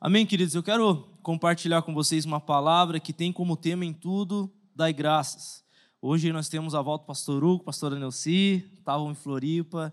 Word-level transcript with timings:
Amém, 0.00 0.24
queridos? 0.24 0.54
Eu 0.54 0.62
quero 0.62 1.08
compartilhar 1.24 1.82
com 1.82 1.92
vocês 1.92 2.24
uma 2.24 2.40
palavra 2.40 3.00
que 3.00 3.12
tem 3.12 3.32
como 3.32 3.56
tema 3.56 3.84
em 3.84 3.92
tudo, 3.92 4.48
dai 4.72 4.92
graças. 4.92 5.64
Hoje 6.00 6.32
nós 6.32 6.48
temos 6.48 6.72
a 6.72 6.80
volta 6.80 7.02
do 7.02 7.08
pastor 7.08 7.42
Hugo, 7.42 7.64
pastor 7.64 7.90
Nelci, 7.98 8.64
estavam 8.78 9.10
em 9.10 9.14
Floripa, 9.16 9.92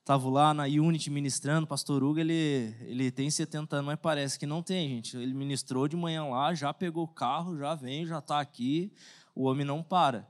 estavam 0.00 0.32
lá 0.32 0.52
na 0.52 0.64
Unity 0.64 1.10
ministrando. 1.10 1.64
Pastor 1.64 2.02
Hugo, 2.02 2.18
ele, 2.18 2.74
ele 2.80 3.12
tem 3.12 3.30
70 3.30 3.76
anos, 3.76 3.86
mas 3.86 4.00
parece 4.02 4.36
que 4.36 4.46
não 4.46 4.64
tem, 4.64 4.88
gente. 4.88 5.16
Ele 5.16 5.32
ministrou 5.32 5.86
de 5.86 5.94
manhã 5.94 6.24
lá, 6.24 6.52
já 6.52 6.74
pegou 6.74 7.04
o 7.04 7.08
carro, 7.08 7.56
já 7.56 7.76
vem, 7.76 8.04
já 8.04 8.18
está 8.18 8.40
aqui. 8.40 8.92
O 9.32 9.44
homem 9.44 9.64
não 9.64 9.80
para. 9.80 10.28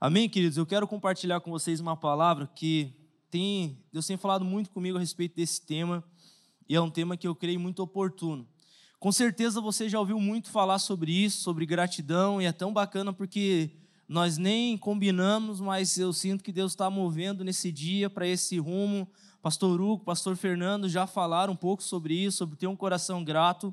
Amém, 0.00 0.28
queridos? 0.28 0.56
Eu 0.56 0.66
quero 0.66 0.86
compartilhar 0.86 1.40
com 1.40 1.50
vocês 1.50 1.80
uma 1.80 1.96
palavra 1.96 2.48
que 2.54 2.94
tem, 3.28 3.84
Deus 3.92 4.06
tem 4.06 4.16
falado 4.16 4.44
muito 4.44 4.70
comigo 4.70 4.98
a 4.98 5.00
respeito 5.00 5.34
desse 5.34 5.66
tema 5.66 6.04
e 6.68 6.74
é 6.74 6.80
um 6.80 6.90
tema 6.90 7.16
que 7.16 7.26
eu 7.26 7.34
creio 7.34 7.60
muito 7.60 7.82
oportuno. 7.82 8.46
Com 8.98 9.12
certeza 9.12 9.60
você 9.60 9.88
já 9.88 10.00
ouviu 10.00 10.18
muito 10.18 10.50
falar 10.50 10.78
sobre 10.78 11.12
isso, 11.12 11.42
sobre 11.42 11.66
gratidão, 11.66 12.40
e 12.40 12.46
é 12.46 12.52
tão 12.52 12.72
bacana 12.72 13.12
porque 13.12 13.70
nós 14.08 14.38
nem 14.38 14.78
combinamos, 14.78 15.60
mas 15.60 15.98
eu 15.98 16.12
sinto 16.12 16.42
que 16.42 16.52
Deus 16.52 16.72
está 16.72 16.88
movendo 16.88 17.44
nesse 17.44 17.70
dia 17.70 18.08
para 18.08 18.26
esse 18.26 18.58
rumo. 18.58 19.08
Pastor 19.42 19.80
Hugo, 19.80 20.04
Pastor 20.04 20.36
Fernando 20.36 20.88
já 20.88 21.06
falaram 21.06 21.52
um 21.52 21.56
pouco 21.56 21.82
sobre 21.82 22.14
isso, 22.14 22.38
sobre 22.38 22.56
ter 22.56 22.66
um 22.66 22.74
coração 22.74 23.22
grato, 23.22 23.72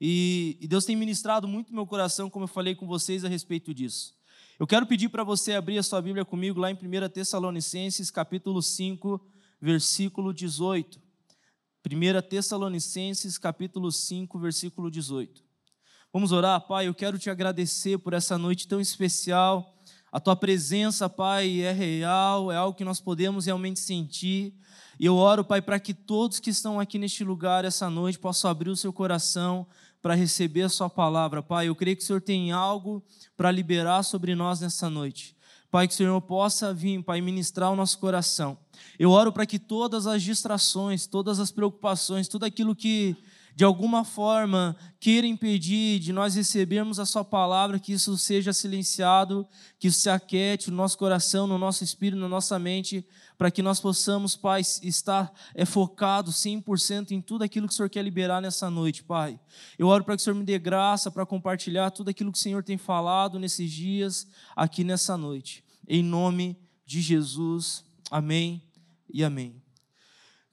e, 0.00 0.58
e 0.60 0.66
Deus 0.66 0.84
tem 0.84 0.96
ministrado 0.96 1.46
muito 1.46 1.72
meu 1.72 1.86
coração, 1.86 2.28
como 2.28 2.44
eu 2.44 2.48
falei 2.48 2.74
com 2.74 2.86
vocês 2.86 3.24
a 3.24 3.28
respeito 3.28 3.72
disso. 3.72 4.14
Eu 4.58 4.66
quero 4.66 4.86
pedir 4.86 5.08
para 5.08 5.24
você 5.24 5.54
abrir 5.54 5.78
a 5.78 5.82
sua 5.82 6.02
Bíblia 6.02 6.24
comigo 6.24 6.60
lá 6.60 6.70
em 6.70 6.74
1 6.74 7.08
Tessalonicenses, 7.08 8.10
capítulo 8.10 8.62
5, 8.62 9.20
versículo 9.60 10.32
18. 10.32 11.03
1 11.86 12.22
Tessalonicenses, 12.22 13.36
capítulo 13.36 13.92
5, 13.92 14.38
versículo 14.38 14.90
18. 14.90 15.44
Vamos 16.10 16.32
orar, 16.32 16.58
Pai. 16.66 16.88
Eu 16.88 16.94
quero 16.94 17.18
te 17.18 17.28
agradecer 17.28 17.98
por 17.98 18.14
essa 18.14 18.38
noite 18.38 18.66
tão 18.66 18.80
especial. 18.80 19.76
A 20.10 20.18
tua 20.18 20.34
presença, 20.34 21.10
Pai, 21.10 21.60
é 21.60 21.72
real, 21.72 22.50
é 22.50 22.56
algo 22.56 22.74
que 22.74 22.84
nós 22.84 23.00
podemos 23.00 23.44
realmente 23.44 23.80
sentir. 23.80 24.54
E 24.98 25.04
eu 25.04 25.16
oro, 25.16 25.44
Pai, 25.44 25.60
para 25.60 25.78
que 25.78 25.92
todos 25.92 26.40
que 26.40 26.48
estão 26.48 26.80
aqui 26.80 26.98
neste 26.98 27.22
lugar 27.22 27.66
essa 27.66 27.90
noite 27.90 28.18
possam 28.18 28.50
abrir 28.50 28.70
o 28.70 28.76
seu 28.76 28.92
coração 28.92 29.66
para 30.00 30.14
receber 30.14 30.62
a 30.62 30.68
Sua 30.70 30.88
palavra. 30.88 31.42
Pai, 31.42 31.68
eu 31.68 31.74
creio 31.74 31.98
que 31.98 32.02
o 32.02 32.06
Senhor 32.06 32.22
tem 32.22 32.50
algo 32.50 33.04
para 33.36 33.50
liberar 33.50 34.02
sobre 34.04 34.34
nós 34.34 34.60
nessa 34.60 34.88
noite. 34.88 35.33
Pai, 35.74 35.88
que 35.88 35.94
o 35.94 35.96
Senhor 35.96 36.20
possa 36.20 36.72
vir, 36.72 37.02
Pai, 37.02 37.20
ministrar 37.20 37.72
o 37.72 37.74
nosso 37.74 37.98
coração. 37.98 38.56
Eu 38.96 39.10
oro 39.10 39.32
para 39.32 39.44
que 39.44 39.58
todas 39.58 40.06
as 40.06 40.22
distrações, 40.22 41.04
todas 41.04 41.40
as 41.40 41.50
preocupações, 41.50 42.28
tudo 42.28 42.44
aquilo 42.44 42.76
que 42.76 43.16
de 43.56 43.64
alguma 43.64 44.04
forma 44.04 44.76
queira 45.00 45.26
impedir 45.26 45.98
de 45.98 46.12
nós 46.12 46.36
recebermos 46.36 47.00
a 47.00 47.04
Sua 47.04 47.24
palavra, 47.24 47.80
que 47.80 47.92
isso 47.92 48.16
seja 48.16 48.52
silenciado, 48.52 49.44
que 49.76 49.88
isso 49.88 50.00
se 50.00 50.08
aquete 50.08 50.70
no 50.70 50.76
nosso 50.76 50.96
coração, 50.96 51.44
no 51.44 51.58
nosso 51.58 51.82
espírito, 51.82 52.20
na 52.20 52.28
nossa 52.28 52.56
mente, 52.56 53.04
para 53.36 53.50
que 53.50 53.60
nós 53.60 53.80
possamos, 53.80 54.36
Pai, 54.36 54.60
estar 54.60 55.32
é, 55.56 55.64
focado 55.64 56.30
100% 56.30 57.10
em 57.10 57.20
tudo 57.20 57.42
aquilo 57.42 57.66
que 57.66 57.74
o 57.74 57.76
Senhor 57.76 57.90
quer 57.90 58.02
liberar 58.02 58.40
nessa 58.40 58.70
noite, 58.70 59.02
Pai. 59.02 59.40
Eu 59.76 59.88
oro 59.88 60.04
para 60.04 60.14
que 60.14 60.20
o 60.20 60.24
Senhor 60.24 60.36
me 60.36 60.44
dê 60.44 60.56
graça 60.56 61.10
para 61.10 61.26
compartilhar 61.26 61.90
tudo 61.90 62.10
aquilo 62.10 62.30
que 62.30 62.38
o 62.38 62.40
Senhor 62.40 62.62
tem 62.62 62.78
falado 62.78 63.40
nesses 63.40 63.72
dias, 63.72 64.28
aqui 64.54 64.84
nessa 64.84 65.16
noite. 65.16 65.63
Em 65.86 66.02
nome 66.02 66.56
de 66.86 67.00
Jesus. 67.00 67.84
Amém 68.10 68.62
e 69.12 69.22
amém. 69.22 69.62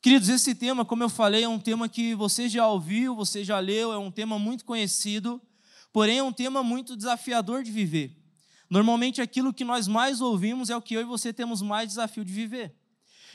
Queridos, 0.02 0.30
esse 0.30 0.54
tema, 0.56 0.84
como 0.84 1.04
eu 1.04 1.10
falei, 1.10 1.44
é 1.44 1.48
um 1.48 1.60
tema 1.60 1.88
que 1.88 2.16
você 2.16 2.50
já 2.50 2.68
ouviu, 2.68 3.16
você 3.16 3.44
já 3.44 3.60
leu, 3.60 3.94
é 3.94 3.98
um 3.98 4.12
tema 4.12 4.38
muito 4.38 4.66
conhecido, 4.66 5.42
porém 5.94 6.18
é 6.18 6.23
um 6.23 6.34
tema 6.34 6.64
muito 6.64 6.98
desafiador 6.98 7.64
de 7.64 7.72
viver. 7.72 8.18
Normalmente 8.70 9.22
aquilo 9.22 9.54
que 9.54 9.64
nós 9.64 9.88
mais 9.88 10.20
ouvimos 10.20 10.70
é 10.70 10.76
o 10.76 10.82
que 10.82 10.96
eu 10.96 11.02
e 11.02 11.06
você 11.06 11.32
temos 11.32 11.61
mais 11.61 11.88
desafio 11.88 12.26
de 12.26 12.34
viver. 12.34 12.76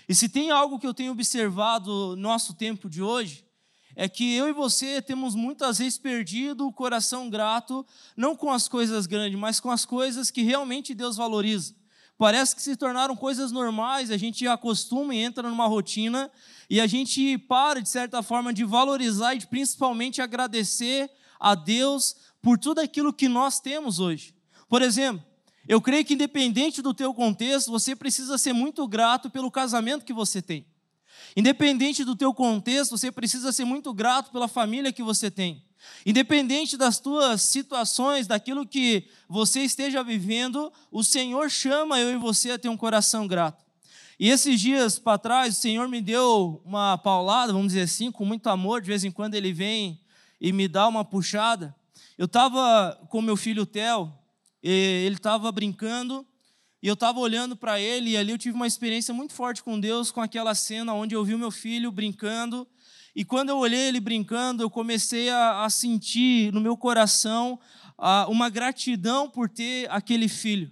E 0.09 0.15
se 0.15 0.29
tem 0.29 0.51
algo 0.51 0.79
que 0.79 0.87
eu 0.87 0.95
tenho 0.95 1.13
observado 1.13 1.91
no 1.91 2.17
nosso 2.17 2.55
tempo 2.55 2.91
de 2.91 3.03
hoje, 3.03 3.45
é 3.95 4.09
que 4.09 4.35
eu 4.35 4.49
e 4.49 4.53
você 4.53 5.01
temos 5.01 5.35
muitas 5.35 5.79
vezes 5.79 5.99
perdido 5.99 6.67
o 6.67 6.73
coração 6.73 7.31
grato, 7.31 7.87
não 8.17 8.37
com 8.37 8.51
as 8.51 8.69
coisas 8.69 9.07
grandes, 9.07 9.39
mas 9.39 9.61
com 9.61 9.71
as 9.71 9.87
coisas 9.87 10.31
que 10.31 10.43
realmente 10.43 10.95
Deus 10.95 11.17
valoriza 11.17 11.75
parece 12.19 12.57
que 12.57 12.63
se 12.63 12.77
tornaram 12.77 13.15
coisas 13.15 13.53
normais, 13.53 14.11
a 14.11 14.17
gente 14.17 14.47
acostuma 14.47 15.15
e 15.15 15.19
entra 15.19 15.49
numa 15.49 15.67
rotina 15.67 16.31
e 16.69 16.81
a 16.81 16.87
gente 16.87 17.37
para, 17.39 17.81
de 17.81 17.89
certa 17.89 18.23
forma, 18.23 18.53
de 18.53 18.65
valorizar 18.65 19.35
e 19.35 19.39
de, 19.39 19.47
principalmente 19.47 20.23
agradecer 20.23 21.11
a 21.39 21.55
Deus 21.55 22.17
por 22.41 22.59
tudo 22.59 22.81
aquilo 22.81 23.13
que 23.13 23.29
nós 23.29 23.61
temos 23.61 24.01
hoje. 24.01 24.35
Por 24.69 24.83
exemplo, 24.83 25.25
eu 25.69 25.81
creio 25.81 26.05
que 26.05 26.15
independente 26.15 26.81
do 26.81 26.95
teu 26.95 27.13
contexto, 27.13 27.71
você 27.71 27.95
precisa 27.95 28.39
ser 28.39 28.53
muito 28.53 28.87
grato 28.87 29.29
pelo 29.29 29.51
casamento 29.51 30.05
que 30.05 30.13
você 30.13 30.41
tem. 30.41 30.67
Independente 31.37 32.05
do 32.05 32.15
teu 32.15 32.33
contexto, 32.33 32.97
você 32.97 33.11
precisa 33.11 33.53
ser 33.53 33.65
muito 33.65 33.93
grato 33.93 34.31
pela 34.31 34.49
família 34.49 34.93
que 34.93 35.03
você 35.03 35.31
tem. 35.31 35.66
Independente 36.05 36.77
das 36.77 36.99
tuas 36.99 37.43
situações, 37.43 38.27
daquilo 38.27 38.67
que 38.67 39.09
você 39.29 39.61
esteja 39.61 40.03
vivendo, 40.03 40.73
o 40.91 41.03
Senhor 41.03 41.51
chama 41.51 42.01
eu 42.01 42.13
e 42.13 42.17
você 42.17 42.53
a 42.53 42.59
ter 42.59 42.69
um 42.69 42.77
coração 42.77 43.27
grato. 43.27 43.65
E 44.19 44.31
esses 44.31 44.61
dias 44.61 44.99
para 44.99 45.19
trás, 45.19 45.57
o 45.57 45.61
Senhor 45.61 45.89
me 45.89 46.01
deu 46.01 46.63
uma 46.65 46.97
paulada, 46.97 47.53
vamos 47.53 47.69
dizer 47.69 47.83
assim, 47.83 48.11
com 48.11 48.25
muito 48.25 48.49
amor, 48.49 48.81
de 48.81 48.87
vez 48.87 49.05
em 49.05 49.11
quando 49.11 49.35
ele 49.35 49.53
vem 49.53 50.01
e 50.41 50.53
me 50.53 50.67
dá 50.67 50.89
uma 50.89 51.05
puxada. 51.05 51.75
Eu 52.17 52.25
estava 52.25 52.99
com 53.11 53.21
meu 53.21 53.37
filho 53.37 53.67
Theo, 53.67 54.13
ele 54.63 55.17
estava 55.17 55.53
brincando, 55.53 56.27
e 56.83 56.89
eu 56.89 56.95
estava 56.95 57.19
olhando 57.19 57.57
para 57.57 57.81
ele, 57.81 58.11
e 58.11 58.17
ali 58.17 58.31
eu 58.33 58.39
tive 58.39 58.55
uma 58.55 58.67
experiência 58.67 59.13
muito 59.13 59.35
forte 59.35 59.63
com 59.63 59.79
Deus, 59.79 60.11
com 60.11 60.21
aquela 60.21 60.55
cena 60.55 60.95
onde 60.95 61.15
eu 61.15 61.25
vi 61.25 61.35
o 61.35 61.39
meu 61.39 61.51
filho 61.51 61.91
brincando, 61.91 62.67
e 63.17 63.25
quando 63.25 63.49
eu 63.49 63.57
olhei 63.57 63.81
ele 63.89 63.99
brincando, 63.99 64.63
eu 64.63 64.69
comecei 64.69 65.31
a, 65.31 65.65
a 65.65 65.71
sentir 65.71 66.53
no 66.53 66.61
meu 66.61 66.77
coração 66.77 67.59
a, 67.97 68.27
uma 68.29 68.51
gratidão 68.51 69.27
por 69.27 69.49
ter 69.49 69.91
aquele 69.91 70.29
filho. 70.29 70.71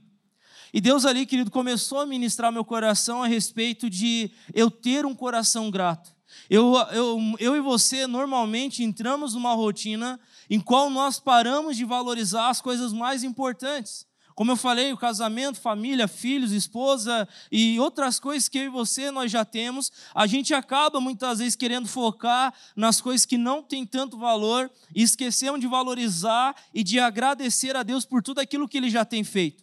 E 0.70 0.78
Deus 0.78 1.06
ali, 1.06 1.24
querido, 1.24 1.50
começou 1.50 2.00
a 2.00 2.06
ministrar 2.06 2.52
meu 2.52 2.62
coração 2.62 3.22
a 3.22 3.26
respeito 3.26 3.88
de 3.88 4.30
eu 4.52 4.70
ter 4.70 5.06
um 5.06 5.14
coração 5.14 5.70
grato. 5.70 6.14
Eu, 6.50 6.74
eu, 6.92 7.18
eu 7.38 7.56
e 7.56 7.60
você 7.60 8.06
normalmente 8.06 8.84
entramos 8.84 9.32
numa 9.32 9.54
rotina 9.54 10.20
em 10.50 10.60
qual 10.60 10.90
nós 10.90 11.18
paramos 11.18 11.78
de 11.78 11.84
valorizar 11.86 12.50
as 12.50 12.60
coisas 12.60 12.92
mais 12.92 13.24
importantes. 13.24 14.06
Como 14.34 14.50
eu 14.50 14.56
falei, 14.56 14.92
o 14.92 14.96
casamento, 14.96 15.60
família, 15.60 16.08
filhos, 16.08 16.50
esposa 16.50 17.28
e 17.52 17.78
outras 17.78 18.18
coisas 18.18 18.48
que 18.48 18.58
eu 18.58 18.64
e 18.64 18.68
você 18.68 19.12
nós 19.12 19.30
já 19.30 19.44
temos, 19.44 19.92
a 20.12 20.26
gente 20.26 20.52
acaba 20.52 21.00
muitas 21.00 21.38
vezes 21.38 21.54
querendo 21.54 21.86
focar 21.86 22.52
nas 22.74 23.00
coisas 23.00 23.24
que 23.24 23.38
não 23.38 23.62
têm 23.62 23.86
tanto 23.86 24.18
valor 24.18 24.68
e 24.92 25.02
esquecemos 25.02 25.60
de 25.60 25.68
valorizar 25.68 26.56
e 26.74 26.82
de 26.82 26.98
agradecer 26.98 27.76
a 27.76 27.84
Deus 27.84 28.04
por 28.04 28.22
tudo 28.22 28.40
aquilo 28.40 28.68
que 28.68 28.76
ele 28.76 28.90
já 28.90 29.04
tem 29.04 29.22
feito. 29.22 29.62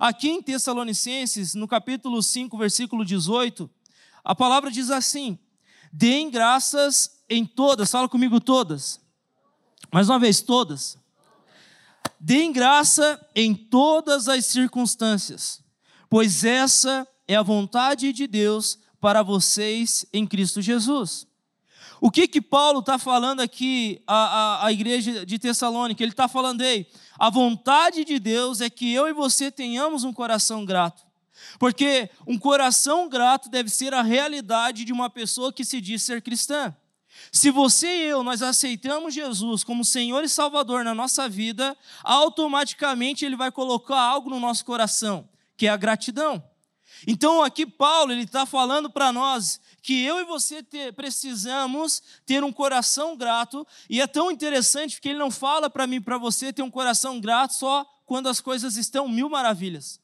Aqui 0.00 0.28
em 0.28 0.42
Tessalonicenses, 0.42 1.54
no 1.54 1.68
capítulo 1.68 2.20
5, 2.20 2.58
versículo 2.58 3.04
18, 3.04 3.70
a 4.24 4.34
palavra 4.34 4.68
diz 4.68 4.90
assim: 4.90 5.38
Deem 5.92 6.28
graças 6.28 7.22
em 7.30 7.46
todas, 7.46 7.88
fala 7.88 8.08
comigo 8.08 8.40
todas. 8.40 9.00
Mais 9.92 10.08
uma 10.08 10.18
vez, 10.18 10.40
todas 10.40 10.98
Deem 12.20 12.52
graça 12.52 13.20
em 13.34 13.54
todas 13.54 14.28
as 14.28 14.44
circunstâncias, 14.46 15.62
pois 16.10 16.44
essa 16.44 17.06
é 17.26 17.36
a 17.36 17.42
vontade 17.42 18.12
de 18.12 18.26
Deus 18.26 18.78
para 19.00 19.22
vocês 19.22 20.04
em 20.12 20.26
Cristo 20.26 20.60
Jesus. 20.60 21.26
O 22.00 22.10
que 22.10 22.28
que 22.28 22.40
Paulo 22.40 22.80
está 22.80 22.98
falando 22.98 23.40
aqui 23.40 24.00
à, 24.06 24.14
à, 24.14 24.66
à, 24.66 24.72
igreja 24.72 25.26
de 25.26 25.38
Tessalônica? 25.38 26.02
Ele 26.02 26.12
está 26.12 26.28
falando 26.28 26.62
aí, 26.62 26.86
a 27.18 27.28
vontade 27.28 28.04
de 28.04 28.18
Deus 28.18 28.60
é 28.60 28.70
que 28.70 28.92
eu 28.92 29.08
e 29.08 29.12
você 29.12 29.50
tenhamos 29.50 30.04
um 30.04 30.12
coração 30.12 30.64
grato. 30.64 31.02
Porque 31.58 32.08
um 32.26 32.38
coração 32.38 33.08
grato 33.08 33.48
deve 33.48 33.68
ser 33.68 33.94
a 33.94 34.02
realidade 34.02 34.84
de 34.84 34.92
uma 34.92 35.10
pessoa 35.10 35.52
que 35.52 35.64
se 35.64 35.80
diz 35.80 36.02
ser 36.02 36.22
cristã. 36.22 36.74
Se 37.32 37.50
você 37.50 37.86
e 37.86 38.04
eu 38.06 38.22
nós 38.22 38.42
aceitamos 38.42 39.14
Jesus 39.14 39.62
como 39.62 39.84
Senhor 39.84 40.24
e 40.24 40.28
Salvador 40.28 40.84
na 40.84 40.94
nossa 40.94 41.28
vida, 41.28 41.76
automaticamente 42.02 43.24
ele 43.24 43.36
vai 43.36 43.50
colocar 43.50 44.00
algo 44.00 44.30
no 44.30 44.40
nosso 44.40 44.64
coração, 44.64 45.28
que 45.56 45.66
é 45.66 45.70
a 45.70 45.76
gratidão. 45.76 46.42
Então 47.06 47.42
aqui 47.42 47.66
Paulo 47.66 48.12
ele 48.12 48.22
está 48.22 48.44
falando 48.46 48.90
para 48.90 49.12
nós 49.12 49.60
que 49.82 50.02
eu 50.02 50.18
e 50.18 50.24
você 50.24 50.62
ter, 50.62 50.92
precisamos 50.92 52.02
ter 52.26 52.42
um 52.42 52.52
coração 52.52 53.16
grato 53.16 53.66
e 53.88 54.00
é 54.00 54.06
tão 54.06 54.30
interessante 54.30 54.96
porque 54.96 55.10
ele 55.10 55.18
não 55.18 55.30
fala 55.30 55.70
para 55.70 55.86
mim 55.86 56.00
para 56.00 56.18
você 56.18 56.52
ter 56.52 56.62
um 56.62 56.70
coração 56.70 57.20
grato 57.20 57.54
só 57.54 57.86
quando 58.04 58.28
as 58.28 58.40
coisas 58.40 58.76
estão 58.76 59.06
mil 59.06 59.28
maravilhas. 59.28 60.00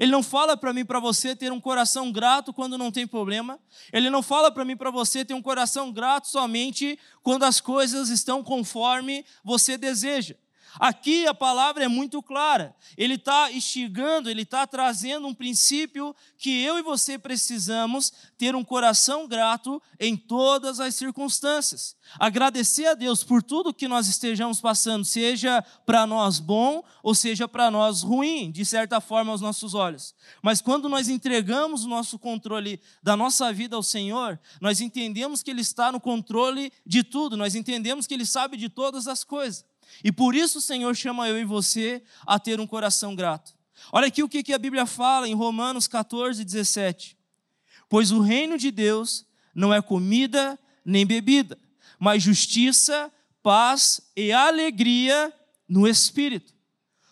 Ele 0.00 0.10
não 0.10 0.22
fala 0.22 0.56
para 0.56 0.72
mim 0.72 0.82
para 0.82 0.98
você 0.98 1.36
ter 1.36 1.52
um 1.52 1.60
coração 1.60 2.10
grato 2.10 2.54
quando 2.54 2.78
não 2.78 2.90
tem 2.90 3.06
problema. 3.06 3.60
Ele 3.92 4.08
não 4.08 4.22
fala 4.22 4.50
para 4.50 4.64
mim 4.64 4.74
para 4.74 4.90
você 4.90 5.26
ter 5.26 5.34
um 5.34 5.42
coração 5.42 5.92
grato 5.92 6.26
somente 6.26 6.98
quando 7.22 7.42
as 7.42 7.60
coisas 7.60 8.08
estão 8.08 8.42
conforme 8.42 9.26
você 9.44 9.76
deseja. 9.76 10.36
Aqui 10.78 11.26
a 11.26 11.34
palavra 11.34 11.84
é 11.84 11.88
muito 11.88 12.22
clara. 12.22 12.74
Ele 12.96 13.14
está 13.14 13.50
instigando, 13.50 14.30
ele 14.30 14.42
está 14.42 14.66
trazendo 14.66 15.26
um 15.26 15.34
princípio 15.34 16.14
que 16.38 16.62
eu 16.62 16.78
e 16.78 16.82
você 16.82 17.18
precisamos 17.18 18.12
ter 18.38 18.54
um 18.54 18.64
coração 18.64 19.26
grato 19.26 19.82
em 19.98 20.16
todas 20.16 20.78
as 20.78 20.94
circunstâncias. 20.94 21.96
Agradecer 22.18 22.86
a 22.86 22.94
Deus 22.94 23.22
por 23.22 23.42
tudo 23.42 23.74
que 23.74 23.88
nós 23.88 24.08
estejamos 24.08 24.60
passando, 24.60 25.04
seja 25.04 25.62
para 25.84 26.06
nós 26.06 26.38
bom 26.38 26.82
ou 27.02 27.14
seja 27.14 27.48
para 27.48 27.70
nós 27.70 28.02
ruim, 28.02 28.50
de 28.50 28.64
certa 28.64 29.00
forma 29.00 29.32
aos 29.32 29.40
nossos 29.40 29.74
olhos. 29.74 30.14
Mas 30.42 30.60
quando 30.60 30.88
nós 30.88 31.08
entregamos 31.08 31.84
o 31.84 31.88
nosso 31.88 32.18
controle 32.18 32.80
da 33.02 33.16
nossa 33.16 33.52
vida 33.52 33.76
ao 33.76 33.82
Senhor, 33.82 34.38
nós 34.60 34.80
entendemos 34.80 35.42
que 35.42 35.50
Ele 35.50 35.60
está 35.60 35.92
no 35.92 36.00
controle 36.00 36.72
de 36.86 37.02
tudo, 37.02 37.36
nós 37.36 37.54
entendemos 37.54 38.06
que 38.06 38.14
Ele 38.14 38.26
sabe 38.26 38.56
de 38.56 38.68
todas 38.68 39.06
as 39.06 39.24
coisas. 39.24 39.69
E 40.02 40.10
por 40.10 40.34
isso 40.34 40.58
o 40.58 40.62
Senhor 40.62 40.94
chama 40.94 41.28
eu 41.28 41.38
e 41.38 41.44
você 41.44 42.02
a 42.26 42.38
ter 42.38 42.60
um 42.60 42.66
coração 42.66 43.14
grato. 43.14 43.52
Olha 43.92 44.06
aqui 44.06 44.22
o 44.22 44.28
que 44.28 44.52
a 44.52 44.58
Bíblia 44.58 44.86
fala 44.86 45.28
em 45.28 45.34
Romanos 45.34 45.88
14, 45.88 46.44
17. 46.44 47.16
Pois 47.88 48.12
o 48.12 48.20
reino 48.20 48.56
de 48.56 48.70
Deus 48.70 49.26
não 49.54 49.74
é 49.74 49.82
comida 49.82 50.58
nem 50.84 51.04
bebida, 51.04 51.58
mas 51.98 52.22
justiça, 52.22 53.12
paz 53.42 54.00
e 54.16 54.32
alegria 54.32 55.32
no 55.68 55.86
Espírito. 55.86 56.52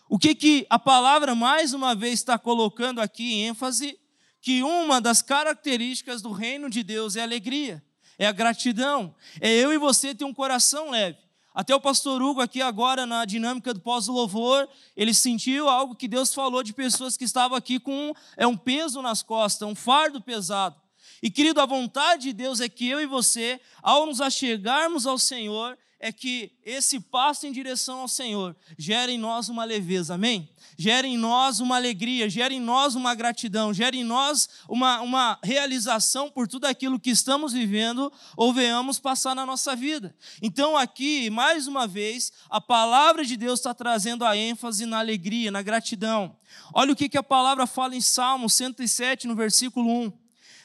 O 0.07 0.17
que, 0.17 0.33
que 0.33 0.65
a 0.69 0.79
palavra 0.79 1.35
mais 1.35 1.73
uma 1.73 1.93
vez 1.93 2.15
está 2.15 2.37
colocando 2.39 2.99
aqui 2.99 3.33
em 3.33 3.47
ênfase? 3.47 3.99
Que 4.41 4.63
uma 4.63 4.99
das 4.99 5.21
características 5.21 6.21
do 6.21 6.31
reino 6.31 6.69
de 6.69 6.81
Deus 6.81 7.15
é 7.15 7.21
alegria, 7.21 7.83
é 8.17 8.25
a 8.25 8.31
gratidão, 8.31 9.13
é 9.39 9.53
eu 9.53 9.71
e 9.71 9.77
você 9.77 10.15
ter 10.15 10.25
um 10.25 10.33
coração 10.33 10.89
leve. 10.89 11.19
Até 11.53 11.75
o 11.75 11.81
pastor 11.81 12.21
Hugo, 12.21 12.41
aqui 12.41 12.61
agora 12.61 13.05
na 13.05 13.25
dinâmica 13.25 13.73
do 13.73 13.79
pós-louvor, 13.79 14.67
ele 14.95 15.13
sentiu 15.13 15.67
algo 15.67 15.95
que 15.95 16.07
Deus 16.07 16.33
falou 16.33 16.61
de 16.61 16.73
pessoas 16.73 17.17
que 17.17 17.25
estavam 17.25 17.57
aqui 17.57 17.79
com 17.79 18.13
é 18.37 18.45
um 18.45 18.55
peso 18.55 19.01
nas 19.01 19.23
costas, 19.23 19.67
um 19.67 19.75
fardo 19.75 20.21
pesado. 20.21 20.75
E 21.21 21.29
querido, 21.29 21.59
a 21.59 21.65
vontade 21.65 22.23
de 22.23 22.33
Deus 22.33 22.61
é 22.61 22.69
que 22.69 22.87
eu 22.87 23.01
e 23.01 23.05
você, 23.05 23.59
ao 23.81 24.05
nos 24.05 24.21
achegarmos 24.21 25.07
ao 25.07 25.17
Senhor, 25.17 25.77
é 25.99 26.13
que 26.13 26.53
esse 26.63 26.97
passo 26.97 27.45
em 27.45 27.51
direção 27.51 27.99
ao 27.99 28.07
Senhor 28.07 28.55
gere 28.77 29.11
em 29.11 29.17
nós 29.17 29.49
uma 29.49 29.65
leveza, 29.65 30.13
amém? 30.13 30.49
Gere 30.77 31.09
em 31.09 31.17
nós 31.17 31.59
uma 31.59 31.75
alegria, 31.75 32.29
gere 32.29 32.55
em 32.55 32.59
nós 32.61 32.95
uma 32.95 33.13
gratidão, 33.13 33.73
gere 33.73 33.99
em 33.99 34.03
nós 34.03 34.47
uma, 34.69 35.01
uma 35.01 35.37
realização 35.43 36.29
por 36.31 36.47
tudo 36.47 36.65
aquilo 36.65 36.97
que 36.97 37.09
estamos 37.09 37.51
vivendo 37.51 38.11
ou 38.37 38.53
venhamos 38.53 38.97
passar 38.97 39.35
na 39.35 39.45
nossa 39.45 39.75
vida. 39.75 40.15
Então, 40.41 40.77
aqui, 40.77 41.29
mais 41.29 41.67
uma 41.67 41.85
vez, 41.85 42.31
a 42.49 42.61
palavra 42.61 43.25
de 43.25 43.35
Deus 43.35 43.59
está 43.59 43.73
trazendo 43.73 44.23
a 44.23 44.37
ênfase 44.37 44.85
na 44.85 44.99
alegria, 44.99 45.51
na 45.51 45.61
gratidão. 45.61 46.33
Olha 46.73 46.93
o 46.93 46.95
que, 46.95 47.09
que 47.09 47.17
a 47.17 47.23
palavra 47.23 47.67
fala 47.67 47.93
em 47.93 48.01
Salmo 48.01 48.49
107, 48.49 49.27
no 49.27 49.35
versículo 49.35 49.91
1. 50.05 50.13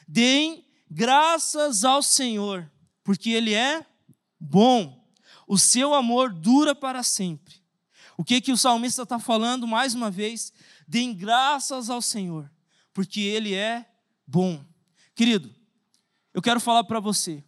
Deem 0.07 0.65
graças 0.89 1.83
ao 1.83 2.01
Senhor, 2.01 2.71
porque 3.03 3.31
Ele 3.31 3.53
é 3.53 3.85
bom 4.39 5.04
o 5.47 5.57
seu 5.57 5.93
amor 5.93 6.33
dura 6.33 6.73
para 6.73 7.03
sempre. 7.03 7.55
O 8.17 8.23
que 8.23 8.41
que 8.41 8.51
o 8.51 8.57
salmista 8.57 9.03
está 9.03 9.19
falando 9.19 9.67
mais 9.67 9.93
uma 9.93 10.09
vez? 10.09 10.53
Deem 10.87 11.13
graças 11.13 11.89
ao 11.89 12.01
Senhor, 12.01 12.49
porque 12.93 13.19
Ele 13.19 13.53
é 13.53 13.85
bom. 14.25 14.63
Querido, 15.13 15.53
eu 16.33 16.41
quero 16.41 16.59
falar 16.59 16.83
para 16.83 16.99
você 16.99 17.43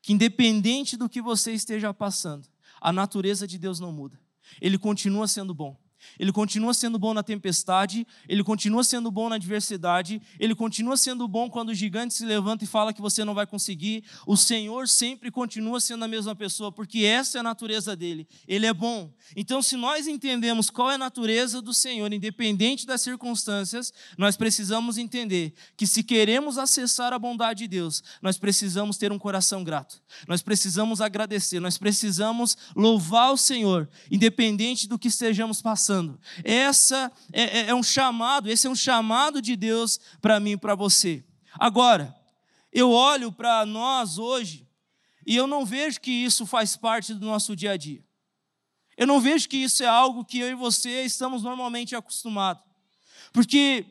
que, 0.00 0.12
independente 0.12 0.96
do 0.96 1.08
que 1.08 1.20
você 1.20 1.52
esteja 1.52 1.92
passando, 1.92 2.48
a 2.80 2.92
natureza 2.92 3.46
de 3.46 3.58
Deus 3.58 3.80
não 3.80 3.90
muda. 3.90 4.20
Ele 4.60 4.78
continua 4.78 5.26
sendo 5.26 5.54
bom. 5.54 5.76
Ele 6.18 6.32
continua 6.32 6.74
sendo 6.74 6.98
bom 6.98 7.14
na 7.14 7.22
tempestade, 7.22 8.06
ele 8.28 8.44
continua 8.44 8.84
sendo 8.84 9.10
bom 9.10 9.28
na 9.28 9.36
adversidade, 9.36 10.20
ele 10.38 10.54
continua 10.54 10.96
sendo 10.96 11.26
bom 11.26 11.48
quando 11.48 11.70
o 11.70 11.74
gigante 11.74 12.14
se 12.14 12.24
levanta 12.24 12.64
e 12.64 12.66
fala 12.66 12.92
que 12.92 13.00
você 13.00 13.24
não 13.24 13.34
vai 13.34 13.46
conseguir. 13.46 14.04
O 14.26 14.36
Senhor 14.36 14.88
sempre 14.88 15.30
continua 15.30 15.80
sendo 15.80 16.04
a 16.04 16.08
mesma 16.08 16.34
pessoa, 16.34 16.70
porque 16.70 17.00
essa 17.00 17.38
é 17.38 17.40
a 17.40 17.42
natureza 17.42 17.96
dele. 17.96 18.26
Ele 18.46 18.66
é 18.66 18.72
bom. 18.72 19.12
Então, 19.36 19.62
se 19.62 19.76
nós 19.76 20.06
entendemos 20.06 20.70
qual 20.70 20.90
é 20.90 20.94
a 20.94 20.98
natureza 20.98 21.60
do 21.60 21.72
Senhor, 21.72 22.12
independente 22.12 22.86
das 22.86 23.00
circunstâncias, 23.00 23.92
nós 24.18 24.36
precisamos 24.36 24.98
entender 24.98 25.54
que 25.76 25.86
se 25.86 26.02
queremos 26.02 26.58
acessar 26.58 27.12
a 27.12 27.18
bondade 27.18 27.60
de 27.60 27.68
Deus, 27.68 28.02
nós 28.20 28.38
precisamos 28.38 28.96
ter 28.96 29.12
um 29.12 29.18
coração 29.18 29.62
grato. 29.64 30.02
Nós 30.28 30.42
precisamos 30.42 31.00
agradecer, 31.00 31.60
nós 31.60 31.78
precisamos 31.78 32.56
louvar 32.74 33.32
o 33.32 33.36
Senhor, 33.36 33.88
independente 34.10 34.86
do 34.86 34.98
que 34.98 35.08
estejamos 35.08 35.62
passando 35.62 35.93
passando. 35.94 36.18
Essa 36.42 37.12
é, 37.32 37.42
é, 37.42 37.66
é 37.68 37.74
um 37.74 37.82
chamado, 37.82 38.50
esse 38.50 38.66
é 38.66 38.70
um 38.70 38.74
chamado 38.74 39.40
de 39.40 39.56
Deus 39.56 40.00
para 40.20 40.40
mim 40.40 40.52
e 40.52 40.56
para 40.56 40.74
você. 40.74 41.24
Agora, 41.58 42.14
eu 42.72 42.90
olho 42.90 43.30
para 43.30 43.64
nós 43.64 44.18
hoje 44.18 44.68
e 45.26 45.36
eu 45.36 45.46
não 45.46 45.64
vejo 45.64 46.00
que 46.00 46.10
isso 46.10 46.44
faz 46.46 46.76
parte 46.76 47.14
do 47.14 47.24
nosso 47.24 47.54
dia 47.54 47.72
a 47.72 47.76
dia. 47.76 48.04
Eu 48.96 49.06
não 49.06 49.20
vejo 49.20 49.48
que 49.48 49.56
isso 49.56 49.82
é 49.82 49.86
algo 49.86 50.24
que 50.24 50.38
eu 50.38 50.48
e 50.48 50.54
você 50.54 51.04
estamos 51.04 51.42
normalmente 51.42 51.96
acostumados. 51.96 52.62
Porque, 53.32 53.86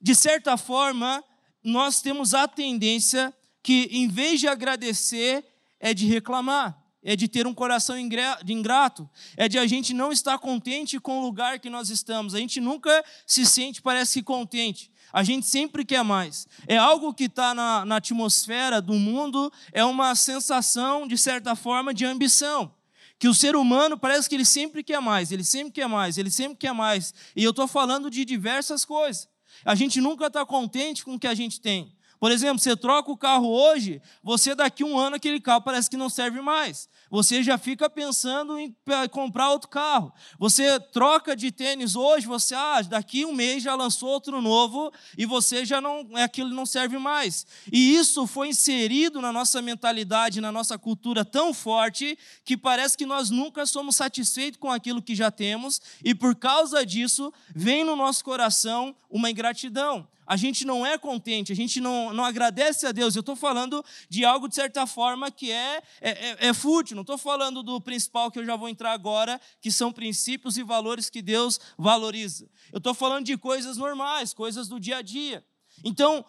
de 0.00 0.14
certa 0.14 0.56
forma, 0.56 1.24
nós 1.62 2.02
temos 2.02 2.34
a 2.34 2.46
tendência 2.46 3.34
que, 3.62 3.88
em 3.90 4.06
vez 4.08 4.40
de 4.40 4.48
agradecer, 4.48 5.44
é 5.80 5.94
de 5.94 6.06
reclamar 6.06 6.83
é 7.04 7.14
de 7.14 7.28
ter 7.28 7.46
um 7.46 7.52
coração 7.52 7.96
ingrato, 7.98 9.08
é 9.36 9.46
de 9.46 9.58
a 9.58 9.66
gente 9.66 9.92
não 9.92 10.10
estar 10.10 10.38
contente 10.38 10.98
com 10.98 11.18
o 11.18 11.22
lugar 11.22 11.60
que 11.60 11.68
nós 11.68 11.90
estamos. 11.90 12.34
A 12.34 12.38
gente 12.38 12.60
nunca 12.60 13.04
se 13.26 13.44
sente, 13.44 13.82
parece 13.82 14.20
que 14.20 14.24
contente. 14.24 14.90
A 15.12 15.22
gente 15.22 15.46
sempre 15.46 15.84
quer 15.84 16.02
mais. 16.02 16.48
É 16.66 16.78
algo 16.78 17.12
que 17.12 17.24
está 17.24 17.54
na, 17.54 17.84
na 17.84 17.96
atmosfera 17.96 18.80
do 18.80 18.94
mundo, 18.94 19.52
é 19.70 19.84
uma 19.84 20.14
sensação, 20.14 21.06
de 21.06 21.18
certa 21.18 21.54
forma, 21.54 21.92
de 21.92 22.06
ambição. 22.06 22.74
Que 23.18 23.28
o 23.28 23.34
ser 23.34 23.54
humano 23.54 23.98
parece 23.98 24.28
que 24.28 24.34
ele 24.34 24.44
sempre 24.44 24.82
quer 24.82 25.00
mais, 25.00 25.30
ele 25.30 25.44
sempre 25.44 25.72
quer 25.72 25.86
mais, 25.86 26.16
ele 26.16 26.30
sempre 26.30 26.56
quer 26.56 26.72
mais. 26.72 27.14
E 27.36 27.44
eu 27.44 27.50
estou 27.50 27.68
falando 27.68 28.10
de 28.10 28.24
diversas 28.24 28.84
coisas. 28.84 29.28
A 29.64 29.74
gente 29.74 30.00
nunca 30.00 30.26
está 30.26 30.44
contente 30.44 31.04
com 31.04 31.14
o 31.14 31.18
que 31.18 31.26
a 31.26 31.34
gente 31.34 31.60
tem. 31.60 31.94
Por 32.18 32.32
exemplo, 32.32 32.58
você 32.58 32.74
troca 32.74 33.10
o 33.10 33.16
carro 33.16 33.48
hoje, 33.48 34.00
você 34.22 34.54
daqui 34.54 34.82
um 34.82 34.98
ano 34.98 35.16
aquele 35.16 35.38
carro 35.40 35.60
parece 35.60 35.90
que 35.90 35.96
não 35.96 36.08
serve 36.08 36.40
mais 36.40 36.88
você 37.14 37.44
já 37.44 37.56
fica 37.56 37.88
pensando 37.88 38.58
em 38.58 38.74
comprar 39.08 39.50
outro 39.50 39.68
carro. 39.68 40.12
Você 40.36 40.80
troca 40.80 41.36
de 41.36 41.52
tênis 41.52 41.94
hoje, 41.94 42.26
você, 42.26 42.56
ah, 42.56 42.82
daqui 42.82 43.24
um 43.24 43.32
mês 43.32 43.62
já 43.62 43.76
lançou 43.76 44.08
outro 44.08 44.42
novo 44.42 44.92
e 45.16 45.24
você 45.24 45.64
já 45.64 45.80
não, 45.80 46.08
aquilo 46.16 46.50
não 46.50 46.66
serve 46.66 46.98
mais. 46.98 47.46
E 47.70 47.94
isso 47.94 48.26
foi 48.26 48.48
inserido 48.48 49.20
na 49.20 49.32
nossa 49.32 49.62
mentalidade, 49.62 50.40
na 50.40 50.50
nossa 50.50 50.76
cultura 50.76 51.24
tão 51.24 51.54
forte 51.54 52.18
que 52.44 52.56
parece 52.56 52.98
que 52.98 53.06
nós 53.06 53.30
nunca 53.30 53.64
somos 53.64 53.94
satisfeitos 53.94 54.58
com 54.58 54.68
aquilo 54.68 55.00
que 55.00 55.14
já 55.14 55.30
temos 55.30 55.80
e 56.02 56.16
por 56.16 56.34
causa 56.34 56.84
disso 56.84 57.32
vem 57.54 57.84
no 57.84 57.94
nosso 57.94 58.24
coração 58.24 58.92
uma 59.08 59.30
ingratidão 59.30 60.04
a 60.26 60.36
gente 60.36 60.64
não 60.64 60.84
é 60.84 60.96
contente, 60.96 61.52
a 61.52 61.56
gente 61.56 61.80
não, 61.80 62.12
não 62.12 62.24
agradece 62.24 62.86
a 62.86 62.92
Deus. 62.92 63.14
Eu 63.14 63.20
estou 63.20 63.36
falando 63.36 63.84
de 64.08 64.24
algo, 64.24 64.48
de 64.48 64.54
certa 64.54 64.86
forma, 64.86 65.30
que 65.30 65.50
é, 65.50 65.82
é, 66.00 66.10
é, 66.10 66.36
é 66.48 66.54
fútil. 66.54 66.94
Não 66.94 67.02
estou 67.02 67.18
falando 67.18 67.62
do 67.62 67.80
principal 67.80 68.30
que 68.30 68.38
eu 68.38 68.44
já 68.44 68.56
vou 68.56 68.68
entrar 68.68 68.92
agora, 68.92 69.40
que 69.60 69.70
são 69.70 69.92
princípios 69.92 70.56
e 70.56 70.62
valores 70.62 71.10
que 71.10 71.20
Deus 71.20 71.60
valoriza. 71.76 72.48
Eu 72.72 72.78
estou 72.78 72.94
falando 72.94 73.26
de 73.26 73.36
coisas 73.36 73.76
normais, 73.76 74.32
coisas 74.32 74.68
do 74.68 74.80
dia 74.80 74.98
a 74.98 75.02
dia. 75.02 75.44
Então, 75.84 76.24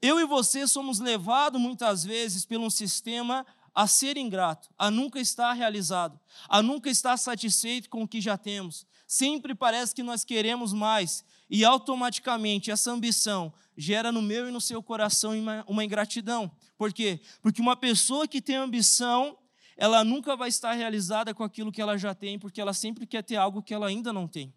eu 0.00 0.20
e 0.20 0.24
você 0.24 0.66
somos 0.66 0.98
levados 1.00 1.60
muitas 1.60 2.04
vezes 2.04 2.44
pelo 2.44 2.64
um 2.64 2.70
sistema 2.70 3.46
a 3.74 3.86
ser 3.86 4.16
ingrato, 4.16 4.70
a 4.78 4.90
nunca 4.90 5.20
estar 5.20 5.52
realizado, 5.52 6.18
a 6.48 6.62
nunca 6.62 6.88
estar 6.88 7.16
satisfeito 7.18 7.90
com 7.90 8.02
o 8.02 8.08
que 8.08 8.22
já 8.22 8.38
temos. 8.38 8.86
Sempre 9.06 9.54
parece 9.54 9.94
que 9.94 10.02
nós 10.02 10.24
queremos 10.24 10.72
mais 10.72 11.24
e 11.48 11.64
automaticamente 11.64 12.70
essa 12.70 12.90
ambição 12.90 13.52
gera 13.76 14.10
no 14.10 14.20
meu 14.20 14.48
e 14.48 14.50
no 14.50 14.60
seu 14.60 14.82
coração 14.82 15.32
uma 15.66 15.84
ingratidão. 15.84 16.50
Por 16.76 16.92
quê? 16.92 17.20
Porque 17.40 17.60
uma 17.60 17.76
pessoa 17.76 18.26
que 18.26 18.42
tem 18.42 18.56
ambição, 18.56 19.38
ela 19.76 20.02
nunca 20.02 20.34
vai 20.34 20.48
estar 20.48 20.72
realizada 20.72 21.32
com 21.34 21.44
aquilo 21.44 21.70
que 21.70 21.80
ela 21.80 21.96
já 21.96 22.14
tem, 22.14 22.38
porque 22.38 22.60
ela 22.60 22.74
sempre 22.74 23.06
quer 23.06 23.22
ter 23.22 23.36
algo 23.36 23.62
que 23.62 23.72
ela 23.72 23.86
ainda 23.86 24.12
não 24.12 24.26
tem. 24.26 24.52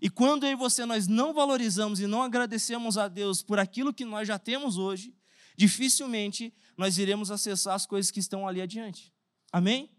E 0.00 0.10
quando 0.10 0.44
eu 0.44 0.52
e 0.52 0.56
você 0.56 0.84
nós 0.84 1.08
não 1.08 1.32
valorizamos 1.32 2.00
e 2.00 2.06
não 2.06 2.22
agradecemos 2.22 2.98
a 2.98 3.08
Deus 3.08 3.42
por 3.42 3.58
aquilo 3.58 3.92
que 3.92 4.04
nós 4.04 4.28
já 4.28 4.38
temos 4.38 4.76
hoje, 4.76 5.14
dificilmente 5.56 6.54
nós 6.76 6.98
iremos 6.98 7.30
acessar 7.30 7.74
as 7.74 7.86
coisas 7.86 8.10
que 8.10 8.20
estão 8.20 8.46
ali 8.46 8.60
adiante. 8.60 9.12
Amém? 9.50 9.90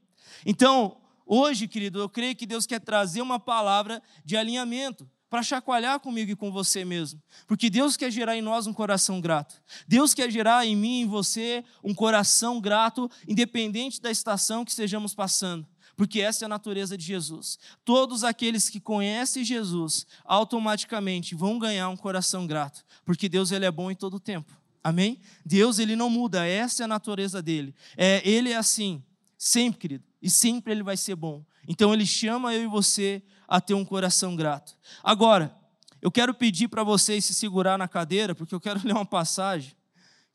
Então, 0.45 1.01
hoje, 1.29 1.67
querido, 1.67 1.99
eu 1.99 2.09
creio 2.09 2.35
que 2.35 2.45
Deus 2.45 2.65
quer 2.65 2.79
trazer 2.79 3.21
uma 3.21 3.39
palavra 3.39 4.01
de 4.25 4.35
alinhamento 4.35 5.09
para 5.29 5.43
chacoalhar 5.43 5.99
comigo 5.99 6.31
e 6.31 6.35
com 6.35 6.51
você 6.51 6.83
mesmo. 6.83 7.21
Porque 7.47 7.69
Deus 7.69 7.95
quer 7.95 8.11
gerar 8.11 8.35
em 8.35 8.41
nós 8.41 8.65
um 8.65 8.73
coração 8.73 9.21
grato. 9.21 9.61
Deus 9.87 10.13
quer 10.13 10.31
gerar 10.31 10.65
em 10.65 10.75
mim 10.75 10.99
e 10.99 11.01
em 11.01 11.07
você 11.07 11.63
um 11.83 11.93
coração 11.93 12.59
grato, 12.59 13.09
independente 13.27 14.01
da 14.01 14.09
estação 14.09 14.65
que 14.65 14.71
estejamos 14.71 15.13
passando. 15.13 15.67
Porque 15.95 16.21
essa 16.21 16.45
é 16.45 16.47
a 16.47 16.49
natureza 16.49 16.97
de 16.97 17.05
Jesus. 17.05 17.59
Todos 17.85 18.23
aqueles 18.23 18.69
que 18.69 18.79
conhecem 18.79 19.43
Jesus, 19.43 20.07
automaticamente 20.23 21.35
vão 21.35 21.59
ganhar 21.59 21.89
um 21.89 21.97
coração 21.97 22.47
grato. 22.47 22.83
Porque 23.05 23.29
Deus 23.29 23.51
ele 23.51 23.65
é 23.65 23.71
bom 23.71 23.91
em 23.91 23.95
todo 23.95 24.15
o 24.15 24.19
tempo. 24.19 24.57
Amém? 24.81 25.19
Deus 25.45 25.77
ele 25.77 25.95
não 25.95 26.09
muda, 26.09 26.47
essa 26.47 26.83
é 26.83 26.85
a 26.85 26.87
natureza 26.87 27.41
dele. 27.41 27.75
É, 27.97 28.21
ele 28.27 28.51
é 28.51 28.55
assim, 28.55 29.03
sempre, 29.39 29.79
querido. 29.79 30.03
E 30.21 30.29
sempre 30.29 30.73
ele 30.73 30.83
vai 30.83 30.97
ser 30.97 31.15
bom. 31.15 31.43
Então 31.65 31.93
ele 31.93 32.05
chama 32.05 32.53
eu 32.53 32.63
e 32.63 32.67
você 32.67 33.23
a 33.47 33.61
ter 33.61 33.73
um 33.73 33.85
coração 33.85 34.35
grato. 34.35 34.77
Agora, 35.01 35.55
eu 36.01 36.11
quero 36.11 36.33
pedir 36.33 36.67
para 36.67 36.83
vocês 36.83 37.25
se 37.25 37.33
segurar 37.33 37.77
na 37.77 37.87
cadeira, 37.87 38.35
porque 38.35 38.53
eu 38.53 38.59
quero 38.59 38.81
ler 38.85 38.93
uma 38.93 39.05
passagem 39.05 39.73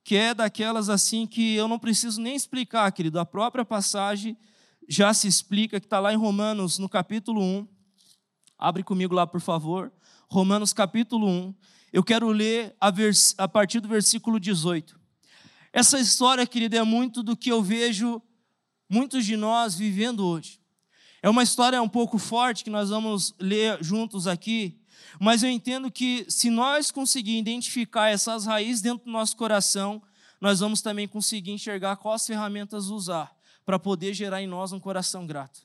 que 0.02 0.16
é 0.16 0.34
daquelas 0.34 0.90
assim 0.90 1.26
que 1.26 1.54
eu 1.54 1.66
não 1.66 1.78
preciso 1.78 2.20
nem 2.20 2.34
explicar, 2.34 2.90
querido. 2.92 3.18
A 3.18 3.25
própria 3.25 3.64
passagem 3.64 4.37
já 4.87 5.14
se 5.14 5.26
explica, 5.26 5.80
que 5.80 5.87
está 5.87 5.99
lá 5.99 6.12
em 6.12 6.16
Romanos, 6.16 6.78
no 6.78 6.88
capítulo 6.88 7.40
1. 7.40 7.66
Abre 8.58 8.82
comigo 8.82 9.14
lá, 9.14 9.26
por 9.26 9.40
favor. 9.40 9.90
Romanos, 10.28 10.75
capítulo 10.75 11.26
1. 11.26 11.54
Eu 11.90 12.04
quero 12.04 12.28
ler 12.28 12.76
a, 12.78 12.92
a 13.38 13.49
partir 13.49 13.80
do 13.80 13.88
versículo 13.88 14.38
18. 14.38 15.00
Essa 15.73 15.99
história, 15.99 16.46
querido, 16.46 16.76
é 16.76 16.82
muito 16.82 17.23
do 17.23 17.34
que 17.34 17.50
eu 17.50 17.62
vejo 17.62 18.20
muitos 18.88 19.25
de 19.25 19.37
nós 19.37 19.75
vivendo 19.75 20.26
hoje. 20.26 20.61
É 21.23 21.29
uma 21.29 21.43
história 21.43 21.81
um 21.81 21.88
pouco 21.88 22.19
forte 22.19 22.64
que 22.64 22.71
nós 22.71 22.91
vamos 22.91 23.35
ler 23.41 23.83
juntos 23.83 24.26
aqui, 24.26 24.79
mas 25.19 25.43
eu 25.43 25.49
entendo 25.49 25.91
que 25.91 26.26
se 26.29 26.50
nós 26.50 26.91
conseguirmos 26.91 27.41
identificar 27.41 28.09
essas 28.09 28.47
raízes 28.47 28.83
dentro 28.83 29.07
do 29.07 29.11
nosso 29.11 29.37
coração, 29.37 30.03
nós 30.41 30.61
vamos 30.61 30.83
também 30.83 31.09
conseguir 31.09 31.53
enxergar 31.53 31.97
quais 31.97 32.26
ferramentas 32.26 32.88
usar 32.88 33.35
para 33.64 33.79
poder 33.79 34.12
gerar 34.12 34.43
em 34.43 34.47
nós 34.47 34.73
um 34.73 34.81
coração 34.81 35.26
grato. 35.26 35.61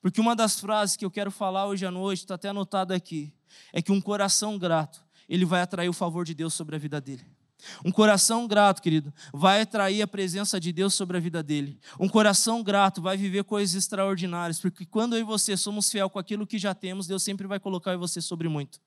Porque 0.00 0.20
uma 0.20 0.34
das 0.34 0.58
frases 0.58 0.96
que 0.96 1.04
eu 1.04 1.10
quero 1.10 1.30
falar 1.30 1.66
hoje 1.66 1.84
à 1.84 1.90
noite, 1.90 2.20
está 2.20 2.36
até 2.36 2.48
anotado 2.48 2.94
aqui, 2.94 3.34
é 3.72 3.82
que 3.82 3.92
um 3.92 4.00
coração 4.00 4.58
grato, 4.58 5.04
ele 5.28 5.44
vai 5.44 5.60
atrair 5.60 5.88
o 5.88 5.92
favor 5.92 6.24
de 6.24 6.32
Deus 6.32 6.54
sobre 6.54 6.76
a 6.76 6.78
vida 6.78 7.00
dele. 7.00 7.35
Um 7.84 7.92
coração 7.92 8.46
grato, 8.46 8.82
querido, 8.82 9.12
vai 9.32 9.62
atrair 9.62 10.02
a 10.02 10.06
presença 10.06 10.60
de 10.60 10.72
Deus 10.72 10.94
sobre 10.94 11.16
a 11.16 11.20
vida 11.20 11.42
dele. 11.42 11.78
Um 11.98 12.08
coração 12.08 12.62
grato 12.62 13.00
vai 13.00 13.16
viver 13.16 13.44
coisas 13.44 13.74
extraordinárias, 13.74 14.60
porque 14.60 14.84
quando 14.84 15.14
eu 15.14 15.20
e 15.20 15.24
você 15.24 15.56
somos 15.56 15.90
fiel 15.90 16.10
com 16.10 16.18
aquilo 16.18 16.46
que 16.46 16.58
já 16.58 16.74
temos, 16.74 17.06
Deus 17.06 17.22
sempre 17.22 17.46
vai 17.46 17.60
colocar 17.60 17.92
eu 17.92 17.94
e 17.94 17.98
você 17.98 18.20
sobre 18.20 18.48
muito. 18.48 18.80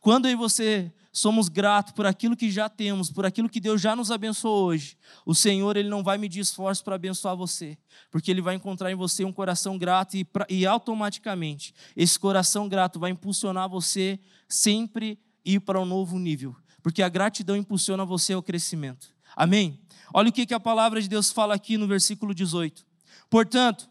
Quando 0.00 0.26
eu 0.26 0.32
e 0.32 0.36
você 0.36 0.92
somos 1.12 1.48
gratos 1.48 1.92
por 1.92 2.06
aquilo 2.06 2.36
que 2.36 2.50
já 2.50 2.68
temos, 2.68 3.10
por 3.10 3.26
aquilo 3.26 3.48
que 3.48 3.60
Deus 3.60 3.80
já 3.80 3.96
nos 3.96 4.10
abençoou 4.10 4.66
hoje, 4.66 4.96
o 5.26 5.34
Senhor 5.34 5.76
ele 5.76 5.88
não 5.88 6.02
vai 6.02 6.16
medir 6.16 6.40
esforço 6.40 6.84
para 6.84 6.94
abençoar 6.94 7.36
você, 7.36 7.76
porque 8.10 8.30
Ele 8.30 8.40
vai 8.40 8.54
encontrar 8.54 8.90
em 8.90 8.94
você 8.94 9.24
um 9.24 9.32
coração 9.32 9.76
grato 9.76 10.16
e, 10.16 10.26
e 10.48 10.66
automaticamente 10.66 11.74
esse 11.96 12.18
coração 12.18 12.68
grato 12.68 12.98
vai 12.98 13.10
impulsionar 13.10 13.68
você 13.68 14.18
sempre 14.48 15.18
ir 15.44 15.60
para 15.60 15.80
um 15.80 15.84
novo 15.84 16.18
nível 16.18 16.54
porque 16.82 17.02
a 17.02 17.08
gratidão 17.08 17.56
impulsiona 17.56 18.04
você 18.04 18.32
ao 18.32 18.42
crescimento. 18.42 19.08
Amém? 19.36 19.80
Olha 20.12 20.30
o 20.30 20.32
que 20.32 20.52
a 20.54 20.60
palavra 20.60 21.00
de 21.00 21.08
Deus 21.08 21.30
fala 21.30 21.54
aqui 21.54 21.76
no 21.76 21.86
versículo 21.86 22.34
18. 22.34 22.84
Portanto, 23.28 23.88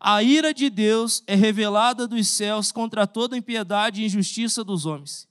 a 0.00 0.22
ira 0.22 0.54
de 0.54 0.70
Deus 0.70 1.22
é 1.26 1.34
revelada 1.34 2.06
dos 2.06 2.28
céus 2.28 2.70
contra 2.70 3.06
toda 3.06 3.36
impiedade 3.36 4.02
e 4.02 4.06
injustiça 4.06 4.62
dos 4.62 4.86
homens, 4.86 5.26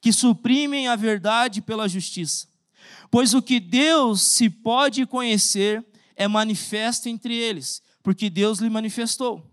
que 0.00 0.12
suprimem 0.12 0.88
a 0.88 0.96
verdade 0.96 1.62
pela 1.62 1.88
justiça. 1.88 2.48
Pois 3.10 3.32
o 3.32 3.40
que 3.40 3.58
Deus 3.58 4.22
se 4.22 4.50
pode 4.50 5.06
conhecer 5.06 5.84
é 6.14 6.28
manifesto 6.28 7.08
entre 7.08 7.34
eles, 7.34 7.82
porque 8.02 8.28
Deus 8.28 8.58
lhe 8.58 8.68
manifestou. 8.68 9.46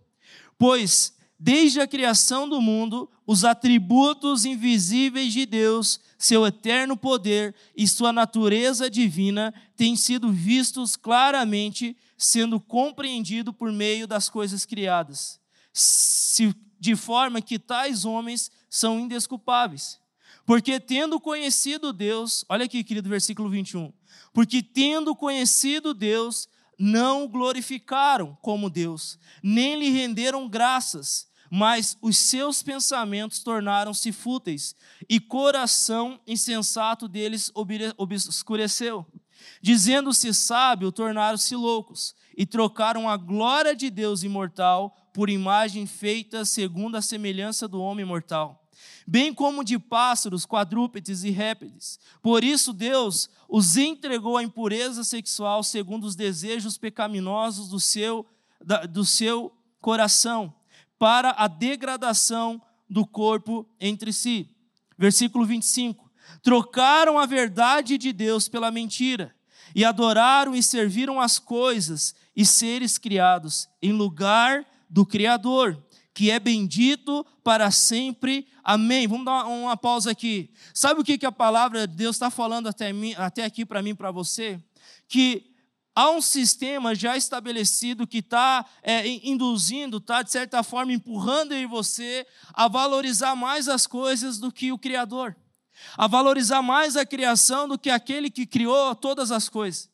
Pois, 0.58 1.13
desde 1.39 1.79
a 1.79 1.88
criação 1.88 2.50
do 2.50 2.60
mundo, 2.60 3.10
os 3.28 3.44
atributos 3.44 4.46
invisíveis 4.46 5.34
de 5.34 5.46
Deus, 5.46 6.00
seu 6.18 6.48
eterno 6.48 6.96
poder 6.96 7.54
e 7.76 7.86
sua 7.86 8.14
natureza 8.14 8.90
divina 8.90 9.54
têm 9.76 9.98
sido 9.98 10.32
vistos 10.32 10.96
claramente, 10.96 11.96
sendo 12.18 12.58
compreendido 12.58 13.52
por 13.52 13.70
meio 13.70 14.08
das 14.08 14.30
coisas 14.30 14.66
criadas, 14.66 15.42
de 16.80 16.96
forma 16.96 17.42
que 17.42 17.60
tais 17.60 18.06
homens 18.06 18.50
são 18.70 18.98
indesculpáveis. 18.98 20.00
Porque 20.46 20.80
tendo 20.80 21.20
conhecido 21.20 21.92
Deus, 21.92 22.46
olha 22.48 22.64
aqui, 22.64 22.82
querido, 22.82 23.10
versículo 23.10 23.50
21. 23.50 23.92
Porque 24.32 24.64
tendo 24.64 25.14
conhecido 25.14 25.94
Deus, 25.94 26.48
não 26.80 27.26
o 27.26 27.28
glorificaram 27.28 28.38
como 28.42 28.70
Deus, 28.70 29.20
nem 29.44 29.78
lhe 29.78 29.90
renderam 29.90 30.48
graças 30.48 31.28
mas 31.50 31.98
os 32.01 32.18
seus 32.18 32.62
pensamentos 32.62 33.39
tornaram-se 33.39 34.12
fúteis, 34.12 34.75
e 35.10 35.20
coração 35.20 36.20
insensato 36.27 37.08
deles 37.08 37.51
obscureceu. 37.98 39.06
Dizendo-se 39.62 40.34
sábio, 40.34 40.92
tornaram-se 40.92 41.56
loucos, 41.56 42.16
e 42.38 42.46
trocaram 42.46 43.10
a 43.10 43.18
glória 43.18 43.75
de 43.75 43.89
Deus 43.89 44.22
imortal 44.22 44.96
por 45.12 45.30
imagem 45.30 45.88
feita 45.88 46.46
segundo 46.46 46.96
a 46.96 47.01
semelhança 47.01 47.68
do 47.68 47.82
homem 47.82 48.06
mortal, 48.06 48.70
bem 49.08 49.34
como 49.34 49.63
de 49.63 49.80
pássaros, 49.80 50.46
quadrúpedes 50.46 51.24
e 51.24 51.32
répteis. 51.32 52.00
Por 52.22 52.44
isso 52.44 52.72
Deus 52.72 53.27
os 53.50 53.75
entregou 53.75 54.38
à 54.38 54.44
impureza 54.44 55.04
sexual 55.04 55.63
segundo 55.63 56.06
os 56.06 56.16
desejos 56.16 56.77
pecaminosos 56.77 57.70
do 57.70 57.80
seu, 57.80 58.24
do 58.92 59.04
seu 59.04 59.51
coração 59.82 60.54
para 60.98 61.32
a 61.32 61.48
degradação 61.48 62.62
do 62.89 63.06
corpo 63.06 63.68
entre 63.80 64.13
si. 64.13 64.50
Versículo 64.98 65.46
25: 65.46 66.10
Trocaram 66.42 67.18
a 67.18 67.25
verdade 67.25 67.98
de 67.98 68.12
Deus 68.12 68.48
pela 68.48 68.72
mentira, 68.72 69.36
e 69.75 69.86
adoraram 69.86 70.56
e 70.56 70.63
serviram 70.63 71.20
as 71.20 71.39
coisas 71.39 72.16
e 72.36 72.46
seres 72.46 72.98
criados 72.98 73.68
em 73.82 73.92
lugar 73.92 74.66
do 74.89 75.06
Criador, 75.06 75.84
que 76.13 76.32
é 76.32 76.39
bendito 76.39 77.25
para 77.44 77.70
sempre. 77.70 78.48
Amém. 78.63 79.08
Vamos 79.08 79.25
dar 79.25 79.46
uma 79.46 79.77
pausa 79.77 80.12
aqui. 80.12 80.50
Sabe 80.74 81.01
o 81.01 81.04
que 81.04 81.25
a 81.25 81.32
palavra 81.32 81.88
de 81.88 81.96
Deus 81.96 82.16
está 82.16 82.30
falando 82.30 82.68
até, 82.68 82.92
mim, 82.92 83.13
até 83.18 83.44
aqui 83.44 83.66
para 83.66 83.82
mim, 83.82 83.94
para 83.94 84.12
você? 84.12 84.60
Que 85.08 85.54
há 85.98 86.12
um 86.12 86.22
sistema 86.22 86.94
já 86.94 87.18
estabelecido 87.18 88.06
que 88.06 88.20
está 88.20 88.63
é, 88.84 89.08
induzindo, 89.27 89.98
está 89.98 90.22
de 90.22 90.32
certa 90.32 90.62
forma 90.62 90.94
empurrando 90.94 91.54
em 91.54 91.66
você 91.66 92.24
a 92.54 92.68
valorizar 92.68 93.36
mais 93.36 93.68
as 93.68 93.88
coisas 93.88 94.38
do 94.38 94.51
que 94.51 94.72
o 94.72 94.77
Criador, 94.77 95.36
a 95.98 96.06
valorizar 96.06 96.62
mais 96.62 96.96
a 96.96 97.04
criação 97.04 97.68
do 97.68 97.80
que 97.80 97.89
aquele 97.89 98.30
que 98.30 98.46
criou 98.46 98.94
todas 98.94 99.32
as 99.32 99.50
coisas. 99.50 99.89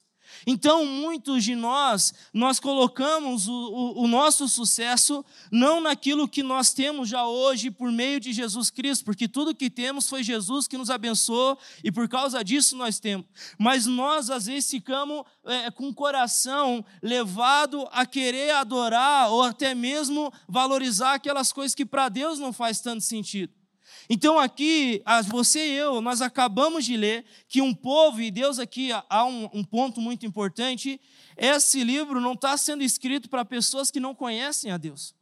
Então, 0.46 0.86
muitos 0.86 1.44
de 1.44 1.56
nós, 1.56 2.14
nós 2.34 2.60
colocamos 2.60 3.48
o, 3.48 3.54
o, 3.54 4.04
o, 4.04 4.08
nosso 4.08 4.48
sucesso 4.48 5.24
não 5.52 5.80
naquilo 5.82 6.28
que 6.28 6.44
nós 6.44 6.74
temos 6.74 7.10
já 7.10 7.26
hoje 7.26 7.72
por 7.72 7.92
meio 7.92 8.20
de 8.20 8.34
Jesus 8.34 8.70
Cristo, 8.70 9.06
porque 9.06 9.28
tudo 9.28 9.56
que 9.56 9.70
temos 9.70 10.08
foi 10.08 10.24
Jesus 10.24 10.68
que 10.68 10.78
nos 10.78 10.90
abençoou 10.90 11.58
e 11.84 11.92
por 11.92 12.08
causa 12.10 12.44
disso 12.44 12.76
nós 12.76 13.00
temos. 13.00 13.26
Mas 13.58 13.86
nós, 13.86 14.30
às 14.30 14.46
vezes, 14.46 14.70
ficamos 14.70 15.24
é, 15.46 15.72
com 15.72 15.90
o 15.90 15.94
coração 15.94 16.84
levado 17.02 17.88
a 17.92 18.06
querer 18.06 18.52
adorar 18.52 19.32
ou 19.32 19.44
até 19.44 19.74
mesmo 19.74 20.32
valorizar 20.48 21.14
aquelas 21.14 21.52
coisas 21.54 21.76
que 21.76 21.86
para 21.86 22.10
Deus 22.10 22.40
não 22.40 22.52
faz 22.52 22.82
tanto 22.82 23.02
sentido. 23.04 23.63
Então, 24.10 24.38
aqui, 24.38 25.02
você 25.28 25.68
e 25.68 25.78
eu, 25.78 26.02
nós 26.02 26.22
acabamos 26.22 26.86
de 26.86 26.98
ler 26.98 27.26
que 27.48 27.62
um 27.62 27.74
povo, 27.74 28.22
e 28.22 28.30
Deus 28.30 28.60
aqui 28.60 28.90
há 28.92 29.26
um, 29.26 29.50
um 29.54 29.64
ponto 29.64 30.02
muito 30.02 30.26
importante: 30.26 31.00
esse 31.38 31.84
livro 31.84 32.20
não 32.20 32.34
está 32.34 32.58
sendo 32.58 32.84
escrito 32.84 33.30
para 33.30 33.46
pessoas 33.46 33.90
que 33.90 34.00
não 34.00 34.14
conhecem 34.14 34.72
a 34.72 34.78
Deus. 34.78 35.16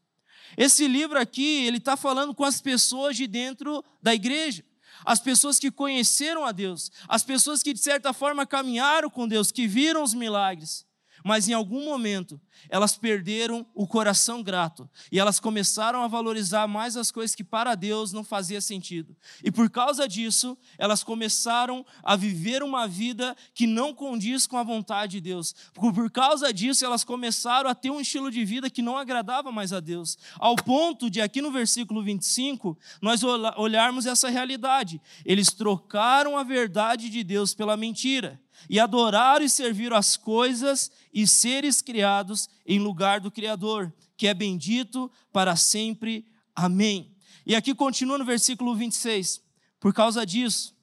Esse 0.57 0.87
livro 0.87 1.19
aqui, 1.19 1.65
ele 1.65 1.77
está 1.77 1.95
falando 1.95 2.33
com 2.33 2.43
as 2.43 2.59
pessoas 2.59 3.15
de 3.15 3.27
dentro 3.27 3.83
da 4.01 4.13
igreja, 4.13 4.63
as 5.05 5.19
pessoas 5.19 5.57
que 5.57 5.71
conheceram 5.71 6.45
a 6.45 6.51
Deus, 6.51 6.91
as 7.07 7.23
pessoas 7.23 7.63
que 7.63 7.73
de 7.73 7.79
certa 7.79 8.11
forma 8.13 8.45
caminharam 8.45 9.09
com 9.09 9.27
Deus, 9.27 9.51
que 9.51 9.67
viram 9.67 10.03
os 10.03 10.13
milagres. 10.13 10.85
Mas 11.23 11.47
em 11.47 11.53
algum 11.53 11.85
momento 11.85 12.39
elas 12.69 12.95
perderam 12.95 13.65
o 13.73 13.87
coração 13.87 14.43
grato 14.43 14.89
e 15.11 15.19
elas 15.19 15.39
começaram 15.39 16.03
a 16.03 16.07
valorizar 16.07 16.67
mais 16.67 16.95
as 16.95 17.11
coisas 17.11 17.35
que 17.35 17.43
para 17.43 17.75
Deus 17.75 18.13
não 18.13 18.23
fazia 18.23 18.61
sentido. 18.61 19.15
E 19.43 19.51
por 19.51 19.69
causa 19.69 20.07
disso, 20.07 20.57
elas 20.77 21.03
começaram 21.03 21.85
a 22.03 22.15
viver 22.15 22.63
uma 22.63 22.87
vida 22.87 23.35
que 23.53 23.65
não 23.65 23.93
condiz 23.93 24.45
com 24.45 24.57
a 24.57 24.63
vontade 24.63 25.13
de 25.13 25.21
Deus. 25.21 25.55
Por 25.73 26.09
causa 26.11 26.53
disso, 26.53 26.85
elas 26.85 27.03
começaram 27.03 27.69
a 27.69 27.75
ter 27.75 27.89
um 27.89 27.99
estilo 27.99 28.29
de 28.29 28.43
vida 28.45 28.69
que 28.69 28.81
não 28.81 28.97
agradava 28.97 29.51
mais 29.51 29.73
a 29.73 29.79
Deus. 29.79 30.17
Ao 30.35 30.55
ponto 30.55 31.09
de 31.09 31.21
aqui 31.21 31.41
no 31.41 31.51
versículo 31.51 32.03
25, 32.03 32.77
nós 33.01 33.21
olharmos 33.23 34.05
essa 34.05 34.29
realidade. 34.29 35.01
Eles 35.25 35.47
trocaram 35.47 36.37
a 36.37 36.43
verdade 36.43 37.09
de 37.09 37.23
Deus 37.23 37.53
pela 37.53 37.75
mentira 37.75 38.39
e 38.69 38.79
adoraram 38.79 39.45
e 39.45 39.49
serviram 39.49 39.95
as 39.95 40.17
coisas 40.17 40.91
e 41.13 41.27
seres 41.27 41.81
criados 41.81 42.49
em 42.65 42.79
lugar 42.79 43.19
do 43.19 43.31
Criador, 43.31 43.93
que 44.15 44.27
é 44.27 44.33
bendito 44.33 45.11
para 45.31 45.55
sempre. 45.55 46.25
Amém. 46.55 47.15
E 47.45 47.55
aqui 47.55 47.73
continua 47.73 48.17
no 48.17 48.25
versículo 48.25 48.75
26. 48.75 49.41
Por 49.79 49.93
causa 49.93 50.25
disso, 50.25 50.75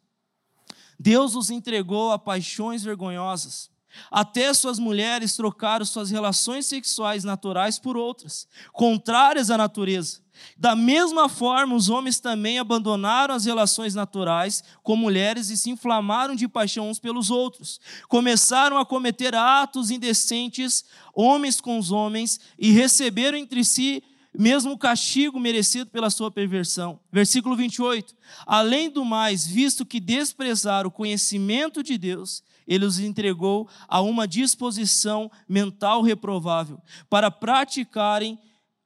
Deus 0.99 1.35
os 1.35 1.51
entregou 1.51 2.11
a 2.11 2.19
paixões 2.19 2.83
vergonhosas. 2.83 3.71
Até 4.11 4.53
suas 4.53 4.79
mulheres 4.79 5.37
trocaram 5.37 5.85
suas 5.85 6.11
relações 6.11 6.67
sexuais 6.67 7.25
naturais 7.25 7.79
por 7.79 7.97
outras, 7.97 8.47
contrárias 8.73 9.51
à 9.51 9.57
natureza 9.57 10.21
da 10.57 10.75
mesma 10.75 11.29
forma, 11.29 11.75
os 11.75 11.89
homens 11.89 12.19
também 12.19 12.59
abandonaram 12.59 13.35
as 13.35 13.45
relações 13.45 13.95
naturais 13.95 14.63
com 14.83 14.97
mulheres 14.97 15.51
e 15.51 15.57
se 15.57 15.71
inflamaram 15.71 16.35
de 16.35 16.49
paixão 16.49 16.91
uns 16.91 16.99
pelos 16.99 17.31
outros. 17.31 17.81
Começaram 18.09 18.79
a 18.79 18.85
cometer 18.85 19.35
atos 19.35 19.91
indecentes, 19.91 20.85
homens 21.15 21.61
com 21.61 21.79
os 21.79 21.91
homens, 21.91 22.41
e 22.59 22.71
receberam 22.71 23.39
entre 23.39 23.65
si 23.65 24.03
mesmo 24.37 24.73
o 24.73 24.79
castigo 24.79 25.41
merecido 25.41 25.91
pela 25.91 26.11
sua 26.11 26.31
perversão. 26.31 27.01
Versículo 27.11 27.57
28. 27.57 28.15
Além 28.47 28.91
do 28.91 29.05
mais, 29.05 29.47
visto 29.47 29.85
que 29.85 29.99
desprezaram 29.99 30.89
o 30.89 30.93
conhecimento 30.93 31.83
de 31.83 31.99
Deus, 31.99 32.43
ele 32.67 32.85
os 32.85 33.01
entregou 33.01 33.69
a 33.89 34.01
uma 34.01 34.29
disposição 34.29 35.31
mental 35.49 36.03
reprovável, 36.03 36.81
para 37.09 37.31
praticarem 37.31 38.39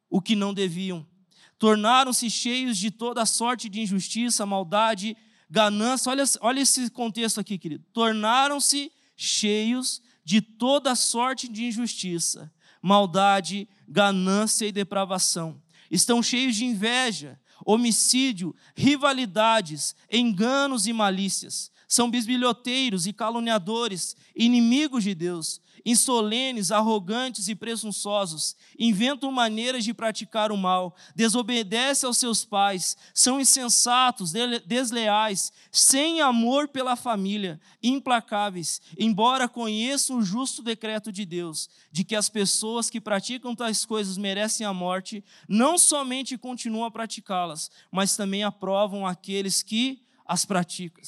o 0.09 0.21
que 0.21 0.37
não 0.37 0.55
deviam 0.55 1.07
tornaram-se 1.63 2.29
cheios 2.29 2.77
de 2.77 2.91
toda 2.91 3.25
sorte 3.25 3.69
de 3.69 3.81
injustiça, 3.83 4.45
maldade, 4.45 5.17
ganância. 5.49 6.11
Olha, 6.11 6.25
olha 6.41 6.59
esse 6.59 6.91
contexto 6.91 7.39
aqui, 7.39 7.57
querido. 7.57 7.85
Tornaram-se 7.93 8.91
cheios 9.17 10.03
de 10.25 10.41
toda 10.41 10.97
sorte 10.97 11.47
de 11.47 11.67
injustiça, 11.67 12.53
maldade, 12.83 13.69
ganância 13.87 14.67
e 14.67 14.73
depravação. 14.73 15.63
Estão 15.89 16.21
cheios 16.21 16.57
de 16.57 16.65
inveja, 16.65 17.39
homicídio, 17.65 18.53
rivalidades, 18.77 19.95
enganos 20.11 20.89
e 20.89 20.93
malícias. 20.93 21.71
São 21.87 22.11
bisbilhoteiros 22.11 23.07
e 23.07 23.13
caluniadores, 23.13 24.17
inimigos 24.35 25.05
de 25.05 25.15
Deus 25.15 25.61
insolenes, 25.85 26.71
arrogantes 26.71 27.49
e 27.49 27.55
presunçosos, 27.55 28.57
inventam 28.79 29.31
maneiras 29.33 29.85
de 29.85 29.93
praticar 29.93 30.53
o 30.53 30.57
mal, 30.57 30.95
desobedecem 31.15 32.07
aos 32.07 32.19
seus 32.19 32.45
pais, 32.45 32.97
são 33.13 33.41
insensatos, 33.41 34.33
desleais, 34.67 35.53
sem 35.71 36.21
amor 36.21 36.69
pela 36.69 36.97
família, 36.97 37.61
implacáveis, 37.83 38.81
embora 38.99 39.49
conheçam 39.49 40.19
o 40.19 40.23
justo 40.23 40.63
decreto 40.63 41.11
de 41.11 41.25
Deus, 41.25 41.69
de 41.91 42.05
que 42.05 42.17
as 42.17 42.29
pessoas 42.29 42.89
que 42.89 43.01
praticam 43.01 43.55
tais 43.55 43.85
coisas 43.85 44.17
merecem 44.17 44.67
a 44.67 44.73
morte, 44.73 45.25
não 45.49 45.77
somente 45.77 46.39
continuam 46.39 46.85
a 46.85 46.91
praticá-las, 46.91 47.71
mas 47.91 48.17
também 48.17 48.45
aprovam 48.45 49.07
aqueles 49.07 49.63
que 49.63 50.03
as 50.25 50.45
praticam. 50.45 51.03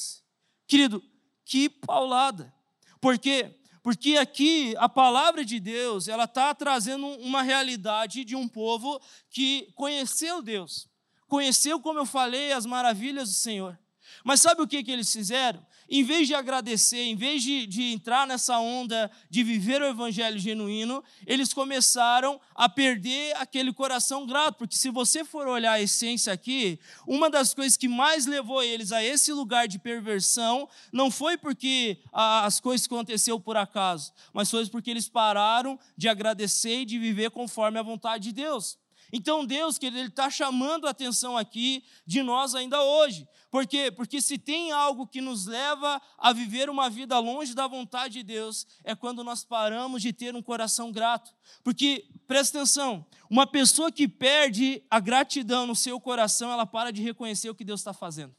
Querido, 0.67 1.03
que 1.45 1.69
paulada! 1.69 2.53
Porque 3.01 3.55
porque 3.85 4.17
aqui 4.17 4.75
a 4.79 4.89
palavra 4.89 5.45
de 5.45 5.61
Deus, 5.61 6.09
ela 6.09 6.25
está 6.25 6.55
trazendo 6.55 7.07
uma 7.07 7.43
realidade 7.43 8.25
de 8.25 8.35
um 8.35 8.49
povo 8.49 8.99
que 9.29 9.71
conheceu 9.75 10.41
Deus, 10.41 10.89
conheceu, 11.29 11.79
como 11.79 11.99
eu 11.99 12.07
falei, 12.07 12.51
as 12.51 12.65
maravilhas 12.65 13.29
do 13.29 13.35
Senhor. 13.35 13.79
Mas 14.23 14.41
sabe 14.41 14.63
o 14.63 14.67
que, 14.67 14.83
que 14.83 14.91
eles 14.91 15.11
fizeram? 15.13 15.65
em 15.89 16.03
vez 16.03 16.27
de 16.27 16.35
agradecer, 16.35 17.03
em 17.03 17.17
vez 17.17 17.43
de, 17.43 17.67
de 17.67 17.93
entrar 17.93 18.27
nessa 18.27 18.59
onda 18.59 19.11
de 19.29 19.43
viver 19.43 19.83
o 19.83 19.87
evangelho 19.87 20.39
genuíno, 20.39 21.03
eles 21.27 21.53
começaram 21.53 22.41
a 22.55 22.69
perder 22.69 23.37
aquele 23.37 23.73
coração 23.73 24.27
grato, 24.27 24.57
porque 24.57 24.77
se 24.77 24.91
você 24.91 25.25
for 25.25 25.47
olhar 25.47 25.73
a 25.73 25.81
essência 25.81 26.33
aqui, 26.33 26.79
uma 27.07 27.29
das 27.29 27.53
coisas 27.55 27.77
que 27.77 27.89
mais 27.89 28.27
levou 28.27 28.63
eles 28.63 28.93
a 28.93 29.03
esse 29.03 29.33
lugar 29.33 29.69
de 29.69 29.79
perversão 29.79 30.69
não 30.93 31.11
foi 31.11 31.37
porque 31.37 31.99
as 32.13 32.61
coisas 32.61 32.87
aconteceram 32.87 33.41
por 33.41 33.57
acaso, 33.57 34.13
mas 34.33 34.51
foi 34.51 34.67
porque 34.69 34.91
eles 34.91 35.09
pararam 35.09 35.79
de 35.97 36.09
agradecer 36.09 36.81
e 36.81 36.85
de 36.85 36.99
viver 36.99 37.31
conforme 37.31 37.79
a 37.79 37.83
vontade 37.83 38.25
de 38.25 38.33
Deus. 38.33 38.79
Então 39.13 39.45
Deus, 39.45 39.79
querido, 39.79 39.99
Ele 39.99 40.09
está 40.09 40.31
chamando 40.31 40.87
a 40.87 40.91
atenção 40.91 41.37
aqui 41.37 41.85
de 42.07 42.23
nós 42.23 42.55
ainda 42.55 42.83
hoje. 42.83 43.29
Por 43.51 43.67
quê? 43.67 43.91
Porque 43.91 44.21
se 44.21 44.37
tem 44.37 44.73
algo 44.73 45.07
que 45.07 45.21
nos 45.21 45.47
leva 45.47 46.03
a 46.19 46.33
viver 46.33 46.69
uma 46.69 46.91
vida 46.91 47.19
longe 47.19 47.55
da 47.55 47.69
vontade 47.69 48.15
de 48.15 48.23
Deus, 48.25 48.67
é 48.83 48.95
quando 48.97 49.23
nós 49.23 49.45
paramos 49.45 50.03
de 50.03 50.13
ter 50.13 50.35
um 50.35 50.43
coração 50.43 50.91
grato. 50.91 51.33
Porque, 51.63 52.09
presta 52.27 52.59
atenção, 52.59 53.07
uma 53.31 53.47
pessoa 53.47 53.93
que 53.93 54.09
perde 54.09 54.83
a 54.91 54.99
gratidão 54.99 55.67
no 55.67 55.77
seu 55.77 56.01
coração, 56.01 56.51
ela 56.51 56.67
para 56.67 56.91
de 56.91 57.01
reconhecer 57.01 57.49
o 57.49 57.55
que 57.55 57.65
Deus 57.65 57.81
está 57.81 57.93
fazendo. 57.93 58.35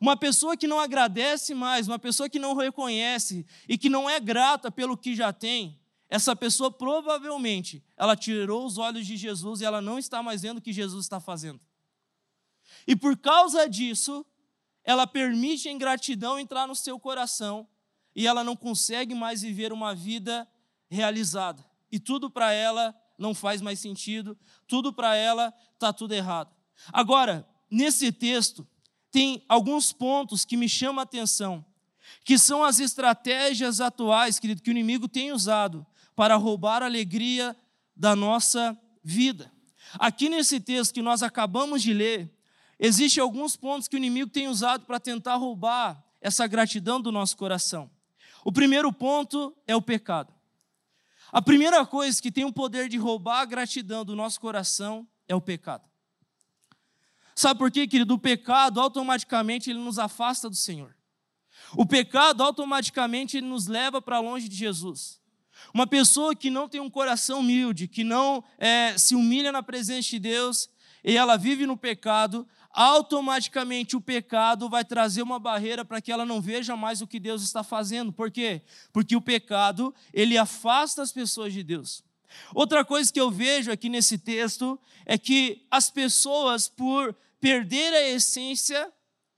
Uma 0.00 0.16
pessoa 0.16 0.56
que 0.56 0.66
não 0.66 0.80
agradece 0.80 1.54
mais, 1.54 1.86
uma 1.86 1.98
pessoa 1.98 2.28
que 2.28 2.38
não 2.38 2.54
reconhece 2.54 3.46
e 3.68 3.78
que 3.78 3.88
não 3.88 4.08
é 4.08 4.18
grata 4.18 4.70
pelo 4.70 4.96
que 4.96 5.14
já 5.14 5.32
tem, 5.32 5.79
essa 6.10 6.34
pessoa 6.34 6.72
provavelmente 6.72 7.84
ela 7.96 8.16
tirou 8.16 8.66
os 8.66 8.78
olhos 8.78 9.06
de 9.06 9.16
Jesus 9.16 9.60
e 9.60 9.64
ela 9.64 9.80
não 9.80 9.96
está 9.96 10.20
mais 10.20 10.42
vendo 10.42 10.58
o 10.58 10.60
que 10.60 10.72
Jesus 10.72 11.04
está 11.04 11.20
fazendo. 11.20 11.60
E 12.84 12.96
por 12.96 13.16
causa 13.16 13.68
disso, 13.68 14.26
ela 14.82 15.06
permite 15.06 15.68
a 15.68 15.72
ingratidão 15.72 16.36
entrar 16.36 16.66
no 16.66 16.74
seu 16.74 16.98
coração 16.98 17.68
e 18.14 18.26
ela 18.26 18.42
não 18.42 18.56
consegue 18.56 19.14
mais 19.14 19.42
viver 19.42 19.72
uma 19.72 19.94
vida 19.94 20.48
realizada. 20.88 21.64
E 21.92 22.00
tudo 22.00 22.28
para 22.28 22.52
ela 22.52 22.92
não 23.16 23.32
faz 23.32 23.62
mais 23.62 23.78
sentido, 23.78 24.36
tudo 24.66 24.92
para 24.92 25.14
ela 25.14 25.54
está 25.74 25.92
tudo 25.92 26.12
errado. 26.12 26.52
Agora, 26.92 27.48
nesse 27.70 28.10
texto, 28.10 28.66
tem 29.12 29.44
alguns 29.48 29.92
pontos 29.92 30.44
que 30.44 30.56
me 30.56 30.68
chamam 30.68 30.98
a 30.98 31.04
atenção, 31.04 31.64
que 32.24 32.36
são 32.36 32.64
as 32.64 32.80
estratégias 32.80 33.80
atuais, 33.80 34.40
querido, 34.40 34.60
que 34.60 34.70
o 34.70 34.72
inimigo 34.72 35.06
tem 35.06 35.30
usado 35.30 35.86
para 36.20 36.36
roubar 36.36 36.82
a 36.82 36.84
alegria 36.84 37.56
da 37.96 38.14
nossa 38.14 38.78
vida. 39.02 39.50
Aqui 39.94 40.28
nesse 40.28 40.60
texto 40.60 40.92
que 40.92 41.00
nós 41.00 41.22
acabamos 41.22 41.80
de 41.80 41.94
ler, 41.94 42.30
existem 42.78 43.22
alguns 43.22 43.56
pontos 43.56 43.88
que 43.88 43.96
o 43.96 43.96
inimigo 43.96 44.30
tem 44.30 44.46
usado 44.46 44.84
para 44.84 45.00
tentar 45.00 45.36
roubar 45.36 46.04
essa 46.20 46.46
gratidão 46.46 47.00
do 47.00 47.10
nosso 47.10 47.38
coração. 47.38 47.90
O 48.44 48.52
primeiro 48.52 48.92
ponto 48.92 49.56
é 49.66 49.74
o 49.74 49.80
pecado. 49.80 50.30
A 51.32 51.40
primeira 51.40 51.86
coisa 51.86 52.20
que 52.20 52.30
tem 52.30 52.44
o 52.44 52.52
poder 52.52 52.90
de 52.90 52.98
roubar 52.98 53.40
a 53.40 53.46
gratidão 53.46 54.04
do 54.04 54.14
nosso 54.14 54.38
coração 54.38 55.08
é 55.26 55.34
o 55.34 55.40
pecado. 55.40 55.88
Sabe 57.34 57.56
por 57.56 57.70
quê, 57.70 57.86
querido? 57.86 58.12
O 58.12 58.18
pecado 58.18 58.78
automaticamente 58.78 59.70
ele 59.70 59.78
nos 59.78 59.98
afasta 59.98 60.50
do 60.50 60.56
Senhor. 60.56 60.94
O 61.74 61.86
pecado 61.86 62.42
automaticamente 62.42 63.38
ele 63.38 63.46
nos 63.46 63.66
leva 63.66 64.02
para 64.02 64.20
longe 64.20 64.50
de 64.50 64.56
Jesus. 64.56 65.19
Uma 65.72 65.86
pessoa 65.86 66.34
que 66.34 66.50
não 66.50 66.68
tem 66.68 66.80
um 66.80 66.90
coração 66.90 67.40
humilde, 67.40 67.88
que 67.88 68.04
não 68.04 68.42
é, 68.58 68.96
se 68.98 69.14
humilha 69.14 69.52
na 69.52 69.62
presença 69.62 70.08
de 70.10 70.18
Deus, 70.18 70.68
e 71.04 71.16
ela 71.16 71.36
vive 71.36 71.66
no 71.66 71.76
pecado, 71.76 72.46
automaticamente 72.72 73.96
o 73.96 74.00
pecado 74.00 74.68
vai 74.68 74.84
trazer 74.84 75.22
uma 75.22 75.38
barreira 75.38 75.84
para 75.84 76.00
que 76.00 76.12
ela 76.12 76.24
não 76.24 76.40
veja 76.40 76.76
mais 76.76 77.00
o 77.00 77.06
que 77.06 77.18
Deus 77.18 77.42
está 77.42 77.64
fazendo. 77.64 78.12
Por 78.12 78.30
quê? 78.30 78.62
Porque 78.92 79.16
o 79.16 79.20
pecado, 79.20 79.94
ele 80.12 80.36
afasta 80.36 81.02
as 81.02 81.12
pessoas 81.12 81.52
de 81.52 81.62
Deus. 81.62 82.04
Outra 82.54 82.84
coisa 82.84 83.12
que 83.12 83.20
eu 83.20 83.30
vejo 83.30 83.72
aqui 83.72 83.88
nesse 83.88 84.16
texto 84.18 84.78
é 85.04 85.18
que 85.18 85.66
as 85.70 85.90
pessoas, 85.90 86.68
por 86.68 87.14
perder 87.40 87.92
a 87.92 88.08
essência 88.08 88.92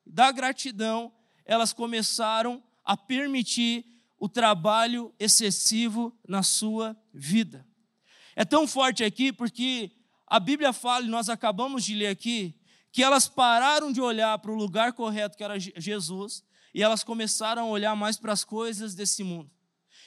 da 0.05 0.31
gratidão, 0.31 1.12
elas 1.45 1.73
começaram 1.73 2.62
a 2.85 2.97
permitir 2.97 3.87
o 4.23 4.29
trabalho 4.29 5.13
excessivo 5.19 6.17
na 6.29 6.45
sua 6.45 6.97
vida. 7.13 7.67
É 8.37 8.45
tão 8.45 8.69
forte 8.69 9.03
aqui 9.03 9.33
porque 9.33 9.91
a 10.29 10.39
Bíblia 10.39 10.73
fala, 10.73 11.05
e 11.05 11.09
nós 11.09 11.29
acabamos 11.29 11.83
de 11.83 11.97
ler 11.97 12.07
aqui, 12.07 12.55
que 12.93 13.03
elas 13.03 13.27
pararam 13.27 13.91
de 13.91 14.01
olhar 14.01 14.39
para 14.39 14.53
o 14.53 14.55
lugar 14.55 14.93
correto 14.93 15.37
que 15.37 15.43
era 15.43 15.59
Jesus 15.59 16.45
e 16.73 16.85
elas 16.85 17.03
começaram 17.03 17.63
a 17.63 17.67
olhar 17.67 17.97
mais 17.97 18.17
para 18.17 18.33
as 18.33 18.45
coisas 18.45 18.95
desse 18.95 19.25
mundo. 19.25 19.51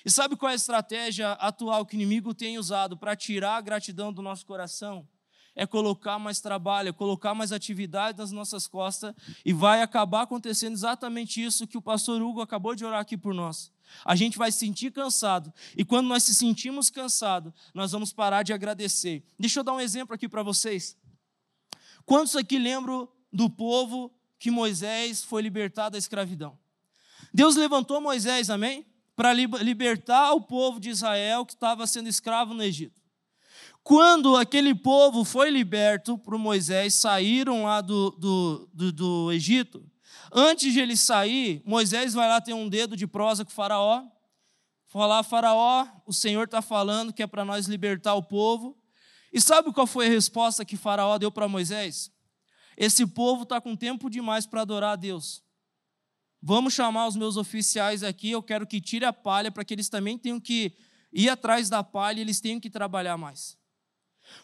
E 0.05 0.09
sabe 0.09 0.37
qual 0.37 0.49
é 0.49 0.53
a 0.53 0.55
estratégia 0.55 1.33
atual 1.33 1.85
que 1.85 1.97
o 1.97 1.99
inimigo 1.99 2.33
tem 2.33 2.57
usado 2.57 2.95
para 2.95 3.17
tirar 3.17 3.57
a 3.57 3.61
gratidão 3.61 4.13
do 4.13 4.21
nosso 4.21 4.45
coração? 4.45 5.05
É 5.53 5.67
colocar 5.67 6.17
mais 6.17 6.39
trabalho, 6.39 6.87
é 6.87 6.93
colocar 6.93 7.33
mais 7.33 7.51
atividade 7.51 8.17
nas 8.17 8.31
nossas 8.31 8.65
costas, 8.65 9.13
e 9.43 9.51
vai 9.51 9.81
acabar 9.81 10.21
acontecendo 10.21 10.71
exatamente 10.71 11.43
isso 11.43 11.67
que 11.67 11.77
o 11.77 11.81
pastor 11.81 12.21
Hugo 12.21 12.39
acabou 12.39 12.75
de 12.75 12.85
orar 12.85 13.01
aqui 13.01 13.17
por 13.17 13.33
nós. 13.33 13.74
A 14.03 14.15
gente 14.15 14.37
vai 14.37 14.51
se 14.51 14.59
sentir 14.59 14.91
cansado, 14.91 15.53
e 15.75 15.85
quando 15.85 16.07
nós 16.07 16.23
se 16.23 16.33
sentimos 16.33 16.89
cansados, 16.89 17.53
nós 17.73 17.91
vamos 17.91 18.11
parar 18.11 18.43
de 18.43 18.53
agradecer. 18.53 19.23
Deixa 19.39 19.59
eu 19.59 19.63
dar 19.63 19.73
um 19.73 19.79
exemplo 19.79 20.13
aqui 20.13 20.27
para 20.27 20.43
vocês. 20.43 20.97
Quantos 22.05 22.35
aqui 22.35 22.59
lembram 22.59 23.07
do 23.31 23.49
povo 23.49 24.13
que 24.37 24.51
Moisés 24.51 25.23
foi 25.23 25.41
libertado 25.41 25.93
da 25.93 25.97
escravidão? 25.97 26.57
Deus 27.33 27.55
levantou 27.55 27.99
Moisés, 27.99 28.49
amém? 28.49 28.85
Para 29.15 29.33
libertar 29.33 30.33
o 30.33 30.41
povo 30.41 30.79
de 30.79 30.89
Israel 30.89 31.45
que 31.45 31.53
estava 31.53 31.87
sendo 31.87 32.07
escravo 32.07 32.53
no 32.53 32.63
Egito. 32.63 33.01
Quando 33.83 34.35
aquele 34.35 34.73
povo 34.73 35.23
foi 35.23 35.49
liberto 35.49 36.17
por 36.17 36.37
Moisés, 36.37 36.95
saíram 36.95 37.63
lá 37.63 37.81
do, 37.81 38.11
do, 38.11 38.69
do, 38.73 38.91
do 38.91 39.31
Egito, 39.31 39.85
antes 40.35 40.73
de 40.73 40.81
ele 40.81 40.97
sair, 40.97 41.61
Moisés 41.65 42.13
vai 42.13 42.27
lá 42.27 42.41
ter 42.41 42.53
um 42.53 42.67
dedo 42.67 42.97
de 42.97 43.07
prosa 43.07 43.45
com 43.45 43.51
o 43.51 43.53
faraó, 43.53 44.03
falar, 44.85 45.23
faraó, 45.23 45.87
o 46.05 46.11
Senhor 46.11 46.43
está 46.43 46.61
falando 46.61 47.13
que 47.13 47.23
é 47.23 47.27
para 47.27 47.45
nós 47.45 47.67
libertar 47.67 48.15
o 48.15 48.23
povo. 48.23 48.77
E 49.31 49.39
sabe 49.39 49.71
qual 49.71 49.87
foi 49.87 50.07
a 50.07 50.09
resposta 50.09 50.65
que 50.65 50.75
faraó 50.75 51.17
deu 51.17 51.31
para 51.31 51.47
Moisés? 51.47 52.11
Esse 52.77 53.07
povo 53.07 53.43
está 53.43 53.61
com 53.61 53.75
tempo 53.75 54.09
demais 54.09 54.45
para 54.45 54.61
adorar 54.61 54.93
a 54.93 54.95
Deus. 54.97 55.41
Vamos 56.41 56.73
chamar 56.73 57.07
os 57.07 57.15
meus 57.15 57.37
oficiais 57.37 58.03
aqui, 58.03 58.31
eu 58.31 58.43
quero 58.43 58.67
que 58.67 58.79
tire 58.81 59.05
a 59.05 59.13
palha 59.13 59.51
para 59.51 59.63
que 59.63 59.73
eles 59.73 59.89
também 59.89 60.17
tenham 60.17 60.39
que 60.39 60.77
ir 61.11 61.29
atrás 61.29 61.69
da 61.69 61.81
palha, 61.81 62.19
eles 62.19 62.41
tenham 62.41 62.59
que 62.59 62.69
trabalhar 62.69 63.17
mais. 63.17 63.57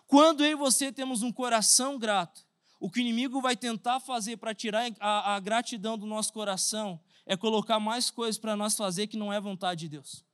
Quando 0.08 0.44
eu 0.44 0.52
e 0.52 0.56
você 0.56 0.92
temos 0.92 1.22
um 1.22 1.32
coração 1.32 2.00
grato, 2.00 2.46
o 2.82 2.90
que 2.90 3.00
o 3.00 3.02
inimigo 3.02 3.40
vai 3.40 3.56
tentar 3.56 4.00
fazer 4.00 4.38
para 4.38 4.56
tirar 4.56 4.92
a, 5.00 5.36
a, 5.36 5.40
gratidão 5.40 5.96
do 5.96 6.08
nosso 6.08 6.34
coração 6.34 7.00
é 7.28 7.38
colocar 7.38 7.80
mais 7.80 8.10
coisas 8.10 8.40
para 8.40 8.56
nós 8.56 8.76
fazer 8.76 9.06
que 9.06 9.16
não 9.16 9.32
é 9.32 9.40
vontade 9.40 9.82
de 9.82 9.90
Deus. 9.90 10.26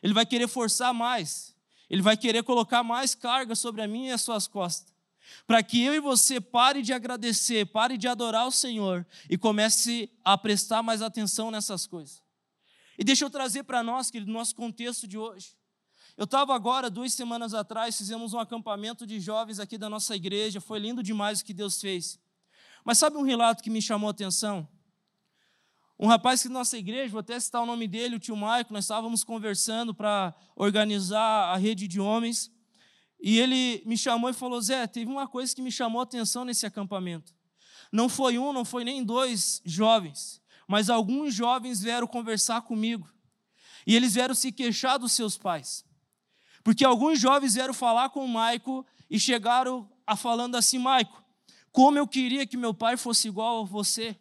Ele 0.00 0.14
vai 0.14 0.24
querer 0.24 0.46
forçar 0.46 0.94
mais, 0.94 1.56
ele 1.90 2.02
vai 2.02 2.16
querer 2.16 2.44
colocar 2.44 2.84
mais 2.84 3.16
carga 3.16 3.56
sobre 3.56 3.82
a 3.82 3.88
minha 3.88 4.10
e 4.10 4.12
as 4.12 4.22
suas 4.22 4.46
costas, 4.46 4.94
para 5.44 5.60
que 5.60 5.82
eu 5.82 5.92
e 5.92 5.98
você 5.98 6.40
pare 6.40 6.82
de 6.82 6.92
agradecer, 6.92 7.66
pare 7.66 7.98
de 7.98 8.06
adorar 8.06 8.46
o 8.46 8.52
Senhor 8.52 9.04
e 9.28 9.36
comece 9.36 10.08
a 10.24 10.38
prestar 10.38 10.84
mais 10.84 11.02
atenção 11.02 11.50
nessas 11.50 11.84
coisas. 11.84 12.22
E 12.96 13.02
deixa 13.02 13.24
eu 13.24 13.30
trazer 13.30 13.64
para 13.64 13.82
nós, 13.82 14.08
querido, 14.08 14.30
nosso 14.30 14.54
contexto 14.54 15.08
de 15.08 15.18
hoje. 15.18 15.56
Eu 16.16 16.24
estava 16.24 16.54
agora, 16.54 16.88
duas 16.88 17.12
semanas 17.12 17.52
atrás, 17.52 17.98
fizemos 17.98 18.32
um 18.32 18.38
acampamento 18.38 19.06
de 19.06 19.20
jovens 19.20 19.60
aqui 19.60 19.76
da 19.76 19.90
nossa 19.90 20.16
igreja, 20.16 20.62
foi 20.62 20.78
lindo 20.78 21.02
demais 21.02 21.40
o 21.40 21.44
que 21.44 21.52
Deus 21.52 21.78
fez. 21.78 22.18
Mas 22.82 22.96
sabe 22.96 23.18
um 23.18 23.22
relato 23.22 23.62
que 23.62 23.68
me 23.68 23.82
chamou 23.82 24.08
a 24.08 24.12
atenção? 24.12 24.66
Um 25.98 26.06
rapaz 26.06 26.40
que 26.40 26.48
da 26.48 26.54
nossa 26.54 26.78
igreja, 26.78 27.10
vou 27.10 27.20
até 27.20 27.38
citar 27.38 27.62
o 27.62 27.66
nome 27.66 27.86
dele, 27.86 28.16
o 28.16 28.18
tio 28.18 28.34
Maico, 28.34 28.72
nós 28.72 28.84
estávamos 28.84 29.24
conversando 29.24 29.94
para 29.94 30.34
organizar 30.54 31.52
a 31.52 31.56
rede 31.56 31.86
de 31.86 32.00
homens, 32.00 32.50
e 33.20 33.38
ele 33.38 33.82
me 33.84 33.96
chamou 33.96 34.30
e 34.30 34.34
falou: 34.34 34.60
Zé, 34.60 34.86
teve 34.86 35.10
uma 35.10 35.28
coisa 35.28 35.54
que 35.54 35.62
me 35.62 35.72
chamou 35.72 36.00
a 36.00 36.04
atenção 36.04 36.44
nesse 36.44 36.64
acampamento. 36.66 37.34
Não 37.92 38.08
foi 38.08 38.38
um, 38.38 38.52
não 38.52 38.64
foi 38.64 38.84
nem 38.84 39.04
dois 39.04 39.60
jovens, 39.64 40.40
mas 40.66 40.88
alguns 40.90 41.34
jovens 41.34 41.82
vieram 41.82 42.06
conversar 42.06 42.62
comigo. 42.62 43.08
E 43.86 43.94
eles 43.94 44.14
vieram 44.14 44.34
se 44.34 44.50
queixar 44.50 44.98
dos 44.98 45.12
seus 45.12 45.38
pais. 45.38 45.85
Porque 46.66 46.84
alguns 46.84 47.20
jovens 47.20 47.54
vieram 47.54 47.72
falar 47.72 48.08
com 48.08 48.24
o 48.24 48.28
Maico 48.28 48.84
e 49.08 49.20
chegaram 49.20 49.88
a 50.04 50.16
falando 50.16 50.56
assim: 50.56 50.78
Maico, 50.78 51.22
como 51.70 51.96
eu 51.96 52.08
queria 52.08 52.44
que 52.44 52.56
meu 52.56 52.74
pai 52.74 52.96
fosse 52.96 53.28
igual 53.28 53.62
a 53.62 53.64
você, 53.64 54.16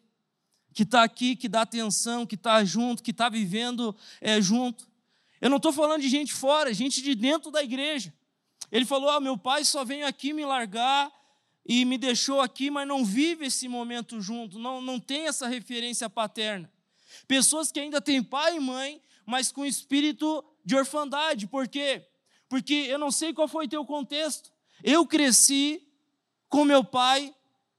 que 0.71 0.83
está 0.83 1.01
aqui, 1.01 1.35
que 1.35 1.49
dá 1.49 1.63
atenção, 1.63 2.23
que 2.23 2.35
está 2.35 2.63
junto, 2.63 3.01
que 3.01 3.09
está 3.09 3.29
vivendo 3.29 3.95
é, 4.21 4.39
junto. 4.39 4.87
Eu 5.41 5.49
não 5.49 5.57
estou 5.57 5.73
falando 5.73 6.01
de 6.01 6.07
gente 6.07 6.35
fora, 6.35 6.71
gente 6.71 7.01
de 7.01 7.15
dentro 7.15 7.49
da 7.49 7.63
igreja. 7.63 8.13
Ele 8.71 8.85
falou: 8.85 9.09
ah, 9.09 9.19
meu 9.19 9.39
pai 9.39 9.65
só 9.65 9.83
veio 9.83 10.05
aqui 10.05 10.31
me 10.31 10.45
largar 10.45 11.11
e 11.65 11.83
me 11.83 11.97
deixou 11.97 12.41
aqui, 12.41 12.69
mas 12.69 12.87
não 12.87 13.03
vive 13.03 13.47
esse 13.47 13.67
momento 13.67 14.21
junto, 14.21 14.59
não, 14.59 14.79
não 14.81 14.99
tem 14.99 15.25
essa 15.25 15.47
referência 15.47 16.07
paterna. 16.07 16.71
Pessoas 17.27 17.71
que 17.71 17.79
ainda 17.79 17.99
têm 17.99 18.21
pai 18.21 18.57
e 18.57 18.59
mãe, 18.59 19.01
mas 19.25 19.51
com 19.51 19.65
espírito 19.65 20.45
de 20.63 20.75
orfandade, 20.75 21.47
por 21.47 21.67
quê? 21.67 22.05
Porque 22.55 22.73
eu 22.73 22.97
não 22.97 23.11
sei 23.11 23.33
qual 23.33 23.49
foi 23.49 23.67
teu 23.67 23.83
contexto. 23.83 24.49
Eu 24.81 25.05
cresci 25.05 25.85
com 26.47 26.63
meu 26.63 26.85
pai, 26.85 27.35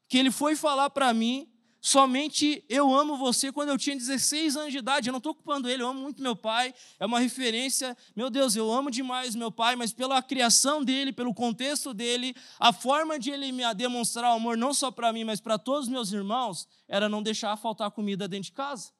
que 0.06 0.18
ele 0.18 0.30
foi 0.30 0.54
falar 0.54 0.90
para 0.90 1.14
mim, 1.14 1.48
somente 1.80 2.62
eu 2.68 2.94
amo 2.94 3.16
você 3.16 3.50
quando 3.50 3.70
eu 3.70 3.78
tinha 3.78 3.96
16 3.96 4.54
anos 4.54 4.72
de 4.72 4.76
idade. 4.76 5.08
Eu 5.08 5.12
não 5.12 5.16
estou 5.16 5.34
culpando 5.34 5.66
ele, 5.66 5.82
eu 5.82 5.88
amo 5.88 6.02
muito 6.02 6.22
meu 6.22 6.36
pai, 6.36 6.74
é 7.00 7.06
uma 7.06 7.18
referência. 7.18 7.96
Meu 8.14 8.28
Deus, 8.28 8.54
eu 8.54 8.70
amo 8.70 8.90
demais 8.90 9.34
meu 9.34 9.50
pai, 9.50 9.76
mas 9.76 9.94
pela 9.94 10.20
criação 10.20 10.84
dele, 10.84 11.10
pelo 11.10 11.32
contexto 11.32 11.94
dele, 11.94 12.36
a 12.60 12.70
forma 12.70 13.18
de 13.18 13.30
ele 13.30 13.50
me 13.52 13.62
demonstrar 13.72 14.32
o 14.32 14.34
amor, 14.34 14.58
não 14.58 14.74
só 14.74 14.90
para 14.90 15.10
mim, 15.10 15.24
mas 15.24 15.40
para 15.40 15.56
todos 15.56 15.84
os 15.84 15.88
meus 15.88 16.12
irmãos, 16.12 16.68
era 16.86 17.08
não 17.08 17.22
deixar 17.22 17.56
faltar 17.56 17.90
comida 17.90 18.28
dentro 18.28 18.50
de 18.50 18.52
casa. 18.52 18.92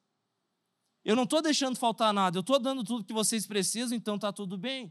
Eu 1.04 1.14
não 1.14 1.24
estou 1.24 1.42
deixando 1.42 1.76
faltar 1.76 2.14
nada, 2.14 2.38
eu 2.38 2.40
estou 2.40 2.58
dando 2.58 2.82
tudo 2.82 3.04
que 3.04 3.12
vocês 3.12 3.46
precisam, 3.46 3.94
então 3.94 4.14
está 4.14 4.32
tudo 4.32 4.56
bem 4.56 4.90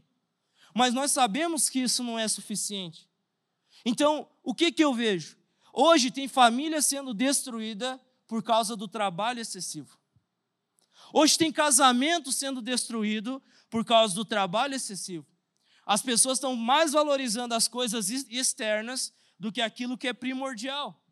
mas 0.76 0.92
nós 0.92 1.10
sabemos 1.10 1.70
que 1.70 1.80
isso 1.80 2.04
não 2.04 2.18
é 2.18 2.28
suficiente. 2.28 3.08
Então, 3.82 4.28
o 4.42 4.54
que, 4.54 4.70
que 4.70 4.84
eu 4.84 4.92
vejo? 4.92 5.38
Hoje 5.72 6.10
tem 6.10 6.28
família 6.28 6.82
sendo 6.82 7.14
destruída 7.14 7.98
por 8.26 8.42
causa 8.42 8.76
do 8.76 8.86
trabalho 8.86 9.40
excessivo. 9.40 9.98
Hoje 11.14 11.38
tem 11.38 11.50
casamento 11.50 12.30
sendo 12.30 12.60
destruído 12.60 13.42
por 13.70 13.86
causa 13.86 14.14
do 14.14 14.22
trabalho 14.22 14.74
excessivo. 14.74 15.26
As 15.86 16.02
pessoas 16.02 16.36
estão 16.36 16.54
mais 16.54 16.92
valorizando 16.92 17.54
as 17.54 17.66
coisas 17.66 18.10
externas 18.10 19.14
do 19.40 19.50
que 19.50 19.62
aquilo 19.62 19.96
que 19.96 20.08
é 20.08 20.12
primordial. 20.12 21.02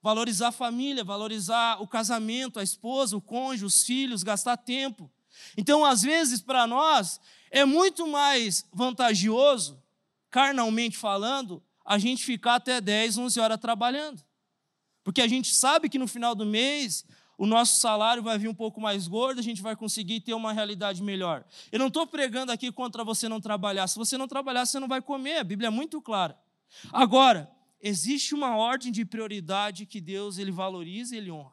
Valorizar 0.00 0.48
a 0.48 0.52
família, 0.52 1.02
valorizar 1.02 1.82
o 1.82 1.88
casamento, 1.88 2.60
a 2.60 2.62
esposa, 2.62 3.16
o 3.16 3.20
cônjuge, 3.20 3.64
os 3.64 3.82
filhos, 3.82 4.22
gastar 4.22 4.58
tempo. 4.58 5.10
Então, 5.56 5.84
às 5.84 6.02
vezes, 6.02 6.40
para 6.40 6.68
nós, 6.68 7.20
é 7.52 7.66
muito 7.66 8.06
mais 8.06 8.66
vantajoso, 8.72 9.80
carnalmente 10.30 10.96
falando, 10.96 11.62
a 11.84 11.98
gente 11.98 12.24
ficar 12.24 12.54
até 12.54 12.80
10, 12.80 13.18
11 13.18 13.38
horas 13.38 13.60
trabalhando. 13.60 14.22
Porque 15.04 15.20
a 15.20 15.28
gente 15.28 15.54
sabe 15.54 15.90
que 15.90 15.98
no 15.98 16.08
final 16.08 16.34
do 16.34 16.46
mês 16.46 17.04
o 17.36 17.46
nosso 17.46 17.78
salário 17.78 18.22
vai 18.22 18.38
vir 18.38 18.48
um 18.48 18.54
pouco 18.54 18.80
mais 18.80 19.06
gordo, 19.06 19.38
a 19.38 19.42
gente 19.42 19.60
vai 19.60 19.76
conseguir 19.76 20.20
ter 20.20 20.32
uma 20.32 20.52
realidade 20.52 21.02
melhor. 21.02 21.44
Eu 21.70 21.78
não 21.78 21.88
estou 21.88 22.06
pregando 22.06 22.50
aqui 22.50 22.72
contra 22.72 23.04
você 23.04 23.28
não 23.28 23.40
trabalhar. 23.40 23.86
Se 23.86 23.98
você 23.98 24.16
não 24.16 24.26
trabalhar, 24.26 24.64
você 24.64 24.80
não 24.80 24.88
vai 24.88 25.02
comer. 25.02 25.38
A 25.38 25.44
Bíblia 25.44 25.66
é 25.66 25.70
muito 25.70 26.00
clara. 26.00 26.38
Agora, 26.90 27.50
existe 27.82 28.34
uma 28.34 28.56
ordem 28.56 28.90
de 28.90 29.04
prioridade 29.04 29.84
que 29.84 30.00
Deus 30.00 30.38
ele 30.38 30.50
valoriza 30.50 31.14
e 31.14 31.18
ele 31.18 31.30
honra. 31.30 31.52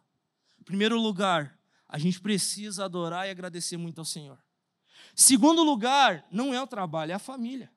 Em 0.62 0.64
primeiro 0.64 0.98
lugar, 0.98 1.60
a 1.90 1.98
gente 1.98 2.22
precisa 2.22 2.86
adorar 2.86 3.28
e 3.28 3.32
agradecer 3.32 3.76
muito 3.76 4.00
ao 4.00 4.06
Senhor. 4.06 4.38
Segundo 5.20 5.64
lugar, 5.64 6.26
não 6.32 6.54
é 6.54 6.62
o 6.62 6.66
trabalho, 6.66 7.12
é 7.12 7.16
a 7.16 7.20
família. 7.20 7.70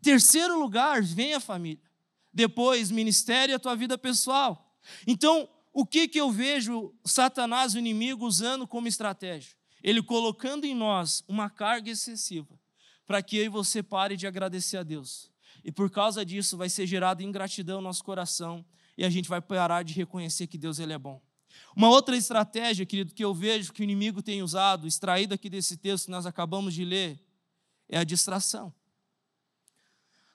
Terceiro 0.00 0.58
lugar, 0.58 1.02
vem 1.02 1.34
a 1.34 1.38
família. 1.38 1.84
Depois, 2.32 2.90
ministério 2.90 3.52
e 3.52 3.54
a 3.54 3.58
tua 3.58 3.76
vida 3.76 3.98
pessoal. 3.98 4.74
Então, 5.06 5.46
o 5.74 5.84
que, 5.84 6.08
que 6.08 6.18
eu 6.18 6.30
vejo 6.30 6.94
Satanás, 7.04 7.74
o 7.74 7.78
inimigo, 7.78 8.24
usando 8.24 8.66
como 8.66 8.88
estratégia? 8.88 9.54
Ele 9.82 10.02
colocando 10.02 10.64
em 10.64 10.74
nós 10.74 11.22
uma 11.28 11.50
carga 11.50 11.90
excessiva, 11.90 12.58
para 13.06 13.22
que 13.22 13.36
eu 13.36 13.44
e 13.44 13.48
você 13.50 13.82
pare 13.82 14.16
de 14.16 14.26
agradecer 14.26 14.78
a 14.78 14.82
Deus. 14.82 15.30
E 15.62 15.70
por 15.70 15.90
causa 15.90 16.24
disso 16.24 16.56
vai 16.56 16.70
ser 16.70 16.86
gerada 16.86 17.22
ingratidão 17.22 17.76
no 17.82 17.88
nosso 17.88 18.02
coração 18.02 18.64
e 18.96 19.04
a 19.04 19.10
gente 19.10 19.28
vai 19.28 19.42
parar 19.42 19.82
de 19.82 19.92
reconhecer 19.92 20.46
que 20.46 20.56
Deus 20.56 20.78
ele 20.78 20.94
é 20.94 20.98
bom. 20.98 21.20
Uma 21.74 21.88
outra 21.88 22.16
estratégia, 22.16 22.84
querido, 22.84 23.14
que 23.14 23.24
eu 23.24 23.32
vejo 23.32 23.72
que 23.72 23.82
o 23.82 23.84
inimigo 23.84 24.22
tem 24.22 24.42
usado, 24.42 24.86
extraído 24.86 25.34
aqui 25.34 25.48
desse 25.48 25.76
texto 25.76 26.06
que 26.06 26.10
nós 26.10 26.26
acabamos 26.26 26.74
de 26.74 26.84
ler, 26.84 27.20
é 27.88 27.98
a 27.98 28.04
distração. 28.04 28.72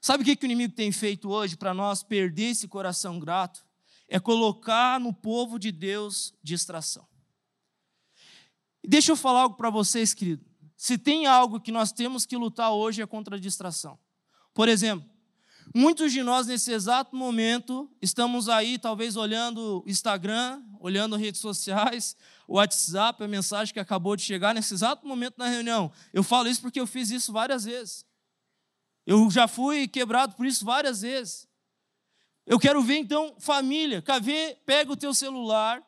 Sabe 0.02 0.22
o 0.22 0.26
que, 0.26 0.36
que 0.36 0.46
o 0.46 0.48
inimigo 0.48 0.74
tem 0.74 0.92
feito 0.92 1.30
hoje 1.30 1.58
para 1.58 1.74
nós 1.74 2.04
perder 2.04 2.52
esse 2.52 2.68
coração 2.68 3.20
grato? 3.20 3.66
É 4.08 4.20
colocar 4.20 5.00
no 5.00 5.12
povo 5.12 5.58
de 5.58 5.72
Deus 5.72 6.34
distração. 6.44 7.08
Deixa 8.84 9.12
eu 9.12 9.16
falar 9.16 9.42
algo 9.42 9.56
para 9.56 9.70
vocês, 9.70 10.14
querido. 10.14 10.46
Se 10.78 10.98
tem 10.98 11.26
algo 11.26 11.60
que 11.60 11.72
nós 11.72 11.92
temos 11.92 12.26
que 12.26 12.38
lutar 12.38 12.72
hoje 12.72 13.02
é 13.02 13.08
contra 13.08 13.36
a 13.36 13.40
distração. 13.40 13.98
Por 14.54 14.70
exemplo, 14.70 15.10
Muitos 15.74 16.12
de 16.12 16.22
nós, 16.24 16.48
nesse 16.48 16.72
exato 16.72 17.16
momento, 17.16 17.90
estamos 18.02 18.48
aí, 18.48 18.78
talvez 18.78 19.16
olhando 19.16 19.84
o 19.86 19.90
Instagram, 19.90 20.62
olhando 20.80 21.16
redes 21.16 21.42
sociais, 21.42 22.16
o 22.48 22.56
WhatsApp, 22.56 23.24
a 23.24 23.28
mensagem 23.28 23.74
que 23.74 23.80
acabou 23.80 24.16
de 24.16 24.22
chegar 24.22 24.54
nesse 24.54 24.74
exato 24.74 25.08
momento 25.08 25.36
na 25.38 25.48
reunião. 25.48 25.92
Eu 26.14 26.24
falo 26.24 26.48
isso 26.48 26.62
porque 26.62 26.80
eu 26.80 26.88
fiz 26.88 27.10
isso 27.10 27.32
várias 27.32 27.66
vezes. 27.66 28.06
Eu 29.06 29.30
já 29.30 29.48
fui 29.48 29.88
quebrado 29.88 30.36
por 30.36 30.46
isso 30.46 30.64
várias 30.64 31.02
vezes. 31.02 31.48
Eu 32.46 32.60
quero 32.60 32.82
ver 32.82 32.98
então 32.98 33.36
família. 33.40 34.02
Cavê, 34.02 34.58
pega 34.66 34.92
o 34.92 34.98
teu 34.98 35.14
celular 35.14 35.84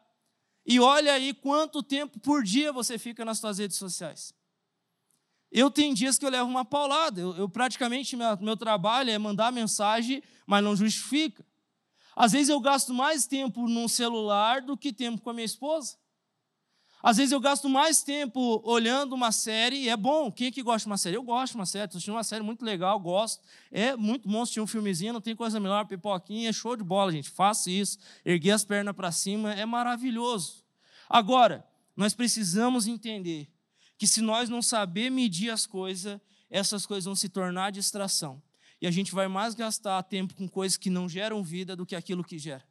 e 0.65 0.79
olha 0.79 1.13
aí 1.13 1.33
quanto 1.33 1.81
tempo 1.83 2.19
por 2.19 2.43
dia 2.43 2.73
você 2.73 2.97
fica 2.97 3.23
nas 3.23 3.39
suas 3.39 3.57
redes 3.57 3.77
sociais. 3.77 4.33
Eu 5.57 5.71
tenho 5.71 5.95
dias 5.95 6.19
que 6.19 6.25
eu 6.25 6.29
levo 6.29 6.47
uma 6.47 6.63
paulada. 6.63 7.19
Eu, 7.19 7.35
eu 7.35 7.49
praticamente, 7.49 8.15
meu, 8.15 8.37
meu 8.39 8.55
trabalho 8.55 9.09
é 9.09 9.17
mandar 9.17 9.51
mensagem, 9.51 10.21
mas 10.45 10.63
não 10.63 10.75
justifica. 10.75 11.43
Às 12.15 12.33
vezes 12.33 12.49
eu 12.49 12.59
gasto 12.59 12.93
mais 12.93 13.25
tempo 13.25 13.67
no 13.67 13.89
celular 13.89 14.61
do 14.61 14.77
que 14.77 14.93
tempo 14.93 15.19
com 15.19 15.31
a 15.31 15.33
minha 15.33 15.45
esposa. 15.45 15.97
Às 17.01 17.17
vezes 17.17 17.31
eu 17.31 17.39
gasto 17.39 17.67
mais 17.67 18.03
tempo 18.03 18.61
olhando 18.63 19.13
uma 19.13 19.31
série, 19.31 19.77
e 19.77 19.89
é 19.89 19.97
bom. 19.97 20.31
Quem 20.31 20.47
é 20.47 20.51
que 20.51 20.61
gosta 20.61 20.83
de 20.83 20.91
uma 20.91 20.97
série? 20.97 21.15
Eu 21.15 21.23
gosto 21.23 21.53
de 21.53 21.57
uma 21.57 21.65
série, 21.65 21.85
estou 21.85 21.97
assistindo 21.97 22.13
uma 22.13 22.23
série 22.23 22.43
muito 22.43 22.63
legal, 22.63 22.99
gosto. 22.99 23.43
É 23.71 23.95
muito 23.95 24.29
bom 24.29 24.43
assistir 24.43 24.61
um 24.61 24.67
filmezinho, 24.67 25.11
não 25.13 25.21
tem 25.21 25.35
coisa 25.35 25.59
melhor, 25.59 25.87
pipoquinha, 25.87 26.53
show 26.53 26.75
de 26.75 26.83
bola, 26.83 27.11
gente. 27.11 27.31
Faça 27.31 27.71
isso, 27.71 27.97
erguer 28.23 28.51
as 28.51 28.63
pernas 28.63 28.95
para 28.95 29.11
cima, 29.11 29.55
é 29.55 29.65
maravilhoso. 29.65 30.63
Agora, 31.09 31.65
nós 31.95 32.13
precisamos 32.13 32.85
entender 32.85 33.49
que 33.97 34.05
se 34.05 34.21
nós 34.21 34.49
não 34.49 34.61
saber 34.61 35.09
medir 35.09 35.49
as 35.49 35.65
coisas, 35.65 36.19
essas 36.49 36.85
coisas 36.85 37.05
vão 37.05 37.15
se 37.15 37.27
tornar 37.27 37.71
distração. 37.71 38.41
E 38.79 38.85
a 38.85 38.91
gente 38.91 39.11
vai 39.11 39.27
mais 39.27 39.55
gastar 39.55 40.01
tempo 40.03 40.35
com 40.35 40.47
coisas 40.47 40.77
que 40.77 40.89
não 40.89 41.09
geram 41.09 41.43
vida 41.43 41.75
do 41.75 41.85
que 41.85 41.95
aquilo 41.95 42.23
que 42.23 42.37
gera. 42.37 42.63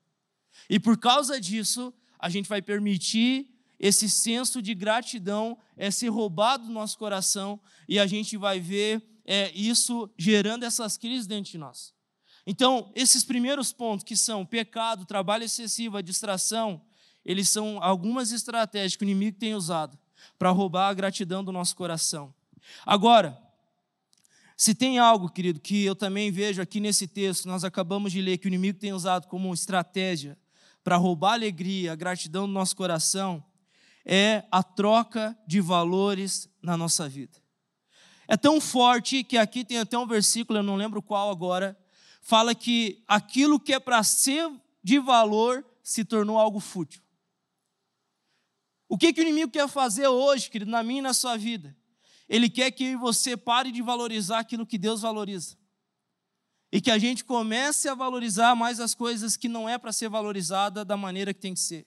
E 0.70 0.78
por 0.78 0.96
causa 0.96 1.40
disso, 1.40 1.92
a 2.18 2.30
gente 2.30 2.48
vai 2.48 2.62
permitir 2.62 3.52
esse 3.78 4.08
senso 4.08 4.62
de 4.62 4.74
gratidão 4.74 5.58
é 5.76 5.90
ser 5.90 6.08
roubado 6.08 6.66
do 6.66 6.72
nosso 6.72 6.96
coração 6.96 7.60
e 7.86 7.98
a 7.98 8.06
gente 8.06 8.36
vai 8.36 8.58
ver 8.58 9.02
é, 9.26 9.50
isso 9.52 10.08
gerando 10.16 10.64
essas 10.64 10.96
crises 10.96 11.26
dentro 11.26 11.50
de 11.50 11.58
nós. 11.58 11.92
Então, 12.46 12.90
esses 12.94 13.24
primeiros 13.24 13.72
pontos, 13.72 14.04
que 14.04 14.16
são 14.16 14.46
pecado, 14.46 15.04
trabalho 15.04 15.44
excessivo, 15.44 15.96
a 15.96 16.02
distração, 16.02 16.80
eles 17.24 17.48
são 17.48 17.82
algumas 17.82 18.30
estratégias 18.30 18.94
que 18.94 19.02
o 19.02 19.04
inimigo 19.04 19.36
tem 19.36 19.54
usado 19.54 19.98
para 20.38 20.50
roubar 20.50 20.88
a 20.88 20.94
gratidão 20.94 21.42
do 21.42 21.52
nosso 21.52 21.76
coração. 21.76 22.34
Agora, 22.84 23.38
se 24.56 24.74
tem 24.74 24.98
algo, 24.98 25.28
querido, 25.28 25.60
que 25.60 25.84
eu 25.84 25.94
também 25.94 26.30
vejo 26.30 26.62
aqui 26.62 26.80
nesse 26.80 27.06
texto, 27.06 27.46
nós 27.46 27.62
acabamos 27.62 28.10
de 28.10 28.22
ler, 28.22 28.38
que 28.38 28.46
o 28.46 28.48
inimigo 28.48 28.78
tem 28.78 28.92
usado 28.92 29.26
como 29.26 29.52
estratégia 29.52 30.38
para 30.82 30.96
roubar 30.96 31.32
a 31.32 31.34
alegria, 31.34 31.92
a 31.92 31.96
gratidão 31.96 32.46
do 32.46 32.52
nosso 32.52 32.74
coração, 32.74 33.44
é 34.04 34.44
a 34.50 34.62
troca 34.62 35.36
de 35.46 35.60
valores 35.60 36.48
na 36.62 36.76
nossa 36.76 37.08
vida. 37.08 37.38
É 38.28 38.36
tão 38.36 38.60
forte 38.60 39.22
que 39.22 39.36
aqui 39.36 39.64
tem 39.64 39.78
até 39.78 39.98
um 39.98 40.06
versículo, 40.06 40.58
eu 40.58 40.62
não 40.62 40.76
lembro 40.76 41.02
qual 41.02 41.30
agora, 41.30 41.76
fala 42.22 42.54
que 42.54 43.02
aquilo 43.06 43.60
que 43.60 43.74
é 43.74 43.80
para 43.80 44.02
ser 44.02 44.50
de 44.82 44.98
valor 44.98 45.64
se 45.82 46.04
tornou 46.04 46.38
algo 46.38 46.60
fútil. 46.60 47.02
O 48.88 48.96
que, 48.96 49.12
que 49.12 49.20
o 49.20 49.22
inimigo 49.22 49.50
quer 49.50 49.68
fazer 49.68 50.06
hoje, 50.06 50.48
querido, 50.48 50.70
na 50.70 50.82
minha 50.82 51.00
e 51.00 51.02
na 51.02 51.14
sua 51.14 51.36
vida? 51.36 51.76
Ele 52.28 52.48
quer 52.48 52.70
que 52.70 52.96
você 52.96 53.36
pare 53.36 53.70
de 53.70 53.82
valorizar 53.82 54.38
aquilo 54.38 54.66
que 54.66 54.78
Deus 54.78 55.00
valoriza. 55.00 55.56
E 56.70 56.80
que 56.80 56.90
a 56.90 56.98
gente 56.98 57.24
comece 57.24 57.88
a 57.88 57.94
valorizar 57.94 58.54
mais 58.54 58.80
as 58.80 58.94
coisas 58.94 59.36
que 59.36 59.48
não 59.48 59.68
é 59.68 59.78
para 59.78 59.92
ser 59.92 60.08
valorizada 60.08 60.84
da 60.84 60.96
maneira 60.96 61.32
que 61.32 61.40
tem 61.40 61.54
que 61.54 61.60
ser. 61.60 61.86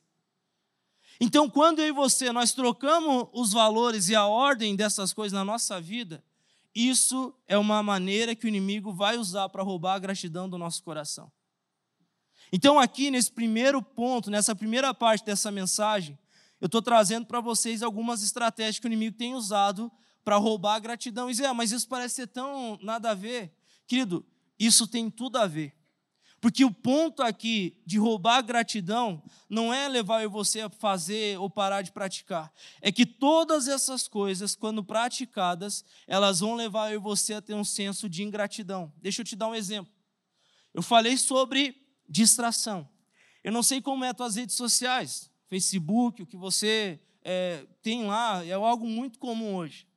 Então, 1.20 1.50
quando 1.50 1.80
eu 1.80 1.88
e 1.88 1.92
você 1.92 2.32
nós 2.32 2.54
trocamos 2.54 3.28
os 3.34 3.52
valores 3.52 4.08
e 4.08 4.16
a 4.16 4.26
ordem 4.26 4.76
dessas 4.76 5.12
coisas 5.12 5.34
na 5.34 5.44
nossa 5.44 5.80
vida, 5.82 6.24
isso 6.74 7.34
é 7.46 7.58
uma 7.58 7.84
maneira 7.84 8.34
que 8.34 8.46
o 8.46 8.48
inimigo 8.48 8.94
vai 8.94 9.18
usar 9.18 9.50
para 9.50 9.64
roubar 9.64 9.96
a 9.96 10.00
gratidão 10.00 10.50
do 10.50 10.58
nosso 10.58 10.82
coração. 10.82 11.30
Então, 12.52 12.80
aqui 12.80 13.12
nesse 13.12 13.32
primeiro 13.32 13.82
ponto, 13.82 14.32
nessa 14.32 14.56
primeira 14.56 14.94
parte 14.94 15.26
dessa 15.26 15.52
mensagem, 15.52 16.18
eu 16.62 16.66
estou 16.66 16.82
trazendo 16.82 17.26
para 17.26 17.40
vocês 17.40 17.82
algumas 17.82 18.22
estratégias 18.24 18.80
que 18.80 18.86
o 18.86 18.90
inimigo 18.90 19.18
tem 19.18 19.34
usado 19.34 19.92
para 20.24 20.38
roubar 20.38 20.76
a 20.76 20.80
gratidão. 20.80 21.30
E 21.30 21.34
Zé, 21.34 21.52
mas 21.54 21.72
isso 21.72 21.88
parece 21.88 22.16
ser 22.16 22.28
tão 22.28 22.78
nada 22.82 23.12
a 23.12 23.14
ver. 23.14 23.54
Querido, 23.88 24.26
isso 24.60 24.88
tem 24.88 25.10
tudo 25.10 25.38
a 25.38 25.48
ver. 25.48 25.74
Porque 26.42 26.64
o 26.64 26.72
ponto 26.72 27.22
aqui 27.22 27.82
de 27.86 27.98
roubar 27.98 28.38
a 28.38 28.42
gratidão 28.42 29.22
não 29.50 29.74
é 29.74 29.88
levar 29.90 30.26
você 30.28 30.62
a 30.62 30.70
fazer 30.70 31.38
ou 31.38 31.50
parar 31.50 31.82
de 31.82 31.92
praticar. 31.92 32.52
É 32.82 32.92
que 32.92 33.06
todas 33.06 33.68
essas 33.68 34.08
coisas, 34.08 34.56
quando 34.56 34.84
praticadas, 34.84 35.84
elas 36.08 36.40
vão 36.40 36.56
levar 36.56 36.98
você 36.98 37.34
a 37.34 37.42
ter 37.42 37.56
um 37.56 37.64
senso 37.64 38.08
de 38.08 38.24
ingratidão. 38.24 38.92
Deixa 39.02 39.22
eu 39.22 39.26
te 39.26 39.36
dar 39.36 39.50
um 39.50 39.56
exemplo. 39.56 39.92
Eu 40.74 40.82
falei 40.82 41.18
sobre 41.18 41.76
distração. 42.08 42.88
Eu 43.44 43.52
não 43.52 43.64
sei 43.64 43.82
como 43.82 44.06
é 44.06 44.10
as 44.10 44.16
tuas 44.16 44.36
redes 44.36 44.56
sociais, 44.56 45.29
Facebook, 45.50 46.22
o 46.22 46.26
que 46.28 46.38
você 46.38 47.00
é, 47.24 47.66
tem 47.82 48.06
lá, 48.06 48.46
é 48.46 48.54
algo 48.54 48.86
muito 48.88 49.18
comum 49.18 49.56
hoje. 49.56 49.88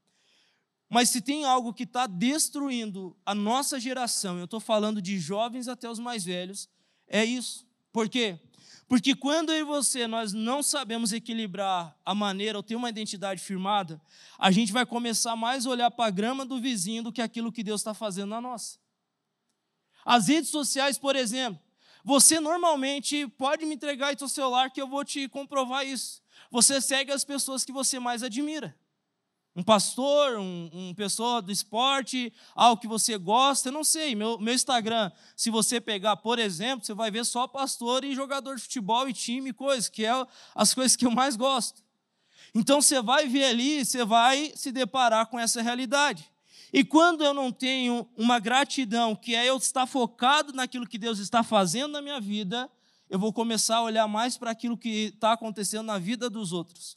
Mas 0.88 1.10
se 1.10 1.20
tem 1.20 1.44
algo 1.44 1.72
que 1.72 1.84
está 1.84 2.06
destruindo 2.06 3.16
a 3.24 3.34
nossa 3.34 3.78
geração, 3.78 4.38
eu 4.38 4.46
estou 4.46 4.60
falando 4.60 5.00
de 5.00 5.18
jovens 5.18 5.68
até 5.68 5.88
os 5.88 5.98
mais 5.98 6.24
velhos, 6.24 6.68
é 7.06 7.24
isso. 7.24 7.66
Por 7.92 8.08
quê? 8.08 8.38
Porque 8.88 9.14
quando 9.14 9.52
eu 9.52 9.60
e 9.60 9.64
você 9.64 10.06
nós 10.06 10.32
não 10.32 10.62
sabemos 10.62 11.12
equilibrar 11.12 11.96
a 12.04 12.14
maneira 12.14 12.58
ou 12.58 12.62
ter 12.62 12.76
uma 12.76 12.90
identidade 12.90 13.40
firmada, 13.40 14.00
a 14.38 14.50
gente 14.50 14.72
vai 14.72 14.84
começar 14.84 15.34
mais 15.36 15.66
a 15.66 15.70
olhar 15.70 15.90
para 15.90 16.08
a 16.08 16.10
grama 16.10 16.44
do 16.44 16.60
vizinho 16.60 17.02
do 17.02 17.12
que 17.12 17.22
aquilo 17.22 17.52
que 17.52 17.62
Deus 17.62 17.80
está 17.80 17.94
fazendo 17.94 18.28
na 18.30 18.40
nossa. 18.40 18.78
As 20.04 20.28
redes 20.28 20.50
sociais, 20.50 20.98
por 20.98 21.16
exemplo, 21.16 21.58
você 22.04 22.40
normalmente 22.40 23.26
pode 23.28 23.64
me 23.64 23.74
entregar 23.74 24.16
seu 24.18 24.28
celular 24.28 24.70
que 24.70 24.80
eu 24.80 24.88
vou 24.88 25.04
te 25.04 25.28
comprovar 25.28 25.86
isso. 25.86 26.22
Você 26.50 26.80
segue 26.80 27.12
as 27.12 27.24
pessoas 27.24 27.64
que 27.64 27.72
você 27.72 27.98
mais 27.98 28.22
admira 28.22 28.76
um 29.54 29.62
pastor, 29.62 30.38
um, 30.38 30.70
um, 30.72 30.94
pessoa 30.94 31.42
do 31.42 31.52
esporte, 31.52 32.32
algo 32.54 32.80
que 32.80 32.88
você 32.88 33.18
gosta, 33.18 33.68
eu 33.68 33.72
não 33.72 33.84
sei. 33.84 34.14
Meu, 34.14 34.38
meu 34.38 34.54
Instagram, 34.54 35.12
se 35.36 35.50
você 35.50 35.80
pegar, 35.80 36.16
por 36.16 36.38
exemplo, 36.38 36.84
você 36.84 36.94
vai 36.94 37.10
ver 37.10 37.24
só 37.24 37.46
pastor 37.46 38.02
e 38.02 38.14
jogador 38.14 38.56
de 38.56 38.62
futebol 38.62 39.08
e 39.08 39.12
time, 39.12 39.52
coisas, 39.52 39.88
que 39.88 40.06
é 40.06 40.26
as 40.54 40.72
coisas 40.72 40.96
que 40.96 41.04
eu 41.04 41.10
mais 41.10 41.36
gosto. 41.36 41.82
Então 42.54 42.80
você 42.80 43.00
vai 43.02 43.28
ver 43.28 43.44
ali, 43.44 43.84
você 43.84 44.04
vai 44.04 44.52
se 44.56 44.72
deparar 44.72 45.26
com 45.26 45.38
essa 45.38 45.60
realidade. 45.60 46.31
E 46.72 46.82
quando 46.82 47.22
eu 47.22 47.34
não 47.34 47.52
tenho 47.52 48.08
uma 48.16 48.38
gratidão, 48.38 49.14
que 49.14 49.34
é 49.34 49.48
eu 49.48 49.56
estar 49.58 49.86
focado 49.86 50.52
naquilo 50.52 50.86
que 50.86 50.96
Deus 50.96 51.18
está 51.18 51.42
fazendo 51.42 51.92
na 51.92 52.00
minha 52.00 52.18
vida, 52.18 52.70
eu 53.10 53.18
vou 53.18 53.30
começar 53.30 53.76
a 53.76 53.82
olhar 53.82 54.08
mais 54.08 54.38
para 54.38 54.52
aquilo 54.52 54.78
que 54.78 55.12
está 55.14 55.32
acontecendo 55.32 55.84
na 55.84 55.98
vida 55.98 56.30
dos 56.30 56.50
outros. 56.52 56.96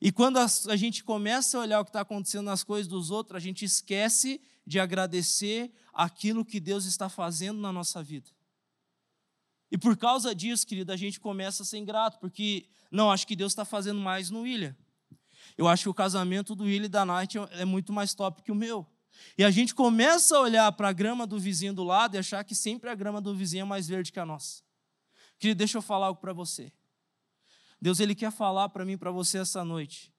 E 0.00 0.10
quando 0.10 0.38
a 0.38 0.76
gente 0.76 1.04
começa 1.04 1.58
a 1.58 1.60
olhar 1.60 1.80
o 1.80 1.84
que 1.84 1.90
está 1.90 2.00
acontecendo 2.00 2.46
nas 2.46 2.64
coisas 2.64 2.86
dos 2.86 3.10
outros, 3.10 3.36
a 3.36 3.40
gente 3.40 3.64
esquece 3.64 4.40
de 4.66 4.80
agradecer 4.80 5.70
aquilo 5.92 6.44
que 6.44 6.58
Deus 6.58 6.86
está 6.86 7.10
fazendo 7.10 7.60
na 7.60 7.72
nossa 7.72 8.02
vida. 8.02 8.30
E 9.70 9.76
por 9.76 9.98
causa 9.98 10.34
disso, 10.34 10.66
querido, 10.66 10.92
a 10.92 10.96
gente 10.96 11.20
começa 11.20 11.62
a 11.62 11.66
ser 11.66 11.76
ingrato, 11.76 12.18
porque, 12.18 12.66
não, 12.90 13.10
acho 13.10 13.26
que 13.26 13.36
Deus 13.36 13.52
está 13.52 13.66
fazendo 13.66 14.00
mais 14.00 14.30
no 14.30 14.42
William. 14.42 14.74
Eu 15.58 15.66
acho 15.66 15.82
que 15.82 15.88
o 15.88 15.94
casamento 15.94 16.54
do 16.54 16.64
William 16.64 16.86
e 16.86 16.88
da 16.88 17.04
Night 17.04 17.36
é 17.50 17.64
muito 17.64 17.92
mais 17.92 18.14
top 18.14 18.42
que 18.42 18.52
o 18.52 18.54
meu. 18.54 18.86
E 19.36 19.42
a 19.42 19.50
gente 19.50 19.74
começa 19.74 20.36
a 20.36 20.40
olhar 20.40 20.70
para 20.70 20.88
a 20.88 20.92
grama 20.92 21.26
do 21.26 21.36
vizinho 21.36 21.74
do 21.74 21.82
lado 21.82 22.14
e 22.14 22.18
achar 22.18 22.44
que 22.44 22.54
sempre 22.54 22.88
a 22.88 22.94
grama 22.94 23.20
do 23.20 23.34
vizinho 23.34 23.62
é 23.62 23.64
mais 23.64 23.88
verde 23.88 24.12
que 24.12 24.20
a 24.20 24.24
nossa. 24.24 24.62
Querido, 25.36 25.58
deixa 25.58 25.76
eu 25.76 25.82
falar 25.82 26.06
algo 26.06 26.20
para 26.20 26.32
você. 26.32 26.72
Deus 27.80 27.98
ele 27.98 28.14
quer 28.14 28.30
falar 28.30 28.68
para 28.68 28.84
mim, 28.84 28.96
para 28.96 29.10
você 29.10 29.38
essa 29.38 29.64
noite, 29.64 30.12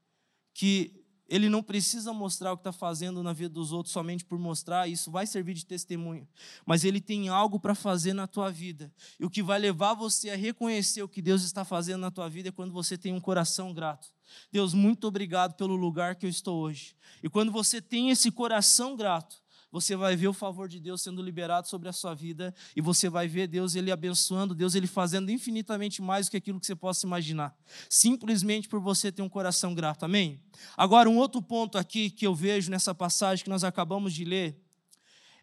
que 0.54 0.99
ele 1.30 1.48
não 1.48 1.62
precisa 1.62 2.12
mostrar 2.12 2.52
o 2.52 2.58
que 2.58 2.62
está 2.62 2.72
fazendo 2.72 3.22
na 3.22 3.32
vida 3.32 3.54
dos 3.54 3.72
outros 3.72 3.94
somente 3.94 4.26
por 4.26 4.40
mostrar, 4.40 4.88
isso 4.88 5.12
vai 5.12 5.28
servir 5.28 5.54
de 5.54 5.66
testemunho. 5.66 6.28
Mas 6.66 6.84
ele 6.84 7.00
tem 7.00 7.30
algo 7.30 7.60
para 7.60 7.76
fazer 7.76 8.14
na 8.14 8.26
tua 8.26 8.50
vida. 8.50 8.92
E 9.20 9.26
o 9.26 9.30
que 9.30 9.44
vai 9.44 9.60
levar 9.60 9.94
você 9.94 10.32
a 10.32 10.36
reconhecer 10.36 11.04
o 11.04 11.08
que 11.08 11.22
Deus 11.22 11.44
está 11.44 11.64
fazendo 11.64 12.02
na 12.02 12.12
tua 12.12 12.28
vida 12.28 12.50
é 12.50 12.52
quando 12.52 12.74
você 12.74 12.98
tem 12.98 13.14
um 13.14 13.22
coração 13.22 13.74
grato. 13.74 14.08
Deus, 14.52 14.74
muito 14.74 15.08
obrigado 15.08 15.56
pelo 15.56 15.76
lugar 15.76 16.16
que 16.16 16.26
eu 16.26 16.30
estou 16.30 16.60
hoje. 16.60 16.96
E 17.22 17.30
quando 17.30 17.52
você 17.52 17.82
tem 17.82 18.10
esse 18.10 18.32
coração 18.32 18.96
grato, 18.96 19.38
você 19.72 19.96
vai 19.96 20.16
ver 20.16 20.28
o 20.28 20.34
favor 20.34 20.68
de 20.68 20.80
Deus 20.80 21.02
sendo 21.02 21.22
liberado 21.22 21.68
sobre 21.68 21.88
a 21.88 21.94
sua 21.94 22.14
vida 22.14 22.54
e 22.76 22.82
você 22.82 23.10
vai 23.10 23.28
ver 23.28 23.48
Deus 23.48 23.76
ele 23.76 23.92
abençoando, 23.92 24.56
Deus 24.56 24.76
ele 24.76 24.88
fazendo 24.88 25.30
infinitamente 25.30 26.02
mais 26.02 26.28
do 26.28 26.32
que 26.32 26.38
aquilo 26.38 26.60
que 26.60 26.66
você 26.66 26.76
possa 26.76 27.06
imaginar, 27.06 27.56
simplesmente 27.90 28.68
por 28.68 28.80
você 28.80 29.12
ter 29.12 29.22
um 29.22 29.30
coração 29.30 29.74
grato. 29.74 30.06
Amém? 30.06 30.42
Agora 30.76 31.10
um 31.10 31.18
outro 31.18 31.42
ponto 31.42 31.78
aqui 31.78 32.10
que 32.10 32.26
eu 32.26 32.34
vejo 32.34 32.72
nessa 32.72 32.96
passagem 32.96 33.44
que 33.44 33.50
nós 33.50 33.64
acabamos 33.64 34.14
de 34.14 34.26
ler 34.26 34.60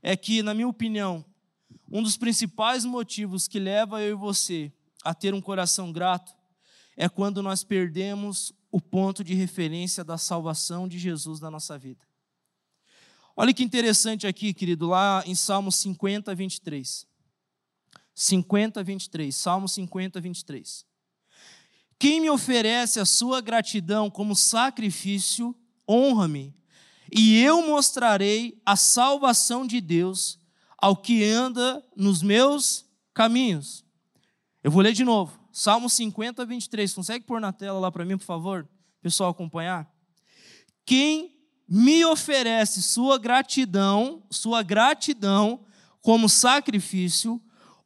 é 0.03 0.17
que, 0.17 0.43
na 0.43 0.55
minha 0.55 0.69
opinião, 0.69 1.25
um 1.91 2.03
dos 2.03 2.17
principais 2.17 2.85
motivos 2.85 3.47
que 3.47 3.59
leva 3.59 4.03
eu 4.03 4.17
e 4.17 4.19
você 4.19 4.73
a 5.05 5.15
ter 5.15 5.35
um 5.35 5.41
coração 5.41 5.93
grato 5.93 6.33
é 6.97 7.09
quando 7.09 7.43
nós 7.43 7.62
perdemos 7.62 8.53
o 8.71 8.81
ponto 8.81 9.23
de 9.23 9.35
referência 9.35 10.03
da 10.03 10.19
salvação 10.19 10.89
de 10.89 10.99
Jesus 10.99 11.41
na 11.41 11.51
nossa 11.51 11.79
vida. 11.79 12.05
Olha 13.38 13.53
que 13.53 13.62
interessante 13.62 14.27
aqui, 14.27 14.55
querido, 14.55 14.87
lá 14.87 15.22
em 15.27 15.35
Salmo 15.35 15.70
50, 15.70 16.35
23. 16.35 17.07
50, 18.14 18.83
23. 18.83 19.37
Salmo 19.37 19.68
50, 19.68 20.18
23. 20.18 20.87
Quem 21.99 22.18
me 22.22 22.31
oferece 22.31 22.99
a 22.99 23.05
sua 23.05 23.42
gratidão 23.42 24.11
como 24.11 24.35
sacrifício, 24.35 25.55
honra-me, 25.87 26.55
e 27.12 27.38
eu 27.42 27.66
mostrarei 27.66 28.59
a 28.64 28.75
salvação 28.75 29.66
de 29.66 29.83
Deus 29.83 30.38
ao 30.79 30.96
que 30.96 31.22
anda 31.22 31.85
nos 31.94 32.22
meus 32.22 32.87
caminhos. 33.12 33.85
Eu 34.64 34.70
vou 34.70 34.81
ler 34.81 34.94
de 34.94 35.05
novo. 35.05 35.38
Salmo 35.53 35.90
50, 35.90 36.44
23. 36.44 36.92
Consegue 36.94 37.25
pôr 37.27 37.38
na 37.38 37.53
tela 37.53 37.79
lá 37.79 37.92
para 37.92 38.05
mim, 38.05 38.16
por 38.16 38.25
favor? 38.25 38.66
Pessoal 39.03 39.31
acompanhar. 39.31 39.90
Quem 40.87 41.36
me 41.68 42.05
oferece 42.05 42.83
sua 42.83 43.18
gratidão, 43.18 44.22
sua 44.31 44.62
gratidão 44.62 45.61
como 46.00 46.29
sacrifício, 46.29 47.42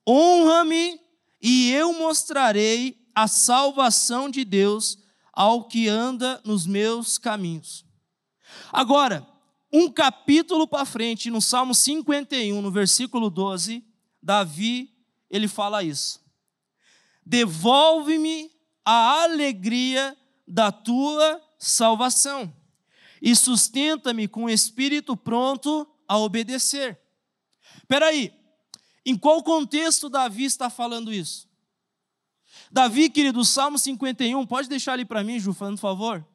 honra-me 0.06 1.00
e 1.40 1.70
eu 1.70 1.94
mostrarei 1.94 3.00
a 3.14 3.26
salvação 3.26 4.28
de 4.28 4.44
Deus 4.44 4.98
ao 5.32 5.64
que 5.64 5.88
anda 5.88 6.40
nos 6.44 6.66
meus 6.66 7.16
caminhos. 7.16 7.84
Agora, 8.70 9.26
um 9.72 9.90
capítulo 9.90 10.66
para 10.66 10.84
frente, 10.84 11.30
no 11.30 11.40
Salmo 11.40 11.74
51, 11.74 12.60
no 12.60 12.70
versículo 12.70 13.30
12, 13.30 13.82
Davi, 14.22 14.92
ele 15.30 15.48
fala 15.48 15.82
isso. 15.82 16.20
Devolve-me 17.24 18.50
a 18.84 19.22
alegria 19.22 20.16
da 20.46 20.70
tua 20.72 21.40
salvação 21.58 22.52
e 23.20 23.34
sustenta-me 23.36 24.26
com 24.26 24.44
o 24.44 24.50
espírito 24.50 25.16
pronto 25.16 25.86
a 26.08 26.18
obedecer. 26.18 26.98
Espera 27.76 28.06
aí, 28.06 28.32
em 29.04 29.16
qual 29.16 29.42
contexto 29.42 30.08
Davi 30.08 30.44
está 30.44 30.70
falando 30.70 31.12
isso? 31.12 31.48
Davi, 32.70 33.10
querido, 33.10 33.40
o 33.40 33.44
Salmo 33.44 33.78
51, 33.78 34.46
pode 34.46 34.68
deixar 34.68 34.94
ali 34.94 35.04
para 35.04 35.22
mim, 35.22 35.38
Ju, 35.38 35.52
fazendo 35.52 35.78
favor? 35.78 36.26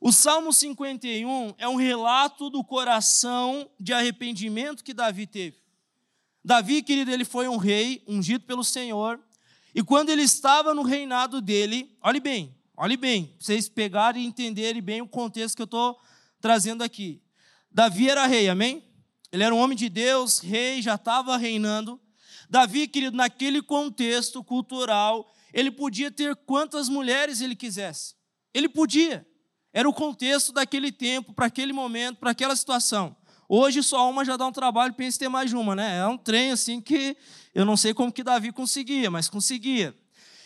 O 0.00 0.12
Salmo 0.12 0.52
51 0.52 1.54
é 1.58 1.68
um 1.68 1.76
relato 1.76 2.50
do 2.50 2.62
coração 2.62 3.68
de 3.78 3.92
arrependimento 3.92 4.84
que 4.84 4.94
Davi 4.94 5.26
teve. 5.26 5.56
Davi, 6.44 6.82
querido, 6.82 7.10
ele 7.10 7.24
foi 7.24 7.48
um 7.48 7.56
rei 7.56 8.04
ungido 8.06 8.44
pelo 8.44 8.62
Senhor, 8.62 9.20
e 9.74 9.82
quando 9.82 10.10
ele 10.10 10.22
estava 10.22 10.72
no 10.72 10.82
reinado 10.82 11.40
dele, 11.40 11.96
olhe 12.00 12.20
bem, 12.20 12.55
olhe 12.76 12.96
bem, 12.96 13.34
vocês 13.38 13.68
pegarem 13.68 14.24
e 14.24 14.26
entenderem 14.26 14.82
bem 14.82 15.00
o 15.00 15.08
contexto 15.08 15.56
que 15.56 15.62
eu 15.62 15.66
estou 15.66 15.98
trazendo 16.40 16.82
aqui. 16.82 17.22
Davi 17.70 18.08
era 18.08 18.26
rei, 18.26 18.48
amém? 18.48 18.84
Ele 19.32 19.42
era 19.42 19.54
um 19.54 19.58
homem 19.58 19.76
de 19.76 19.88
Deus, 19.88 20.38
rei, 20.38 20.82
já 20.82 20.94
estava 20.94 21.36
reinando. 21.36 22.00
Davi, 22.48 22.86
querido, 22.86 23.16
naquele 23.16 23.62
contexto 23.62 24.44
cultural, 24.44 25.32
ele 25.52 25.70
podia 25.70 26.10
ter 26.10 26.36
quantas 26.36 26.88
mulheres 26.88 27.40
ele 27.40 27.56
quisesse. 27.56 28.14
Ele 28.52 28.68
podia. 28.68 29.26
Era 29.72 29.88
o 29.88 29.92
contexto 29.92 30.52
daquele 30.52 30.92
tempo, 30.92 31.32
para 31.32 31.46
aquele 31.46 31.72
momento, 31.72 32.18
para 32.18 32.30
aquela 32.30 32.54
situação. 32.54 33.16
Hoje 33.48 33.82
só 33.82 34.08
uma 34.10 34.24
já 34.24 34.36
dá 34.36 34.46
um 34.46 34.52
trabalho, 34.52 34.94
pensa 34.94 35.16
em 35.16 35.20
ter 35.20 35.28
mais 35.28 35.52
uma, 35.52 35.74
né? 35.74 35.98
É 35.98 36.06
um 36.06 36.16
trem 36.18 36.50
assim 36.50 36.80
que 36.80 37.16
eu 37.54 37.64
não 37.64 37.76
sei 37.76 37.94
como 37.94 38.12
que 38.12 38.24
Davi 38.24 38.52
conseguia, 38.52 39.10
mas 39.10 39.28
conseguia. 39.28 39.96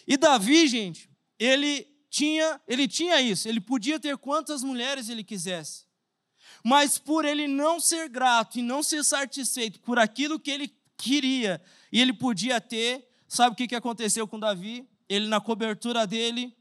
E 0.07 0.17
Davi, 0.17 0.67
gente, 0.69 1.09
ele 1.39 1.87
tinha, 2.11 2.61
ele 2.67 2.89
tinha 2.89 3.21
isso, 3.21 3.49
ele 3.49 3.61
podia 3.61 3.99
ter 3.99 4.19
quantas 4.19 4.63
mulheres 4.63 5.09
ele 5.09 5.23
quisesse. 5.23 5.85
Mas 6.65 6.99
por 6.99 7.25
ele 7.25 7.47
não 7.47 7.81
ser 7.81 8.09
grato 8.09 8.59
e 8.59 8.63
não 8.63 8.83
ser 8.83 9.05
satisfeito 9.05 9.81
por 9.81 9.99
aquilo 9.99 10.39
que 10.39 10.51
ele 10.51 10.75
queria 10.97 11.63
e 11.91 12.01
ele 12.01 12.13
podia 12.13 12.61
ter, 12.61 13.09
sabe 13.29 13.53
o 13.53 13.69
que 13.69 13.75
aconteceu 13.75 14.27
com 14.27 14.39
Davi? 14.39 14.87
Ele, 15.09 15.29
na 15.29 15.41
cobertura 15.41 16.07
dele, 16.07 16.55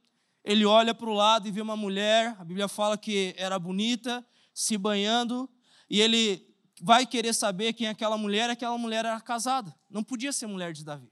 ele 0.43 0.65
olha 0.65 0.93
para 0.93 1.09
o 1.09 1.13
lado 1.13 1.47
e 1.47 1.51
vê 1.51 1.61
uma 1.61 1.75
mulher, 1.75 2.35
a 2.39 2.45
Bíblia 2.45 2.67
fala 2.67 2.97
que 2.97 3.33
era 3.37 3.59
bonita, 3.59 4.25
se 4.53 4.77
banhando, 4.77 5.49
e 5.89 5.99
ele 5.99 6.47
vai 6.81 7.05
querer 7.05 7.33
saber 7.33 7.73
quem 7.73 7.87
é 7.87 7.89
aquela 7.89 8.17
mulher, 8.17 8.49
aquela 8.49 8.77
mulher 8.77 8.99
era 8.99 9.19
casada, 9.19 9.75
não 9.89 10.03
podia 10.03 10.31
ser 10.31 10.47
mulher 10.47 10.73
de 10.73 10.85
Davi, 10.85 11.11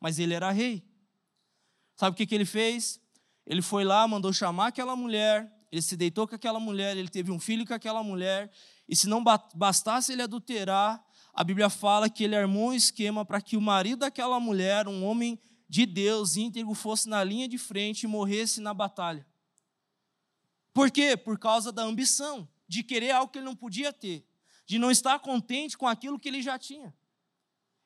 mas 0.00 0.18
ele 0.18 0.34
era 0.34 0.50
rei. 0.50 0.84
Sabe 1.96 2.14
o 2.14 2.16
que, 2.16 2.26
que 2.26 2.34
ele 2.34 2.46
fez? 2.46 2.98
Ele 3.50 3.62
foi 3.62 3.82
lá, 3.82 4.06
mandou 4.06 4.32
chamar 4.32 4.68
aquela 4.68 4.94
mulher, 4.94 5.52
ele 5.72 5.82
se 5.82 5.96
deitou 5.96 6.24
com 6.28 6.36
aquela 6.36 6.60
mulher, 6.60 6.96
ele 6.96 7.08
teve 7.08 7.32
um 7.32 7.40
filho 7.40 7.66
com 7.66 7.74
aquela 7.74 8.00
mulher, 8.00 8.48
e 8.88 8.94
se 8.94 9.08
não 9.08 9.24
bastasse 9.56 10.12
ele 10.12 10.22
adulterar, 10.22 11.04
a 11.34 11.42
Bíblia 11.42 11.68
fala 11.68 12.08
que 12.08 12.22
ele 12.22 12.36
armou 12.36 12.68
um 12.68 12.72
esquema 12.72 13.24
para 13.24 13.40
que 13.40 13.56
o 13.56 13.60
marido 13.60 14.00
daquela 14.00 14.38
mulher, 14.38 14.86
um 14.86 15.04
homem 15.04 15.36
de 15.68 15.84
Deus 15.84 16.36
íntegro, 16.36 16.72
fosse 16.74 17.08
na 17.08 17.24
linha 17.24 17.48
de 17.48 17.58
frente 17.58 18.04
e 18.04 18.06
morresse 18.06 18.60
na 18.60 18.72
batalha. 18.72 19.26
Por 20.72 20.88
quê? 20.88 21.16
Por 21.16 21.36
causa 21.36 21.72
da 21.72 21.82
ambição, 21.82 22.48
de 22.68 22.84
querer 22.84 23.10
algo 23.10 23.32
que 23.32 23.38
ele 23.38 23.46
não 23.46 23.56
podia 23.56 23.92
ter, 23.92 24.24
de 24.64 24.78
não 24.78 24.92
estar 24.92 25.18
contente 25.18 25.76
com 25.76 25.88
aquilo 25.88 26.20
que 26.20 26.28
ele 26.28 26.40
já 26.40 26.56
tinha. 26.56 26.94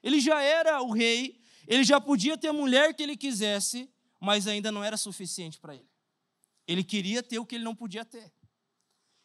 Ele 0.03 0.21
já 0.21 0.43
era 0.43 0.83
o 0.83 0.93
rei, 0.93 1.41
ele 1.67 1.85
já 1.85 1.99
podia 1.99 2.37
ter 2.37 2.49
a 2.49 2.53
mulher 2.53 2.93
que 2.93 3.03
ele 3.03 3.17
quisesse, 3.17 3.91
mas 4.25 4.47
ainda 4.47 4.73
não 4.73 4.83
era 4.83 4.97
suficiente 4.97 5.61
para 5.61 5.75
ele. 5.75 5.89
Ele 6.67 6.83
queria 6.83 7.23
ter 7.23 7.39
o 7.39 7.45
que 7.45 7.57
ele 7.57 7.65
não 7.65 7.75
podia 7.75 8.05
ter. 8.05 8.33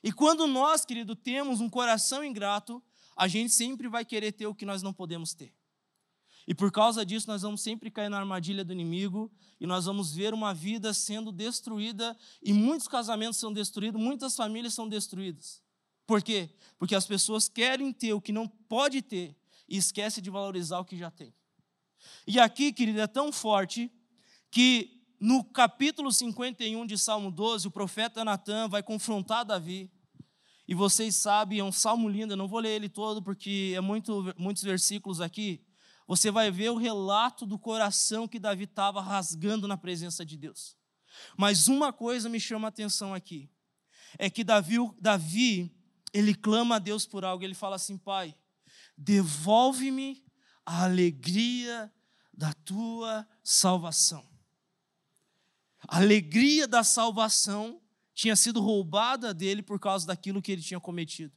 E 0.04 0.12
quando 0.12 0.46
nós, 0.46 0.86
querido, 0.86 1.16
temos 1.16 1.62
um 1.62 1.70
coração 1.70 2.24
ingrato, 2.24 2.84
a 3.16 3.28
gente 3.28 3.54
sempre 3.54 3.88
vai 3.88 4.04
querer 4.04 4.34
ter 4.34 4.48
o 4.48 4.56
que 4.56 4.66
nós 4.66 4.82
não 4.82 4.94
podemos 4.94 5.34
ter. 5.34 5.54
E 6.48 6.54
por 6.54 6.72
causa 6.72 7.06
disso, 7.06 7.28
nós 7.28 7.42
vamos 7.42 7.62
sempre 7.62 7.92
cair 7.92 8.10
na 8.10 8.18
armadilha 8.18 8.64
do 8.64 8.74
inimigo 8.74 9.32
e 9.60 9.68
nós 9.68 9.86
vamos 9.86 10.14
ver 10.14 10.34
uma 10.34 10.54
vida 10.54 10.94
sendo 10.94 11.32
destruída 11.32 12.18
e 12.42 12.52
muitos 12.52 12.88
casamentos 12.88 13.38
são 13.38 13.54
destruídos, 13.54 14.02
muitas 14.02 14.36
famílias 14.36 14.74
são 14.74 14.88
destruídas. 14.88 15.62
Por 16.08 16.24
quê? 16.24 16.50
Porque 16.78 16.96
as 16.96 17.06
pessoas 17.06 17.48
querem 17.48 17.94
ter 17.94 18.14
o 18.14 18.22
que 18.22 18.32
não 18.32 18.48
pode 18.48 19.02
ter 19.02 19.38
e 19.68 19.78
esquecem 19.78 20.24
de 20.24 20.30
valorizar 20.30 20.80
o 20.80 20.86
que 20.86 20.98
já 20.98 21.12
tem. 21.12 21.34
E 22.26 22.40
aqui, 22.40 22.74
querido, 22.74 23.00
é 23.00 23.08
tão 23.08 23.32
forte 23.32 23.92
que 24.52 25.00
no 25.20 25.44
capítulo 25.44 26.12
51 26.12 26.86
de 26.86 26.98
Salmo 26.98 27.32
12, 27.32 27.68
o 27.68 27.72
profeta 27.72 28.24
Natan 28.24 28.68
vai 28.68 28.82
confrontar 28.82 29.44
Davi. 29.44 29.92
E 30.68 30.76
vocês 30.76 31.16
sabem, 31.16 31.60
é 31.60 31.64
um 31.64 31.72
salmo 31.72 32.08
lindo, 32.08 32.34
eu 32.34 32.38
não 32.38 32.48
vou 32.48 32.60
ler 32.60 32.76
ele 32.76 32.88
todo 32.88 33.22
porque 33.24 33.74
é 33.76 33.82
muito, 33.82 34.34
muitos 34.38 34.64
versículos 34.64 35.20
aqui. 35.20 35.66
Você 36.08 36.32
vai 36.32 36.50
ver 36.52 36.70
o 36.70 36.78
relato 36.78 37.46
do 37.46 37.58
coração 37.58 38.28
que 38.28 38.40
Davi 38.40 38.64
estava 38.64 39.02
rasgando 39.02 39.68
na 39.68 39.78
presença 39.78 40.26
de 40.26 40.38
Deus. 40.38 40.78
Mas 41.36 41.68
uma 41.68 41.92
coisa 41.92 42.30
me 42.30 42.40
chama 42.40 42.68
a 42.68 42.70
atenção 42.70 43.14
aqui. 43.14 43.50
É 44.18 44.30
que 44.30 44.44
Davi, 44.44 44.78
Davi, 45.00 45.76
ele 46.14 46.34
clama 46.34 46.76
a 46.76 46.80
Deus 46.80 47.06
por 47.06 47.26
algo. 47.26 47.44
Ele 47.44 47.54
fala 47.54 47.76
assim: 47.76 47.98
Pai, 47.98 48.36
devolve-me 48.98 50.24
a 50.66 50.84
alegria 50.84 51.92
da 52.32 52.54
tua 52.54 53.28
salvação. 53.44 54.29
A 55.92 55.98
alegria 55.98 56.68
da 56.68 56.84
salvação 56.84 57.82
tinha 58.14 58.36
sido 58.36 58.62
roubada 58.62 59.34
dele 59.34 59.64
por 59.64 59.80
causa 59.80 60.06
daquilo 60.06 60.40
que 60.40 60.52
ele 60.52 60.62
tinha 60.62 60.80
cometido. 60.80 61.34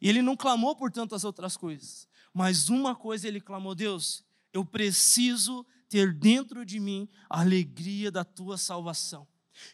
E 0.00 0.08
ele 0.08 0.22
não 0.22 0.36
clamou 0.36 0.76
por 0.76 0.92
tantas 0.92 1.24
outras 1.24 1.56
coisas, 1.56 2.06
mas 2.32 2.68
uma 2.68 2.94
coisa 2.94 3.26
ele 3.26 3.40
clamou: 3.40 3.74
Deus, 3.74 4.24
eu 4.52 4.64
preciso 4.64 5.66
ter 5.88 6.14
dentro 6.14 6.64
de 6.64 6.78
mim 6.78 7.08
a 7.28 7.40
alegria 7.40 8.12
da 8.12 8.24
tua 8.24 8.56
salvação. 8.56 9.26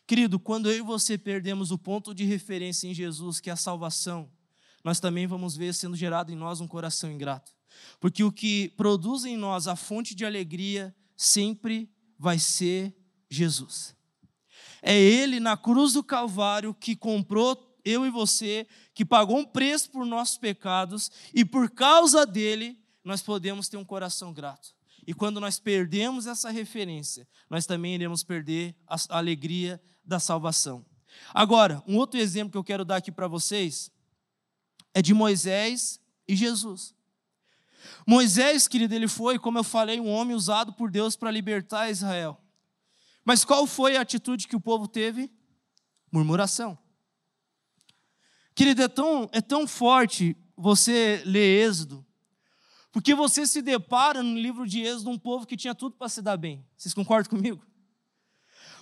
Querido, 0.06 0.40
quando 0.40 0.70
eu 0.70 0.78
e 0.78 0.82
você 0.82 1.18
perdemos 1.18 1.70
o 1.70 1.78
ponto 1.78 2.14
de 2.14 2.24
referência 2.24 2.88
em 2.88 2.94
Jesus, 2.94 3.38
que 3.38 3.50
é 3.50 3.52
a 3.52 3.56
salvação, 3.56 4.30
nós 4.82 4.98
também 4.98 5.26
vamos 5.26 5.56
ver 5.56 5.74
sendo 5.74 5.94
gerado 5.94 6.32
em 6.32 6.36
nós 6.36 6.60
um 6.60 6.68
coração 6.68 7.12
ingrato. 7.12 7.52
Porque 7.98 8.24
o 8.24 8.32
que 8.32 8.70
produz 8.70 9.26
em 9.26 9.36
nós 9.36 9.66
a 9.66 9.76
fonte 9.76 10.14
de 10.14 10.24
alegria 10.24 10.94
sempre 11.16 11.90
vai 12.18 12.38
ser 12.38 12.94
Jesus. 13.30 13.94
É 14.82 14.98
Ele 14.98 15.40
na 15.40 15.56
cruz 15.56 15.92
do 15.92 16.02
Calvário 16.02 16.74
que 16.74 16.96
comprou 16.96 17.70
eu 17.84 18.04
e 18.04 18.10
você, 18.10 18.66
que 18.92 19.04
pagou 19.04 19.38
um 19.38 19.44
preço 19.44 19.90
por 19.90 20.04
nossos 20.04 20.36
pecados, 20.36 21.10
e 21.34 21.44
por 21.44 21.70
causa 21.70 22.26
dele 22.26 22.78
nós 23.02 23.22
podemos 23.22 23.68
ter 23.68 23.76
um 23.76 23.84
coração 23.84 24.32
grato. 24.32 24.74
E 25.06 25.14
quando 25.14 25.40
nós 25.40 25.58
perdemos 25.58 26.26
essa 26.26 26.50
referência, 26.50 27.26
nós 27.48 27.64
também 27.66 27.94
iremos 27.94 28.22
perder 28.22 28.76
a 28.86 28.96
alegria 29.08 29.80
da 30.04 30.20
salvação. 30.20 30.84
Agora, 31.32 31.82
um 31.86 31.96
outro 31.96 32.20
exemplo 32.20 32.52
que 32.52 32.58
eu 32.58 32.64
quero 32.64 32.84
dar 32.84 32.96
aqui 32.96 33.10
para 33.10 33.26
vocês 33.26 33.90
é 34.92 35.00
de 35.00 35.14
Moisés 35.14 36.00
e 36.28 36.36
Jesus. 36.36 36.94
Moisés, 38.06 38.68
querido, 38.68 38.94
ele 38.94 39.08
foi, 39.08 39.38
como 39.38 39.58
eu 39.58 39.64
falei, 39.64 39.98
um 39.98 40.10
homem 40.10 40.36
usado 40.36 40.72
por 40.72 40.90
Deus 40.90 41.16
para 41.16 41.30
libertar 41.30 41.90
Israel. 41.90 42.40
Mas 43.24 43.44
qual 43.44 43.66
foi 43.66 43.96
a 43.96 44.00
atitude 44.00 44.48
que 44.48 44.56
o 44.56 44.60
povo 44.60 44.88
teve? 44.88 45.32
Murmuração. 46.10 46.78
Querido, 48.54 48.82
é 48.82 48.88
tão, 48.88 49.28
é 49.32 49.40
tão 49.40 49.66
forte 49.66 50.36
você 50.56 51.22
ler 51.24 51.66
Êxodo, 51.66 52.04
porque 52.92 53.14
você 53.14 53.46
se 53.46 53.62
depara 53.62 54.22
no 54.22 54.36
livro 54.36 54.66
de 54.66 54.80
Êxodo 54.80 55.10
um 55.10 55.18
povo 55.18 55.46
que 55.46 55.56
tinha 55.56 55.74
tudo 55.74 55.96
para 55.96 56.08
se 56.08 56.20
dar 56.20 56.36
bem. 56.36 56.66
Vocês 56.76 56.92
concordam 56.92 57.30
comigo? 57.30 57.64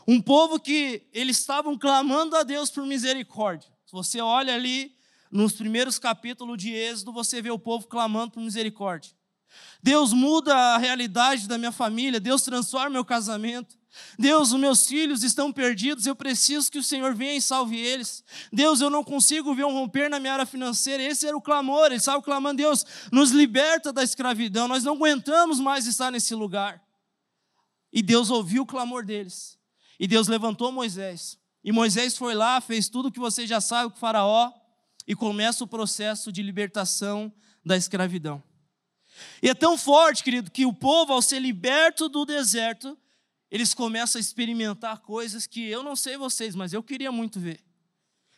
Um 0.07 0.21
povo 0.21 0.59
que 0.59 1.07
eles 1.13 1.39
estavam 1.39 1.77
clamando 1.79 2.35
a 2.35 2.43
Deus 2.43 2.71
por 2.71 2.85
misericórdia. 2.87 3.71
Se 3.85 3.93
você 3.93 4.21
olha 4.21 4.55
ali 4.55 4.97
nos 5.31 5.53
primeiros 5.53 5.99
capítulos 5.99 6.57
de 6.59 6.73
Êxodo, 6.73 7.13
você 7.13 7.43
vê 7.43 7.51
o 7.51 7.59
povo 7.59 7.87
clamando 7.87 8.33
por 8.33 8.41
misericórdia. 8.41 9.13
Deus 9.83 10.13
muda 10.13 10.57
a 10.57 10.79
realidade 10.79 11.47
da 11.47 11.57
minha 11.57 11.73
família, 11.73 12.19
Deus 12.19 12.43
transforma 12.43 12.91
meu 12.91 13.05
casamento. 13.05 13.78
Deus, 14.19 14.53
os 14.53 14.61
meus 14.61 14.87
filhos 14.87 15.23
estão 15.23 15.53
perdidos, 15.53 16.07
eu 16.07 16.15
preciso 16.15 16.71
que 16.71 16.79
o 16.79 16.83
Senhor 16.83 17.15
venha 17.15 17.37
e 17.37 17.43
salve 17.43 17.79
eles. 17.79 18.23
Deus, 18.53 18.81
eu 18.81 18.91
não 18.91 19.03
consigo 19.03 19.55
ver 19.55 19.65
um 19.65 19.73
romper 19.73 20.09
na 20.09 20.21
minha 20.21 20.35
área 20.35 20.47
financeira. 20.47 21.03
Esse 21.03 21.27
era 21.27 21.37
o 21.37 21.41
clamor, 21.41 21.87
ele 21.87 21.97
estava 21.97 22.23
clamando: 22.23 22.59
Deus, 22.59 22.85
nos 23.11 23.31
liberta 23.31 23.93
da 23.93 24.03
escravidão, 24.03 24.69
nós 24.69 24.85
não 24.85 24.95
aguentamos 24.95 25.59
mais 25.59 25.87
estar 25.87 26.11
nesse 26.11 26.35
lugar. 26.35 26.83
E 27.93 28.03
Deus 28.03 28.31
ouviu 28.31 28.63
o 28.63 28.67
clamor 28.67 29.05
deles. 29.05 29.59
E 29.99 30.07
Deus 30.07 30.29
levantou 30.29 30.71
Moisés. 30.71 31.39
E 31.65 31.73
Moisés 31.73 32.17
foi 32.17 32.35
lá, 32.35 32.61
fez 32.61 32.89
tudo 32.89 33.09
o 33.09 33.13
que 33.13 33.19
você 33.19 33.47
já 33.47 33.61
sabe 33.61 33.93
com 33.93 33.99
Faraó, 33.99 34.53
e 35.07 35.15
começa 35.15 35.65
o 35.65 35.67
processo 35.67 36.31
de 36.31 36.43
libertação 36.43 37.33
da 37.65 37.77
escravidão. 37.77 38.43
E 39.43 39.49
é 39.49 39.55
tão 39.55 39.77
forte, 39.77 40.23
querido, 40.23 40.51
que 40.51 40.67
o 40.67 40.73
povo, 40.73 41.13
ao 41.13 41.23
ser 41.23 41.41
liberto 41.41 42.09
do 42.09 42.25
deserto, 42.25 42.97
eles 43.51 43.73
começam 43.73 44.19
a 44.19 44.21
experimentar 44.21 45.01
coisas 45.01 45.47
que 45.47 45.67
eu 45.69 45.83
não 45.83 45.97
sei 45.97 46.17
vocês, 46.17 46.55
mas 46.55 46.73
eu 46.73 46.83
queria 46.83 47.11
muito 47.11 47.41
ver. 47.41 47.61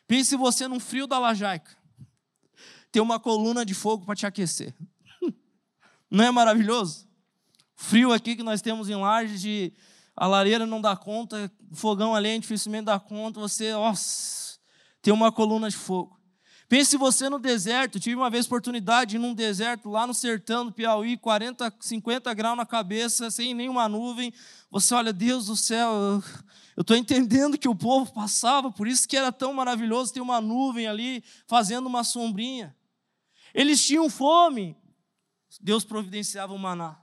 Pense 0.06 0.36
você 0.36 0.68
num 0.68 0.80
frio 0.80 1.06
da 1.06 1.18
lajaica. 1.18 1.76
Ter 2.92 3.00
uma 3.00 3.20
coluna 3.20 3.64
de 3.64 3.74
fogo 3.74 4.04
para 4.04 4.16
te 4.16 4.26
aquecer. 4.26 4.74
Não 6.10 6.24
é 6.24 6.30
maravilhoso? 6.32 7.08
Frio 7.76 8.12
aqui 8.12 8.34
que 8.34 8.42
nós 8.42 8.60
temos 8.60 8.88
em 8.88 8.96
Lages, 8.96 9.40
de 9.40 9.72
a 10.16 10.26
lareira 10.26 10.66
não 10.66 10.82
dá 10.82 10.94
conta, 10.94 11.50
fogão 11.72 12.14
além 12.14 12.40
dificilmente 12.40 12.84
dá 12.84 13.00
conta, 13.00 13.40
você, 13.40 13.72
nossa, 13.72 14.58
tem 15.00 15.14
uma 15.14 15.32
coluna 15.32 15.70
de 15.70 15.76
fogo. 15.76 16.19
Pense 16.70 16.96
você 16.96 17.28
no 17.28 17.40
deserto. 17.40 17.98
tive 17.98 18.14
uma 18.14 18.30
vez 18.30 18.46
oportunidade 18.46 19.18
num 19.18 19.34
deserto 19.34 19.90
lá 19.90 20.06
no 20.06 20.14
sertão 20.14 20.64
do 20.64 20.70
Piauí, 20.70 21.16
40, 21.16 21.74
50 21.80 22.32
graus 22.32 22.56
na 22.56 22.64
cabeça, 22.64 23.28
sem 23.28 23.52
nenhuma 23.52 23.88
nuvem. 23.88 24.32
Você 24.70 24.94
olha, 24.94 25.12
Deus 25.12 25.46
do 25.46 25.56
céu, 25.56 26.22
eu 26.76 26.80
estou 26.80 26.96
entendendo 26.96 27.58
que 27.58 27.68
o 27.68 27.74
povo 27.74 28.12
passava, 28.12 28.70
por 28.70 28.86
isso 28.86 29.08
que 29.08 29.16
era 29.16 29.32
tão 29.32 29.52
maravilhoso 29.52 30.12
ter 30.12 30.20
uma 30.20 30.40
nuvem 30.40 30.86
ali 30.86 31.24
fazendo 31.44 31.88
uma 31.88 32.04
sombrinha. 32.04 32.72
Eles 33.52 33.84
tinham 33.84 34.08
fome, 34.08 34.76
Deus 35.60 35.82
providenciava 35.82 36.54
o 36.54 36.58
maná. 36.58 37.00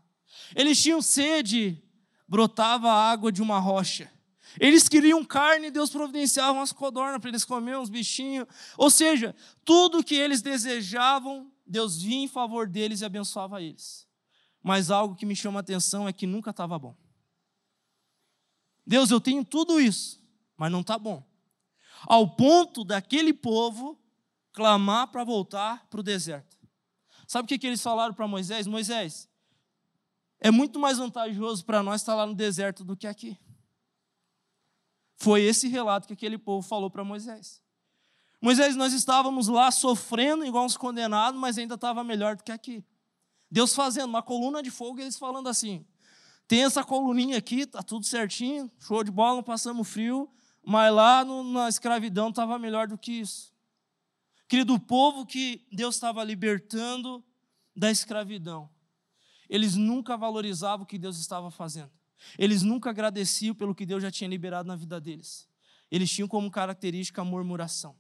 Eles 0.56 0.82
tinham 0.82 1.02
sede, 1.02 1.84
brotava 2.26 2.90
a 2.90 3.12
água 3.12 3.34
de 3.34 3.42
uma 3.42 3.60
rocha. 3.60 4.10
Eles 4.60 4.88
queriam 4.88 5.24
carne, 5.24 5.70
Deus 5.70 5.90
providenciava 5.90 6.54
umas 6.54 6.72
codornas 6.72 7.20
para 7.20 7.30
eles 7.30 7.46
comerem, 7.46 7.80
uns 7.80 7.90
bichinhos. 7.90 8.48
Ou 8.78 8.90
seja, 8.90 9.36
tudo 9.64 10.04
que 10.04 10.16
eles 10.16 10.42
desejavam, 10.42 11.52
Deus 11.66 12.02
vinha 12.02 12.26
em 12.26 12.28
favor 12.28 12.68
deles 12.68 13.02
e 13.02 13.06
abençoava 13.06 13.62
eles. 13.62 14.08
Mas 14.64 14.90
algo 14.90 15.16
que 15.16 15.26
me 15.26 15.36
chama 15.36 15.60
a 15.60 15.62
atenção 15.62 16.08
é 16.08 16.14
que 16.14 16.28
nunca 16.28 16.50
estava 16.50 16.78
bom. 16.78 16.96
Deus, 18.86 19.12
eu 19.12 19.20
tenho 19.20 19.44
tudo 19.44 19.80
isso, 19.82 20.24
mas 20.56 20.72
não 20.72 20.82
está 20.82 20.98
bom. 20.98 21.24
Ao 22.04 22.36
ponto 22.36 22.84
daquele 22.84 23.34
povo 23.34 24.00
clamar 24.54 25.08
para 25.08 25.24
voltar 25.24 25.86
para 25.90 26.00
o 26.00 26.04
deserto. 26.04 26.58
Sabe 27.28 27.46
o 27.46 27.48
que, 27.48 27.60
que 27.60 27.68
eles 27.68 27.82
falaram 27.82 28.14
para 28.14 28.28
Moisés? 28.28 28.66
Moisés, 28.66 29.30
é 30.40 30.50
muito 30.50 30.80
mais 30.80 30.98
vantajoso 30.98 31.66
para 31.66 31.84
nós 31.84 32.02
estar 32.02 32.16
lá 32.16 32.26
no 32.26 32.34
deserto 32.34 32.84
do 32.84 32.96
que 32.96 33.06
aqui. 33.06 33.38
Foi 35.18 35.42
esse 35.42 35.68
relato 35.68 36.08
que 36.08 36.14
aquele 36.14 36.38
povo 36.38 36.66
falou 36.66 36.90
para 36.90 37.04
Moisés. 37.04 37.62
Moisés, 38.40 38.76
nós 38.76 38.94
estávamos 38.94 39.48
lá 39.48 39.72
sofrendo 39.72 40.46
igual 40.46 40.64
uns 40.64 40.78
condenados, 40.78 41.40
mas 41.40 41.58
ainda 41.58 41.74
estava 41.74 42.04
melhor 42.04 42.36
do 42.36 42.44
que 42.44 42.52
aqui. 42.52 42.86
Deus 43.50 43.74
fazendo 43.74 44.10
uma 44.10 44.22
coluna 44.22 44.62
de 44.62 44.70
fogo 44.70 45.00
e 45.00 45.02
eles 45.02 45.18
falando 45.18 45.50
assim: 45.50 45.84
tem 46.48 46.64
essa 46.64 46.84
coluninha 46.84 47.38
aqui, 47.38 47.66
tá 47.66 47.82
tudo 47.82 48.06
certinho, 48.06 48.72
show 48.80 49.04
de 49.04 49.10
bola, 49.10 49.38
não 49.38 49.44
passamos 49.44 49.88
frio, 49.90 50.30
mas 50.64 50.94
lá 50.94 51.26
no, 51.26 51.44
na 51.44 51.68
escravidão 51.68 52.30
estava 52.30 52.60
melhor 52.60 52.88
do 52.88 52.98
que 52.98 53.14
isso. 53.14 53.52
Querido, 54.48 54.76
o 54.76 54.80
povo 54.80 55.26
que 55.26 55.66
Deus 55.72 55.96
estava 55.96 56.24
libertando 56.24 57.24
da 57.76 57.90
escravidão, 57.90 58.70
eles 59.50 59.76
nunca 59.76 60.16
valorizavam 60.16 60.84
o 60.84 60.88
que 60.88 60.98
Deus 60.98 61.18
estava 61.18 61.50
fazendo. 61.50 61.97
Eles 62.38 62.64
nunca 62.64 62.90
agradeciam 62.90 63.54
pelo 63.54 63.76
que 63.76 63.86
Deus 63.86 64.02
já 64.02 64.12
tinha 64.12 64.30
liberado 64.30 64.68
na 64.68 64.76
vida 64.76 65.00
deles. 65.00 65.48
Eles 65.90 66.12
tinham 66.12 66.28
como 66.28 66.50
característica 66.52 67.22
a 67.22 67.26
murmuração. 67.26 67.96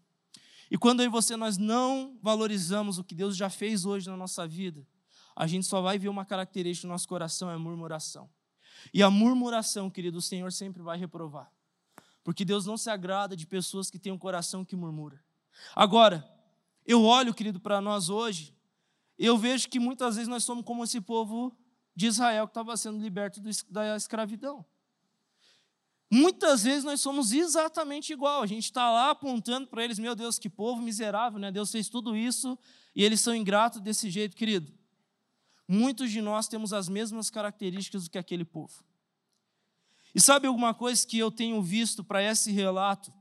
E 0.69 0.77
quando 0.77 1.01
eu 1.01 1.05
e 1.05 1.09
você 1.09 1.35
nós 1.35 1.57
não 1.57 2.17
valorizamos 2.21 2.97
o 2.97 3.03
que 3.03 3.15
Deus 3.15 3.37
já 3.37 3.49
fez 3.49 3.85
hoje 3.85 4.09
na 4.09 4.17
nossa 4.17 4.47
vida, 4.47 4.85
a 5.35 5.47
gente 5.47 5.65
só 5.65 5.81
vai 5.81 5.97
ver 5.97 6.09
uma 6.09 6.25
característica 6.25 6.87
do 6.87 6.91
nosso 6.91 7.07
coração, 7.07 7.49
é 7.49 7.53
a 7.53 7.59
murmuração. 7.59 8.29
E 8.93 9.01
a 9.01 9.09
murmuração, 9.09 9.89
querido, 9.89 10.17
o 10.17 10.21
Senhor 10.21 10.51
sempre 10.51 10.81
vai 10.81 10.97
reprovar. 10.97 11.51
Porque 12.23 12.43
Deus 12.43 12.65
não 12.65 12.75
se 12.75 12.89
agrada 12.89 13.35
de 13.35 13.45
pessoas 13.45 13.89
que 13.89 13.97
têm 13.97 14.11
um 14.11 14.17
coração 14.17 14.65
que 14.65 14.75
murmura. 14.75 15.23
Agora, 15.75 16.27
eu 16.85 17.03
olho, 17.03 17.33
querido, 17.33 17.59
para 17.59 17.79
nós 17.79 18.09
hoje, 18.09 18.53
eu 19.17 19.37
vejo 19.37 19.69
que 19.69 19.79
muitas 19.79 20.15
vezes 20.15 20.27
nós 20.27 20.43
somos 20.43 20.65
como 20.65 20.83
esse 20.83 20.99
povo 20.99 21.55
de 21.97 22.05
Israel 22.05 22.45
que 22.45 22.51
estava 22.51 22.77
sendo 22.77 23.01
liberto 23.01 23.41
da 23.67 23.97
escravidão. 23.97 24.63
Muitas 26.11 26.61
vezes 26.61 26.83
nós 26.83 27.01
somos 27.01 27.31
exatamente 27.31 28.13
igual. 28.13 28.43
A 28.43 28.45
gente 28.45 28.65
está 28.65 28.91
lá 28.91 29.09
apontando 29.09 29.67
para 29.67 29.83
eles, 29.83 29.97
meu 29.97 30.13
Deus, 30.13 30.37
que 30.37 30.47
povo 30.47 30.79
miserável, 30.79 31.39
né? 31.39 31.51
Deus 31.51 31.71
fez 31.71 31.89
tudo 31.89 32.15
isso 32.15 32.55
e 32.95 33.03
eles 33.03 33.19
são 33.19 33.33
ingratos 33.33 33.81
desse 33.81 34.11
jeito, 34.11 34.37
querido. 34.37 34.71
Muitos 35.67 36.11
de 36.11 36.21
nós 36.21 36.47
temos 36.47 36.71
as 36.71 36.87
mesmas 36.87 37.31
características 37.31 38.03
do 38.03 38.11
que 38.11 38.19
aquele 38.19 38.45
povo. 38.45 38.85
E 40.13 40.21
sabe 40.21 40.45
alguma 40.45 40.75
coisa 40.75 41.05
que 41.05 41.17
eu 41.17 41.31
tenho 41.31 41.59
visto 41.63 42.03
para 42.03 42.21
esse 42.21 42.51
relato 42.51 43.11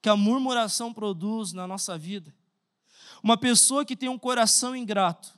que 0.00 0.08
a 0.08 0.14
murmuração 0.14 0.94
produz 0.94 1.52
na 1.52 1.66
nossa 1.66 1.98
vida? 1.98 2.32
Uma 3.24 3.36
pessoa 3.36 3.84
que 3.84 3.96
tem 3.96 4.08
um 4.08 4.18
coração 4.18 4.76
ingrato. 4.76 5.36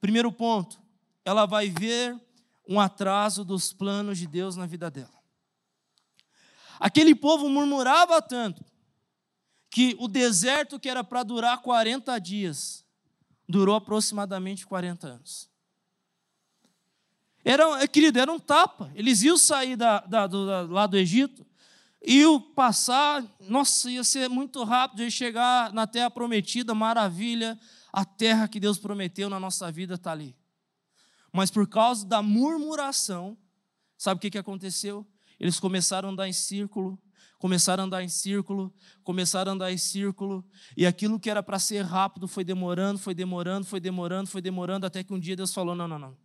Primeiro 0.00 0.32
ponto, 0.32 0.81
ela 1.24 1.46
vai 1.46 1.68
ver 1.68 2.18
um 2.68 2.80
atraso 2.80 3.44
dos 3.44 3.72
planos 3.72 4.18
de 4.18 4.26
Deus 4.26 4.56
na 4.56 4.66
vida 4.66 4.90
dela. 4.90 5.22
Aquele 6.78 7.14
povo 7.14 7.48
murmurava 7.48 8.20
tanto 8.20 8.64
que 9.70 9.96
o 9.98 10.08
deserto 10.08 10.78
que 10.78 10.88
era 10.88 11.02
para 11.02 11.22
durar 11.22 11.62
40 11.62 12.18
dias 12.18 12.84
durou 13.48 13.74
aproximadamente 13.74 14.66
40 14.66 15.06
anos. 15.06 15.50
Era, 17.44 17.86
querido, 17.88 18.18
era 18.18 18.32
um 18.32 18.38
tapa. 18.38 18.90
Eles 18.94 19.22
iam 19.22 19.36
sair 19.36 19.76
da, 19.76 20.00
da, 20.00 20.26
do, 20.26 20.46
da, 20.46 20.62
lá 20.62 20.86
do 20.86 20.96
Egito, 20.96 21.44
iam 22.04 22.40
passar, 22.40 23.24
nossa, 23.40 23.90
ia 23.90 24.04
ser 24.04 24.28
muito 24.28 24.62
rápido, 24.64 25.02
ia 25.02 25.10
chegar 25.10 25.72
na 25.72 25.86
terra 25.86 26.10
prometida, 26.10 26.74
maravilha, 26.74 27.58
a 27.92 28.04
terra 28.04 28.48
que 28.48 28.60
Deus 28.60 28.78
prometeu 28.78 29.28
na 29.28 29.40
nossa 29.40 29.70
vida 29.70 29.94
está 29.94 30.12
ali. 30.12 30.36
Mas 31.32 31.50
por 31.50 31.66
causa 31.66 32.06
da 32.06 32.20
murmuração, 32.20 33.36
sabe 33.96 34.18
o 34.18 34.20
que, 34.20 34.30
que 34.30 34.38
aconteceu? 34.38 35.06
Eles 35.40 35.58
começaram 35.58 36.10
a 36.10 36.12
andar 36.12 36.28
em 36.28 36.32
círculo, 36.32 37.00
começaram 37.38 37.82
a 37.82 37.86
andar 37.86 38.04
em 38.04 38.08
círculo, 38.08 38.72
começaram 39.02 39.50
a 39.50 39.54
andar 39.54 39.72
em 39.72 39.78
círculo, 39.78 40.44
e 40.76 40.86
aquilo 40.86 41.18
que 41.18 41.30
era 41.30 41.42
para 41.42 41.58
ser 41.58 41.82
rápido 41.82 42.28
foi 42.28 42.44
demorando, 42.44 42.98
foi 42.98 43.14
demorando, 43.14 43.66
foi 43.66 43.80
demorando, 43.80 44.28
foi 44.28 44.42
demorando, 44.42 44.86
até 44.86 45.02
que 45.02 45.12
um 45.12 45.18
dia 45.18 45.34
Deus 45.34 45.52
falou: 45.52 45.74
não, 45.74 45.88
não, 45.88 45.98
não. 45.98 46.16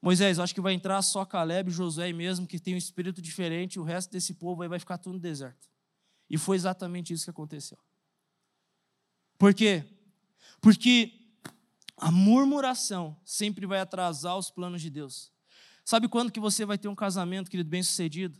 Moisés, 0.00 0.38
acho 0.38 0.54
que 0.54 0.60
vai 0.60 0.74
entrar 0.74 1.00
só 1.02 1.24
Caleb 1.24 1.70
Josué 1.70 2.12
mesmo, 2.12 2.46
que 2.46 2.58
tem 2.58 2.74
um 2.74 2.78
espírito 2.78 3.20
diferente, 3.22 3.80
o 3.80 3.82
resto 3.82 4.12
desse 4.12 4.34
povo 4.34 4.62
aí 4.62 4.68
vai 4.68 4.78
ficar 4.78 4.98
tudo 4.98 5.14
no 5.14 5.20
deserto. 5.20 5.68
E 6.30 6.36
foi 6.36 6.56
exatamente 6.56 7.12
isso 7.12 7.24
que 7.24 7.30
aconteceu. 7.30 7.78
Por 9.38 9.54
quê? 9.54 9.84
Porque 10.60 11.17
a 11.98 12.10
murmuração 12.10 13.16
sempre 13.24 13.66
vai 13.66 13.80
atrasar 13.80 14.36
os 14.38 14.50
planos 14.50 14.80
de 14.80 14.88
Deus. 14.88 15.32
Sabe 15.84 16.08
quando 16.08 16.30
que 16.30 16.40
você 16.40 16.64
vai 16.64 16.78
ter 16.78 16.88
um 16.88 16.94
casamento, 16.94 17.50
querido, 17.50 17.68
bem 17.68 17.82
sucedido? 17.82 18.38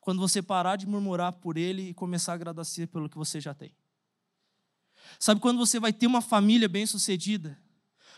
Quando 0.00 0.20
você 0.20 0.40
parar 0.40 0.76
de 0.76 0.86
murmurar 0.86 1.32
por 1.34 1.56
ele 1.56 1.90
e 1.90 1.94
começar 1.94 2.32
a 2.32 2.34
agradecer 2.36 2.86
pelo 2.86 3.08
que 3.08 3.18
você 3.18 3.40
já 3.40 3.52
tem. 3.52 3.74
Sabe 5.18 5.40
quando 5.40 5.58
você 5.58 5.78
vai 5.78 5.92
ter 5.92 6.06
uma 6.06 6.22
família 6.22 6.68
bem 6.68 6.86
sucedida? 6.86 7.58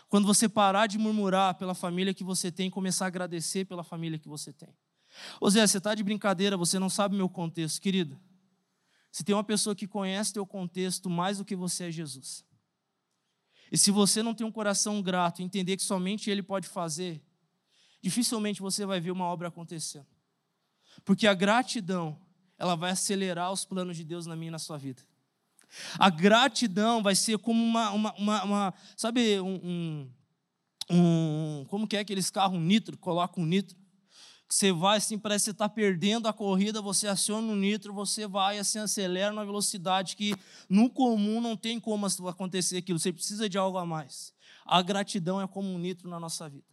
Quando 0.07 0.25
você 0.25 0.47
parar 0.47 0.87
de 0.87 0.97
murmurar 0.97 1.55
pela 1.55 1.73
família 1.73 2.13
que 2.13 2.23
você 2.23 2.51
tem, 2.51 2.69
começar 2.69 3.05
a 3.05 3.07
agradecer 3.07 3.65
pela 3.65 3.83
família 3.83 4.19
que 4.19 4.27
você 4.27 4.53
tem. 4.53 4.69
Ô 5.41 5.49
Zé, 5.49 5.65
você 5.65 5.79
está 5.79 5.93
de 5.93 6.03
brincadeira, 6.03 6.55
você 6.55 6.79
não 6.79 6.89
sabe 6.89 7.15
meu 7.15 7.27
contexto. 7.27 7.81
Querido, 7.81 8.19
se 9.11 9.23
tem 9.23 9.35
uma 9.35 9.43
pessoa 9.43 9.75
que 9.75 9.87
conhece 9.87 10.33
teu 10.33 10.45
contexto 10.45 11.09
mais 11.09 11.39
do 11.39 11.45
que 11.45 11.55
você 11.55 11.85
é 11.85 11.91
Jesus. 11.91 12.45
E 13.71 13.77
se 13.77 13.91
você 13.91 14.21
não 14.21 14.33
tem 14.33 14.45
um 14.45 14.51
coração 14.51 15.01
grato, 15.01 15.41
entender 15.41 15.77
que 15.77 15.83
somente 15.83 16.29
Ele 16.29 16.43
pode 16.43 16.67
fazer, 16.67 17.21
dificilmente 18.01 18.61
você 18.61 18.85
vai 18.85 18.99
ver 18.99 19.11
uma 19.11 19.25
obra 19.25 19.47
acontecendo. 19.47 20.05
Porque 21.03 21.25
a 21.25 21.33
gratidão, 21.33 22.19
ela 22.57 22.75
vai 22.75 22.91
acelerar 22.91 23.51
os 23.51 23.65
planos 23.65 23.97
de 23.97 24.03
Deus 24.03 24.25
na 24.25 24.35
minha 24.35 24.49
e 24.49 24.51
na 24.51 24.59
sua 24.59 24.77
vida. 24.77 25.01
A 25.97 26.09
gratidão 26.09 27.01
vai 27.01 27.15
ser 27.15 27.37
como 27.39 27.63
uma, 27.63 27.91
uma, 27.91 28.13
uma, 28.13 28.43
uma 28.43 28.73
sabe, 28.95 29.39
um, 29.39 29.55
um, 29.55 30.09
um, 30.89 31.65
como 31.67 31.87
que 31.87 31.97
é 31.97 31.99
aqueles 31.99 32.29
carros 32.29 32.59
nitro, 32.59 32.97
coloca 32.97 33.39
um 33.39 33.45
nitro, 33.45 33.75
você 34.53 34.71
vai 34.71 34.97
assim, 34.97 35.17
parece 35.17 35.45
que 35.45 35.45
você 35.45 35.51
está 35.51 35.67
perdendo 35.67 36.27
a 36.27 36.33
corrida, 36.33 36.79
você 36.79 37.07
aciona 37.07 37.51
o 37.51 37.55
nitro, 37.55 37.91
você 37.91 38.27
vai 38.27 38.59
assim, 38.59 38.77
acelera 38.77 39.33
na 39.33 39.43
velocidade 39.43 40.15
que 40.15 40.35
no 40.69 40.91
comum 40.91 41.41
não 41.41 41.57
tem 41.57 41.79
como 41.79 42.05
acontecer 42.05 42.77
aquilo, 42.77 42.99
você 42.99 43.11
precisa 43.11 43.49
de 43.49 43.57
algo 43.57 43.79
a 43.79 43.85
mais. 43.85 44.31
A 44.63 44.79
gratidão 44.83 45.41
é 45.41 45.47
como 45.47 45.69
um 45.69 45.79
nitro 45.79 46.07
na 46.07 46.19
nossa 46.19 46.47
vida. 46.47 46.72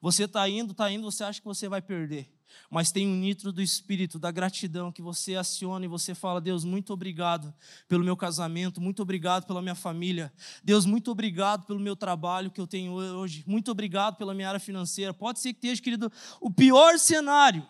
Você 0.00 0.24
está 0.24 0.48
indo, 0.48 0.72
está 0.72 0.90
indo, 0.90 1.10
você 1.10 1.24
acha 1.24 1.40
que 1.40 1.46
você 1.46 1.68
vai 1.68 1.82
perder 1.82 2.36
mas 2.70 2.90
tem 2.90 3.06
um 3.06 3.16
nitro 3.16 3.52
do 3.52 3.62
Espírito, 3.62 4.18
da 4.18 4.30
gratidão, 4.30 4.92
que 4.92 5.02
você 5.02 5.36
aciona 5.36 5.84
e 5.84 5.88
você 5.88 6.14
fala: 6.14 6.40
Deus, 6.40 6.64
muito 6.64 6.92
obrigado 6.92 7.52
pelo 7.88 8.04
meu 8.04 8.16
casamento, 8.16 8.80
muito 8.80 9.02
obrigado 9.02 9.46
pela 9.46 9.62
minha 9.62 9.74
família, 9.74 10.32
Deus, 10.62 10.84
muito 10.84 11.10
obrigado 11.10 11.66
pelo 11.66 11.80
meu 11.80 11.96
trabalho 11.96 12.50
que 12.50 12.60
eu 12.60 12.66
tenho 12.66 12.92
hoje, 12.92 13.44
muito 13.46 13.70
obrigado 13.70 14.16
pela 14.16 14.34
minha 14.34 14.48
área 14.48 14.60
financeira. 14.60 15.14
Pode 15.14 15.40
ser 15.40 15.52
que 15.52 15.58
esteja, 15.58 15.82
querido, 15.82 16.12
o 16.40 16.50
pior 16.50 16.98
cenário. 16.98 17.66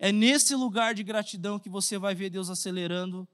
É 0.00 0.12
nesse 0.12 0.54
lugar 0.54 0.94
de 0.94 1.02
gratidão 1.02 1.58
que 1.58 1.68
você 1.68 1.98
vai 1.98 2.14
ver 2.14 2.30
Deus 2.30 2.48
acelerando 2.48 3.26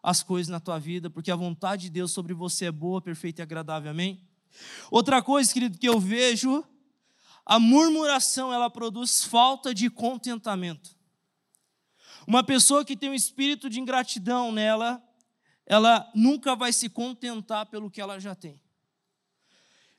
as 0.00 0.22
coisas 0.22 0.48
na 0.48 0.60
tua 0.60 0.78
vida, 0.78 1.10
porque 1.10 1.32
a 1.32 1.36
vontade 1.36 1.82
de 1.82 1.90
Deus 1.90 2.12
sobre 2.12 2.32
você 2.32 2.66
é 2.66 2.72
boa, 2.72 3.00
perfeita 3.00 3.42
e 3.42 3.44
agradável, 3.44 3.90
amém? 3.90 4.20
Outra 4.88 5.20
coisa, 5.20 5.52
querido, 5.52 5.78
que 5.78 5.88
eu 5.88 5.98
vejo 5.98 6.64
a 7.44 7.58
murmuração 7.58 8.52
ela 8.52 8.70
produz 8.70 9.24
falta 9.24 9.74
de 9.74 9.90
contentamento. 9.90 10.96
Uma 12.26 12.44
pessoa 12.44 12.84
que 12.84 12.96
tem 12.96 13.10
um 13.10 13.14
espírito 13.14 13.68
de 13.68 13.80
ingratidão 13.80 14.52
nela, 14.52 15.02
ela 15.66 16.10
nunca 16.14 16.54
vai 16.54 16.72
se 16.72 16.88
contentar 16.88 17.66
pelo 17.66 17.90
que 17.90 18.00
ela 18.00 18.20
já 18.20 18.34
tem. 18.34 18.60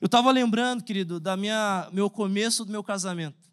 Eu 0.00 0.06
estava 0.06 0.30
lembrando, 0.30 0.82
querido, 0.84 1.18
da 1.20 1.36
minha 1.36 1.88
meu 1.92 2.10
começo 2.10 2.64
do 2.64 2.72
meu 2.72 2.82
casamento. 2.82 3.44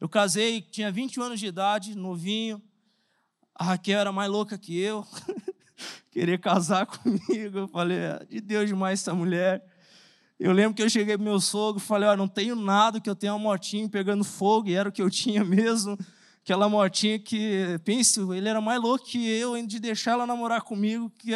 Eu 0.00 0.08
casei, 0.08 0.60
tinha 0.60 0.90
21 0.92 1.22
anos 1.24 1.40
de 1.40 1.46
idade, 1.46 1.96
novinho. 1.96 2.62
A 3.54 3.64
Raquel 3.64 3.98
era 3.98 4.12
mais 4.12 4.30
louca 4.30 4.56
que 4.56 4.78
eu. 4.78 5.04
Querer 6.12 6.38
casar 6.38 6.86
comigo. 6.88 7.58
Eu 7.58 7.68
falei, 7.68 7.98
é, 7.98 8.24
de 8.24 8.40
Deus 8.40 8.68
demais 8.68 9.00
essa 9.00 9.12
mulher. 9.12 9.64
Eu 10.38 10.52
lembro 10.52 10.74
que 10.74 10.82
eu 10.82 10.88
cheguei 10.88 11.16
pro 11.16 11.24
meu 11.24 11.40
sogro 11.40 11.82
e 11.82 11.84
falei, 11.84 12.08
ó, 12.08 12.16
não 12.16 12.28
tenho 12.28 12.54
nada, 12.54 13.00
que 13.00 13.10
eu 13.10 13.16
tenho 13.16 13.32
uma 13.32 13.40
motinha 13.40 13.88
pegando 13.88 14.22
fogo, 14.22 14.68
e 14.68 14.74
era 14.74 14.88
o 14.88 14.92
que 14.92 15.02
eu 15.02 15.10
tinha 15.10 15.44
mesmo. 15.44 15.98
Aquela 16.42 16.68
motinha 16.68 17.18
que, 17.18 17.78
pense, 17.84 18.20
ele 18.20 18.48
era 18.48 18.60
mais 18.60 18.80
louco 18.80 19.04
que 19.04 19.28
eu, 19.28 19.60
de 19.66 19.80
deixar 19.80 20.12
ela 20.12 20.26
namorar 20.26 20.62
comigo, 20.62 21.10
que 21.18 21.32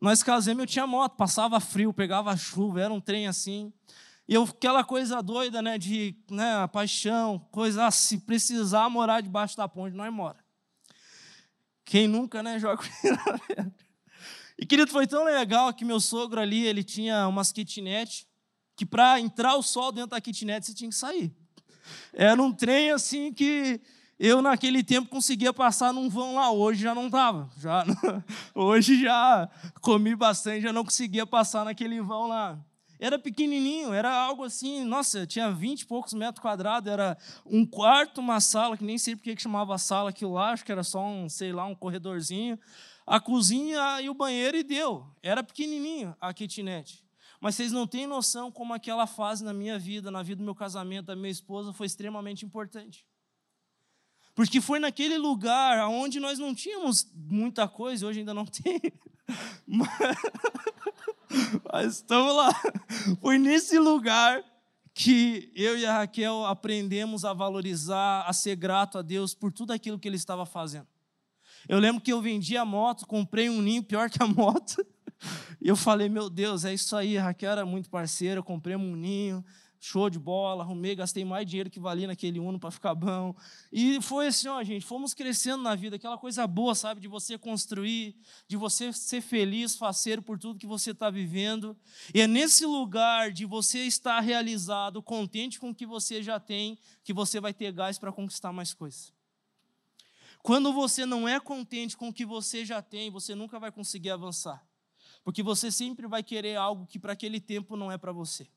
nós 0.00 0.22
casamos, 0.22 0.60
eu 0.60 0.66
tinha 0.66 0.86
moto, 0.86 1.16
passava 1.16 1.58
frio, 1.58 1.92
pegava 1.92 2.36
chuva, 2.36 2.80
era 2.80 2.94
um 2.94 3.00
trem 3.00 3.26
assim. 3.26 3.72
E 4.28 4.34
eu, 4.34 4.44
aquela 4.44 4.84
coisa 4.84 5.20
doida, 5.20 5.60
né, 5.60 5.76
de 5.76 6.14
né, 6.30 6.64
paixão, 6.68 7.40
coisa, 7.50 7.86
ah, 7.86 7.90
se 7.90 8.18
precisar 8.18 8.88
morar 8.88 9.20
debaixo 9.20 9.56
da 9.56 9.66
ponte, 9.66 9.96
nós 9.96 10.12
mora. 10.12 10.38
Quem 11.84 12.06
nunca, 12.06 12.40
né, 12.40 12.56
joga 12.60 12.84
E 14.56 14.64
querido, 14.64 14.92
foi 14.92 15.08
tão 15.08 15.24
legal 15.24 15.74
que 15.74 15.84
meu 15.84 15.98
sogro 15.98 16.40
ali, 16.40 16.64
ele 16.64 16.84
tinha 16.84 17.26
umas 17.26 17.50
kitnet 17.50 18.27
que 18.78 18.86
para 18.86 19.18
entrar 19.18 19.56
o 19.56 19.62
sol 19.62 19.90
dentro 19.90 20.10
da 20.10 20.20
kitnet 20.20 20.64
você 20.64 20.72
tinha 20.72 20.88
que 20.88 20.94
sair. 20.94 21.34
Era 22.12 22.40
um 22.40 22.52
trem 22.52 22.92
assim 22.92 23.32
que 23.32 23.80
eu 24.16 24.40
naquele 24.40 24.84
tempo 24.84 25.08
conseguia 25.08 25.52
passar 25.52 25.92
num 25.92 26.08
vão 26.08 26.36
lá, 26.36 26.52
hoje 26.52 26.80
já 26.82 26.94
não 26.94 27.10
dava. 27.10 27.50
Já, 27.58 27.84
hoje 28.54 29.02
já 29.02 29.50
comi 29.80 30.14
bastante, 30.14 30.60
já 30.60 30.72
não 30.72 30.84
conseguia 30.84 31.26
passar 31.26 31.64
naquele 31.64 32.00
vão 32.00 32.28
lá. 32.28 32.56
Era 33.00 33.18
pequenininho, 33.18 33.92
era 33.92 34.12
algo 34.14 34.44
assim, 34.44 34.84
nossa, 34.84 35.26
tinha 35.26 35.50
vinte 35.50 35.80
e 35.80 35.86
poucos 35.86 36.12
metros 36.14 36.40
quadrados, 36.40 36.90
era 36.92 37.18
um 37.44 37.66
quarto, 37.66 38.20
uma 38.20 38.40
sala, 38.40 38.76
que 38.76 38.84
nem 38.84 38.96
sei 38.96 39.16
porque 39.16 39.34
que 39.34 39.42
chamava 39.42 39.76
sala 39.76 40.10
aquilo 40.10 40.34
lá, 40.34 40.52
acho 40.52 40.64
que 40.64 40.70
era 40.70 40.84
só 40.84 41.04
um, 41.04 41.28
sei 41.28 41.52
lá, 41.52 41.64
um 41.64 41.74
corredorzinho. 41.74 42.56
A 43.04 43.18
cozinha 43.18 44.00
e 44.00 44.08
o 44.08 44.14
banheiro 44.14 44.56
e 44.56 44.62
deu. 44.62 45.04
Era 45.20 45.42
pequenininho 45.42 46.14
a 46.20 46.32
kitnet. 46.32 47.07
Mas 47.40 47.54
vocês 47.54 47.70
não 47.70 47.86
têm 47.86 48.06
noção 48.06 48.50
como 48.50 48.74
aquela 48.74 49.06
fase 49.06 49.44
na 49.44 49.52
minha 49.52 49.78
vida, 49.78 50.10
na 50.10 50.22
vida 50.22 50.38
do 50.38 50.44
meu 50.44 50.54
casamento, 50.54 51.06
da 51.06 51.16
minha 51.16 51.30
esposa, 51.30 51.72
foi 51.72 51.86
extremamente 51.86 52.44
importante. 52.44 53.06
Porque 54.34 54.60
foi 54.60 54.78
naquele 54.78 55.18
lugar 55.18 55.88
onde 55.88 56.20
nós 56.20 56.38
não 56.38 56.54
tínhamos 56.54 57.10
muita 57.14 57.66
coisa, 57.68 58.06
hoje 58.06 58.20
ainda 58.20 58.34
não 58.34 58.46
tem. 58.46 58.80
Mas, 59.66 60.16
mas 61.72 61.94
estamos 61.96 62.34
lá. 62.34 62.50
Foi 63.20 63.38
nesse 63.38 63.78
lugar 63.78 64.42
que 64.94 65.52
eu 65.54 65.78
e 65.78 65.86
a 65.86 65.98
Raquel 65.98 66.44
aprendemos 66.44 67.24
a 67.24 67.32
valorizar, 67.32 68.24
a 68.26 68.32
ser 68.32 68.56
grato 68.56 68.98
a 68.98 69.02
Deus 69.02 69.32
por 69.32 69.52
tudo 69.52 69.72
aquilo 69.72 69.98
que 69.98 70.08
Ele 70.08 70.16
estava 70.16 70.44
fazendo. 70.44 70.88
Eu 71.68 71.78
lembro 71.78 72.00
que 72.00 72.12
eu 72.12 72.22
vendi 72.22 72.56
a 72.56 72.64
moto, 72.64 73.06
comprei 73.06 73.50
um 73.50 73.60
ninho 73.60 73.82
pior 73.82 74.08
que 74.08 74.22
a 74.22 74.26
moto. 74.26 74.84
E 75.60 75.68
eu 75.68 75.76
falei, 75.76 76.08
meu 76.08 76.30
Deus, 76.30 76.64
é 76.64 76.72
isso 76.72 76.96
aí, 76.96 77.18
a 77.18 77.24
Raquel 77.24 77.52
era 77.52 77.66
muito 77.66 77.90
parceira, 77.90 78.42
comprei 78.42 78.76
um 78.76 78.94
ninho, 78.94 79.44
show 79.80 80.08
de 80.08 80.18
bola, 80.18 80.62
arrumei, 80.62 80.94
gastei 80.94 81.24
mais 81.24 81.46
dinheiro 81.46 81.70
que 81.70 81.80
valia 81.80 82.06
naquele 82.06 82.38
Uno 82.38 82.58
para 82.58 82.70
ficar 82.70 82.94
bom. 82.94 83.34
E 83.72 84.00
foi 84.00 84.28
assim, 84.28 84.48
ó, 84.48 84.62
gente, 84.62 84.84
fomos 84.84 85.14
crescendo 85.14 85.62
na 85.62 85.74
vida, 85.74 85.96
aquela 85.96 86.18
coisa 86.18 86.46
boa, 86.46 86.74
sabe, 86.74 87.00
de 87.00 87.08
você 87.08 87.38
construir, 87.38 88.16
de 88.46 88.56
você 88.56 88.92
ser 88.92 89.20
feliz, 89.20 89.76
faceiro 89.76 90.22
por 90.22 90.38
tudo 90.38 90.58
que 90.58 90.66
você 90.66 90.92
está 90.92 91.10
vivendo. 91.10 91.76
E 92.14 92.20
é 92.20 92.26
nesse 92.26 92.64
lugar 92.64 93.30
de 93.30 93.44
você 93.44 93.80
estar 93.80 94.20
realizado, 94.20 95.02
contente 95.02 95.58
com 95.58 95.70
o 95.70 95.74
que 95.74 95.86
você 95.86 96.22
já 96.22 96.40
tem, 96.40 96.78
que 97.04 97.12
você 97.12 97.40
vai 97.40 97.52
ter 97.52 97.72
gás 97.72 97.98
para 97.98 98.12
conquistar 98.12 98.52
mais 98.52 98.72
coisas. 98.74 99.17
Quando 100.48 100.72
você 100.72 101.04
não 101.04 101.28
é 101.28 101.38
contente 101.38 101.94
com 101.94 102.08
o 102.08 102.12
que 102.12 102.24
você 102.24 102.64
já 102.64 102.80
tem, 102.80 103.10
você 103.10 103.34
nunca 103.34 103.60
vai 103.60 103.70
conseguir 103.70 104.08
avançar. 104.08 104.66
Porque 105.22 105.42
você 105.42 105.70
sempre 105.70 106.06
vai 106.06 106.22
querer 106.22 106.56
algo 106.56 106.86
que 106.86 106.98
para 106.98 107.12
aquele 107.12 107.38
tempo 107.38 107.76
não 107.76 107.92
é 107.92 107.98
para 107.98 108.12
você. 108.12 108.48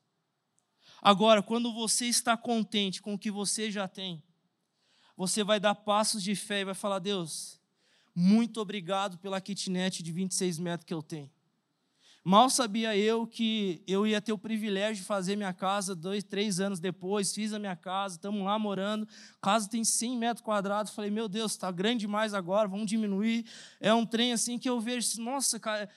Agora, 1.02 1.42
quando 1.42 1.70
você 1.70 2.06
está 2.06 2.34
contente 2.34 3.02
com 3.02 3.12
o 3.12 3.18
que 3.18 3.30
você 3.30 3.70
já 3.70 3.86
tem, 3.86 4.22
você 5.14 5.44
vai 5.44 5.60
dar 5.60 5.74
passos 5.74 6.22
de 6.22 6.34
fé 6.34 6.60
e 6.60 6.64
vai 6.64 6.72
falar: 6.72 6.98
Deus, 6.98 7.60
muito 8.14 8.58
obrigado 8.58 9.18
pela 9.18 9.38
kitnet 9.38 10.02
de 10.02 10.12
26 10.12 10.58
metros 10.60 10.86
que 10.86 10.94
eu 10.94 11.02
tenho. 11.02 11.30
Mal 12.24 12.48
sabia 12.48 12.96
eu 12.96 13.26
que 13.26 13.82
eu 13.84 14.06
ia 14.06 14.20
ter 14.20 14.32
o 14.32 14.38
privilégio 14.38 15.02
de 15.02 15.06
fazer 15.06 15.34
minha 15.34 15.52
casa 15.52 15.92
dois, 15.92 16.22
três 16.22 16.60
anos 16.60 16.78
depois. 16.78 17.34
Fiz 17.34 17.52
a 17.52 17.58
minha 17.58 17.74
casa, 17.74 18.14
estamos 18.14 18.44
lá 18.44 18.56
morando. 18.60 19.08
A 19.38 19.40
casa 19.40 19.68
tem 19.68 19.84
100 19.84 20.18
metros 20.18 20.44
quadrados. 20.44 20.94
Falei, 20.94 21.10
meu 21.10 21.28
Deus, 21.28 21.52
está 21.52 21.70
grande 21.72 22.02
demais 22.02 22.32
agora, 22.32 22.68
vamos 22.68 22.86
diminuir. 22.86 23.44
É 23.80 23.92
um 23.92 24.06
trem 24.06 24.32
assim 24.32 24.56
que 24.56 24.68
eu 24.68 24.80
vejo, 24.80 25.20
nossa, 25.20 25.58
cara, 25.58 25.90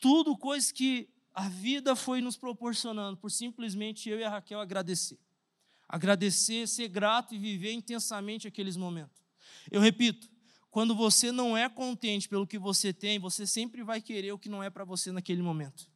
tudo 0.00 0.36
coisa 0.36 0.72
que 0.72 1.08
a 1.34 1.48
vida 1.48 1.96
foi 1.96 2.20
nos 2.20 2.36
proporcionando, 2.36 3.16
por 3.16 3.30
simplesmente 3.30 4.10
eu 4.10 4.18
e 4.18 4.24
a 4.24 4.28
Raquel 4.28 4.60
agradecer. 4.60 5.18
Agradecer, 5.88 6.68
ser 6.68 6.88
grato 6.88 7.34
e 7.34 7.38
viver 7.38 7.72
intensamente 7.72 8.46
aqueles 8.46 8.76
momentos. 8.76 9.22
Eu 9.70 9.80
repito, 9.80 10.29
quando 10.70 10.94
você 10.94 11.32
não 11.32 11.56
é 11.56 11.68
contente 11.68 12.28
pelo 12.28 12.46
que 12.46 12.58
você 12.58 12.92
tem, 12.92 13.18
você 13.18 13.46
sempre 13.46 13.82
vai 13.82 14.00
querer 14.00 14.32
o 14.32 14.38
que 14.38 14.48
não 14.48 14.62
é 14.62 14.70
para 14.70 14.84
você 14.84 15.10
naquele 15.10 15.42
momento. 15.42 15.90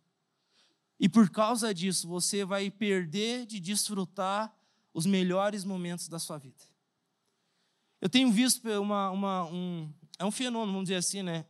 E 0.98 1.08
por 1.08 1.30
causa 1.30 1.72
disso, 1.72 2.08
você 2.08 2.44
vai 2.44 2.70
perder 2.70 3.46
de 3.46 3.60
desfrutar 3.60 4.54
os 4.92 5.06
melhores 5.06 5.64
momentos 5.64 6.08
da 6.08 6.18
sua 6.18 6.38
vida. 6.38 6.62
Eu 8.00 8.08
tenho 8.08 8.30
visto 8.30 8.68
uma, 8.80 9.10
uma, 9.10 9.44
um, 9.44 9.92
é 10.18 10.24
um 10.24 10.30
fenômeno, 10.30 10.72
vamos 10.72 10.88
dizer 10.88 10.96
assim, 10.96 11.22
né? 11.22 11.46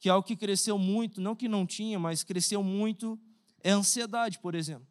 Que 0.00 0.08
é 0.08 0.12
algo 0.12 0.26
que 0.26 0.36
cresceu 0.36 0.78
muito, 0.78 1.20
não 1.20 1.36
que 1.36 1.48
não 1.48 1.66
tinha, 1.66 1.98
mas 1.98 2.24
cresceu 2.24 2.62
muito, 2.62 3.18
é 3.62 3.72
a 3.72 3.76
ansiedade, 3.76 4.38
por 4.38 4.54
exemplo. 4.54 4.86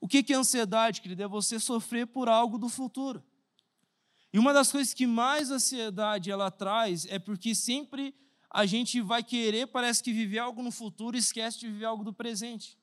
O 0.00 0.08
que 0.08 0.32
é 0.32 0.36
ansiedade, 0.36 1.00
querido? 1.00 1.22
É 1.22 1.28
você 1.28 1.58
sofrer 1.58 2.06
por 2.06 2.28
algo 2.28 2.58
do 2.58 2.68
futuro. 2.68 3.22
E 4.32 4.38
uma 4.38 4.52
das 4.52 4.70
coisas 4.70 4.92
que 4.92 5.06
mais 5.06 5.50
a 5.50 5.54
ansiedade 5.54 6.30
ela 6.30 6.50
traz 6.50 7.06
é 7.06 7.18
porque 7.18 7.54
sempre 7.54 8.14
a 8.50 8.66
gente 8.66 9.00
vai 9.00 9.22
querer, 9.22 9.66
parece 9.66 10.02
que 10.02 10.12
viver 10.12 10.38
algo 10.38 10.62
no 10.62 10.70
futuro 10.70 11.16
e 11.16 11.20
esquece 11.20 11.60
de 11.60 11.68
viver 11.68 11.84
algo 11.84 12.04
do 12.04 12.12
presente. 12.12 12.78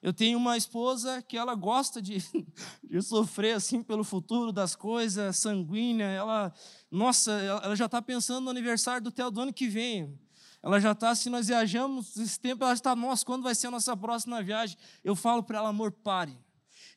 Eu 0.00 0.12
tenho 0.12 0.38
uma 0.38 0.56
esposa 0.56 1.20
que 1.22 1.36
ela 1.36 1.54
gosta 1.54 2.00
de, 2.00 2.18
de 2.84 3.02
sofrer 3.02 3.56
assim 3.56 3.82
pelo 3.82 4.04
futuro 4.04 4.52
das 4.52 4.76
coisas, 4.76 5.36
sanguínea. 5.36 6.06
Ela, 6.06 6.52
nossa, 6.90 7.32
ela 7.32 7.74
já 7.74 7.86
está 7.86 8.00
pensando 8.00 8.44
no 8.44 8.50
aniversário 8.50 9.02
do 9.02 9.10
Theo 9.10 9.30
do 9.30 9.40
ano 9.40 9.52
que 9.52 9.68
vem. 9.68 10.18
Ela 10.62 10.80
já 10.80 10.92
está, 10.92 11.14
se 11.14 11.28
nós 11.28 11.48
viajamos 11.48 12.16
esse 12.16 12.38
tempo, 12.38 12.64
ela 12.64 12.72
está, 12.72 12.94
nossa, 12.94 13.24
quando 13.24 13.42
vai 13.42 13.54
ser 13.54 13.68
a 13.68 13.70
nossa 13.70 13.96
próxima 13.96 14.42
viagem? 14.42 14.76
Eu 15.02 15.16
falo 15.16 15.42
para 15.42 15.58
ela, 15.58 15.68
amor, 15.68 15.90
pare. 15.90 16.38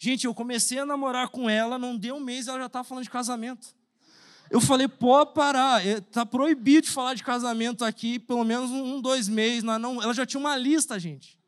Gente, 0.03 0.25
eu 0.25 0.33
comecei 0.33 0.79
a 0.79 0.85
namorar 0.85 1.29
com 1.29 1.47
ela, 1.47 1.77
não 1.77 1.95
deu 1.95 2.15
um 2.15 2.19
mês, 2.19 2.47
ela 2.47 2.57
já 2.57 2.65
está 2.65 2.83
falando 2.83 3.03
de 3.03 3.09
casamento. 3.11 3.67
Eu 4.49 4.59
falei, 4.59 4.87
pode 4.87 5.33
parar, 5.33 5.85
está 5.85 6.25
proibido 6.25 6.87
de 6.87 6.91
falar 6.91 7.13
de 7.13 7.23
casamento 7.23 7.85
aqui, 7.85 8.17
pelo 8.17 8.43
menos 8.43 8.71
um, 8.71 8.99
dois 8.99 9.29
meses. 9.29 9.61
Não, 9.61 10.01
ela 10.01 10.13
já 10.13 10.25
tinha 10.25 10.39
uma 10.39 10.57
lista, 10.57 10.99
gente 10.99 11.39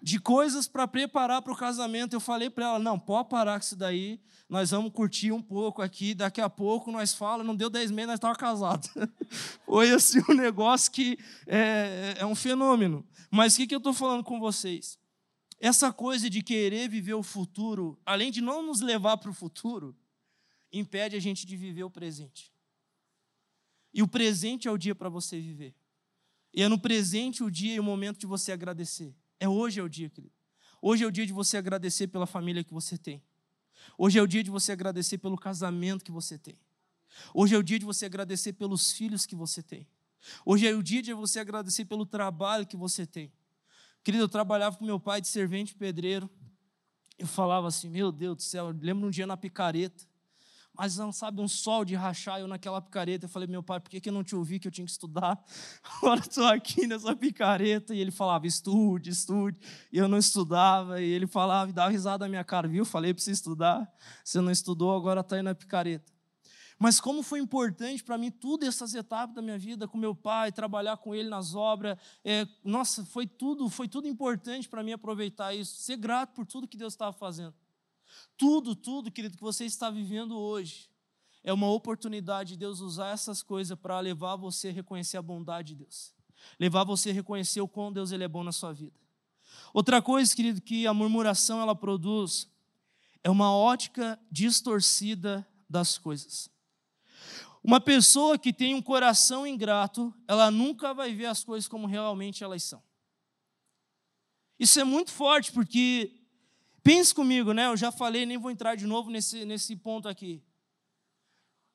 de 0.00 0.18
coisas 0.20 0.68
para 0.68 0.86
preparar 0.86 1.42
para 1.42 1.52
o 1.52 1.56
casamento. 1.56 2.14
Eu 2.14 2.20
falei 2.20 2.48
para 2.48 2.64
ela: 2.66 2.78
não, 2.78 2.98
pode 2.98 3.28
parar 3.28 3.58
com 3.58 3.64
isso 3.64 3.76
daí, 3.76 4.20
nós 4.48 4.70
vamos 4.70 4.92
curtir 4.92 5.32
um 5.32 5.42
pouco 5.42 5.82
aqui, 5.82 6.14
daqui 6.14 6.40
a 6.40 6.48
pouco 6.48 6.90
nós 6.90 7.12
falamos, 7.12 7.46
não 7.46 7.56
deu 7.56 7.68
10 7.68 7.90
meses, 7.90 8.06
nós 8.06 8.14
estávamos 8.14 8.40
casados. 8.40 8.90
Foi 9.66 9.90
assim 9.90 10.20
um 10.28 10.34
negócio 10.34 10.90
que 10.90 11.18
é, 11.46 12.14
é 12.18 12.26
um 12.26 12.34
fenômeno. 12.34 13.04
Mas 13.30 13.54
o 13.54 13.56
que, 13.58 13.66
que 13.66 13.74
eu 13.74 13.78
estou 13.78 13.92
falando 13.92 14.24
com 14.24 14.40
vocês? 14.40 14.98
Essa 15.60 15.92
coisa 15.92 16.30
de 16.30 16.42
querer 16.42 16.88
viver 16.88 17.14
o 17.14 17.22
futuro, 17.22 17.98
além 18.06 18.30
de 18.30 18.40
não 18.40 18.62
nos 18.62 18.80
levar 18.80 19.16
para 19.16 19.30
o 19.30 19.34
futuro, 19.34 19.96
impede 20.72 21.16
a 21.16 21.20
gente 21.20 21.44
de 21.46 21.56
viver 21.56 21.82
o 21.82 21.90
presente. 21.90 22.52
E 23.92 24.02
o 24.02 24.08
presente 24.08 24.68
é 24.68 24.70
o 24.70 24.78
dia 24.78 24.94
para 24.94 25.08
você 25.08 25.40
viver. 25.40 25.74
E 26.54 26.62
é 26.62 26.68
no 26.68 26.78
presente 26.78 27.42
o 27.42 27.50
dia 27.50 27.74
e 27.74 27.80
o 27.80 27.84
momento 27.84 28.18
de 28.18 28.26
você 28.26 28.52
agradecer. 28.52 29.14
É 29.40 29.48
hoje 29.48 29.80
é 29.80 29.82
o 29.82 29.88
dia, 29.88 30.08
querido. 30.08 30.34
Hoje 30.80 31.02
é 31.02 31.06
o 31.06 31.10
dia 31.10 31.26
de 31.26 31.32
você 31.32 31.56
agradecer 31.56 32.06
pela 32.06 32.26
família 32.26 32.62
que 32.62 32.72
você 32.72 32.96
tem. 32.96 33.22
Hoje 33.96 34.18
é 34.18 34.22
o 34.22 34.26
dia 34.26 34.44
de 34.44 34.50
você 34.50 34.72
agradecer 34.72 35.18
pelo 35.18 35.36
casamento 35.36 36.04
que 36.04 36.12
você 36.12 36.38
tem. 36.38 36.58
Hoje 37.34 37.54
é 37.54 37.58
o 37.58 37.62
dia 37.62 37.78
de 37.78 37.84
você 37.84 38.06
agradecer 38.06 38.52
pelos 38.52 38.92
filhos 38.92 39.26
que 39.26 39.34
você 39.34 39.62
tem. 39.62 39.88
Hoje 40.44 40.66
é 40.66 40.74
o 40.74 40.82
dia 40.82 41.02
de 41.02 41.12
você 41.12 41.40
agradecer 41.40 41.84
pelo 41.84 42.06
trabalho 42.06 42.66
que 42.66 42.76
você 42.76 43.06
tem. 43.06 43.32
Querido, 44.02 44.24
eu 44.24 44.28
trabalhava 44.28 44.76
com 44.76 44.84
meu 44.84 44.98
pai 44.98 45.20
de 45.20 45.28
servente 45.28 45.74
pedreiro. 45.74 46.30
Eu 47.18 47.26
falava 47.26 47.68
assim, 47.68 47.88
meu 47.88 48.12
Deus 48.12 48.36
do 48.36 48.42
céu, 48.42 48.68
eu 48.68 48.76
lembro 48.80 49.06
um 49.06 49.10
dia 49.10 49.26
na 49.26 49.36
picareta 49.36 50.06
mas 50.78 50.96
não 50.96 51.10
sabe, 51.10 51.40
um 51.40 51.48
sol 51.48 51.84
de 51.84 51.96
rachar, 51.96 52.38
eu 52.38 52.46
naquela 52.46 52.80
picareta, 52.80 53.24
eu 53.24 53.28
falei, 53.28 53.48
meu 53.48 53.64
pai, 53.64 53.80
por 53.80 53.90
que, 53.90 54.00
que 54.00 54.08
eu 54.08 54.12
não 54.12 54.22
te 54.22 54.36
ouvi 54.36 54.60
que 54.60 54.68
eu 54.68 54.70
tinha 54.70 54.84
que 54.84 54.92
estudar? 54.92 55.36
Agora 55.98 56.20
estou 56.20 56.46
aqui 56.46 56.86
nessa 56.86 57.16
picareta, 57.16 57.92
e 57.92 57.98
ele 57.98 58.12
falava, 58.12 58.46
estude, 58.46 59.10
estude, 59.10 59.58
e 59.92 59.98
eu 59.98 60.06
não 60.06 60.18
estudava, 60.18 61.02
e 61.02 61.04
ele 61.04 61.26
falava, 61.26 61.72
dava 61.72 61.90
risada 61.90 62.24
na 62.24 62.28
minha 62.28 62.44
cara, 62.44 62.68
viu, 62.68 62.84
falei 62.84 63.12
para 63.12 63.20
você 63.20 63.32
estudar, 63.32 63.92
você 64.22 64.40
não 64.40 64.52
estudou, 64.52 64.94
agora 64.94 65.20
está 65.20 65.34
aí 65.34 65.42
na 65.42 65.52
picareta. 65.52 66.17
Mas 66.78 67.00
como 67.00 67.22
foi 67.22 67.40
importante 67.40 68.04
para 68.04 68.16
mim 68.16 68.30
tudo 68.30 68.64
essas 68.64 68.94
etapas 68.94 69.34
da 69.34 69.42
minha 69.42 69.58
vida 69.58 69.88
com 69.88 69.98
meu 69.98 70.14
pai, 70.14 70.52
trabalhar 70.52 70.96
com 70.98 71.12
ele 71.12 71.28
nas 71.28 71.54
obras, 71.54 71.98
é, 72.24 72.46
nossa, 72.62 73.04
foi 73.04 73.26
tudo, 73.26 73.68
foi 73.68 73.88
tudo 73.88 74.06
importante 74.06 74.68
para 74.68 74.82
mim 74.82 74.92
aproveitar 74.92 75.52
isso, 75.52 75.80
ser 75.80 75.96
grato 75.96 76.34
por 76.34 76.46
tudo 76.46 76.68
que 76.68 76.76
Deus 76.76 76.92
estava 76.92 77.12
fazendo. 77.12 77.54
Tudo, 78.36 78.76
tudo, 78.76 79.10
querido, 79.10 79.36
que 79.36 79.42
você 79.42 79.64
está 79.64 79.90
vivendo 79.90 80.38
hoje 80.38 80.88
é 81.42 81.52
uma 81.52 81.68
oportunidade 81.68 82.50
de 82.50 82.58
Deus 82.58 82.80
usar 82.80 83.10
essas 83.10 83.42
coisas 83.42 83.76
para 83.76 83.98
levar 83.98 84.36
você 84.36 84.68
a 84.68 84.72
reconhecer 84.72 85.16
a 85.16 85.22
bondade 85.22 85.74
de 85.74 85.82
Deus, 85.82 86.14
levar 86.60 86.84
você 86.84 87.10
a 87.10 87.12
reconhecer 87.12 87.60
o 87.60 87.68
quão 87.68 87.92
Deus 87.92 88.12
ele 88.12 88.22
é 88.22 88.28
bom 88.28 88.44
na 88.44 88.52
sua 88.52 88.72
vida. 88.72 88.94
Outra 89.74 90.00
coisa, 90.00 90.34
querido, 90.34 90.60
que 90.60 90.86
a 90.86 90.94
murmuração 90.94 91.60
ela 91.60 91.74
produz 91.74 92.48
é 93.24 93.30
uma 93.30 93.52
ótica 93.52 94.18
distorcida 94.30 95.46
das 95.68 95.98
coisas. 95.98 96.48
Uma 97.68 97.82
pessoa 97.82 98.38
que 98.38 98.50
tem 98.50 98.74
um 98.74 98.80
coração 98.80 99.46
ingrato, 99.46 100.14
ela 100.26 100.50
nunca 100.50 100.94
vai 100.94 101.14
ver 101.14 101.26
as 101.26 101.44
coisas 101.44 101.68
como 101.68 101.86
realmente 101.86 102.42
elas 102.42 102.62
são. 102.64 102.82
Isso 104.58 104.80
é 104.80 104.84
muito 104.84 105.12
forte, 105.12 105.52
porque 105.52 106.18
Pense 106.88 107.14
comigo, 107.14 107.52
né? 107.52 107.66
Eu 107.66 107.76
já 107.76 107.92
falei, 107.92 108.24
nem 108.24 108.38
vou 108.38 108.50
entrar 108.50 108.74
de 108.74 108.86
novo 108.86 109.10
nesse, 109.10 109.44
nesse 109.44 109.76
ponto 109.76 110.08
aqui. 110.08 110.42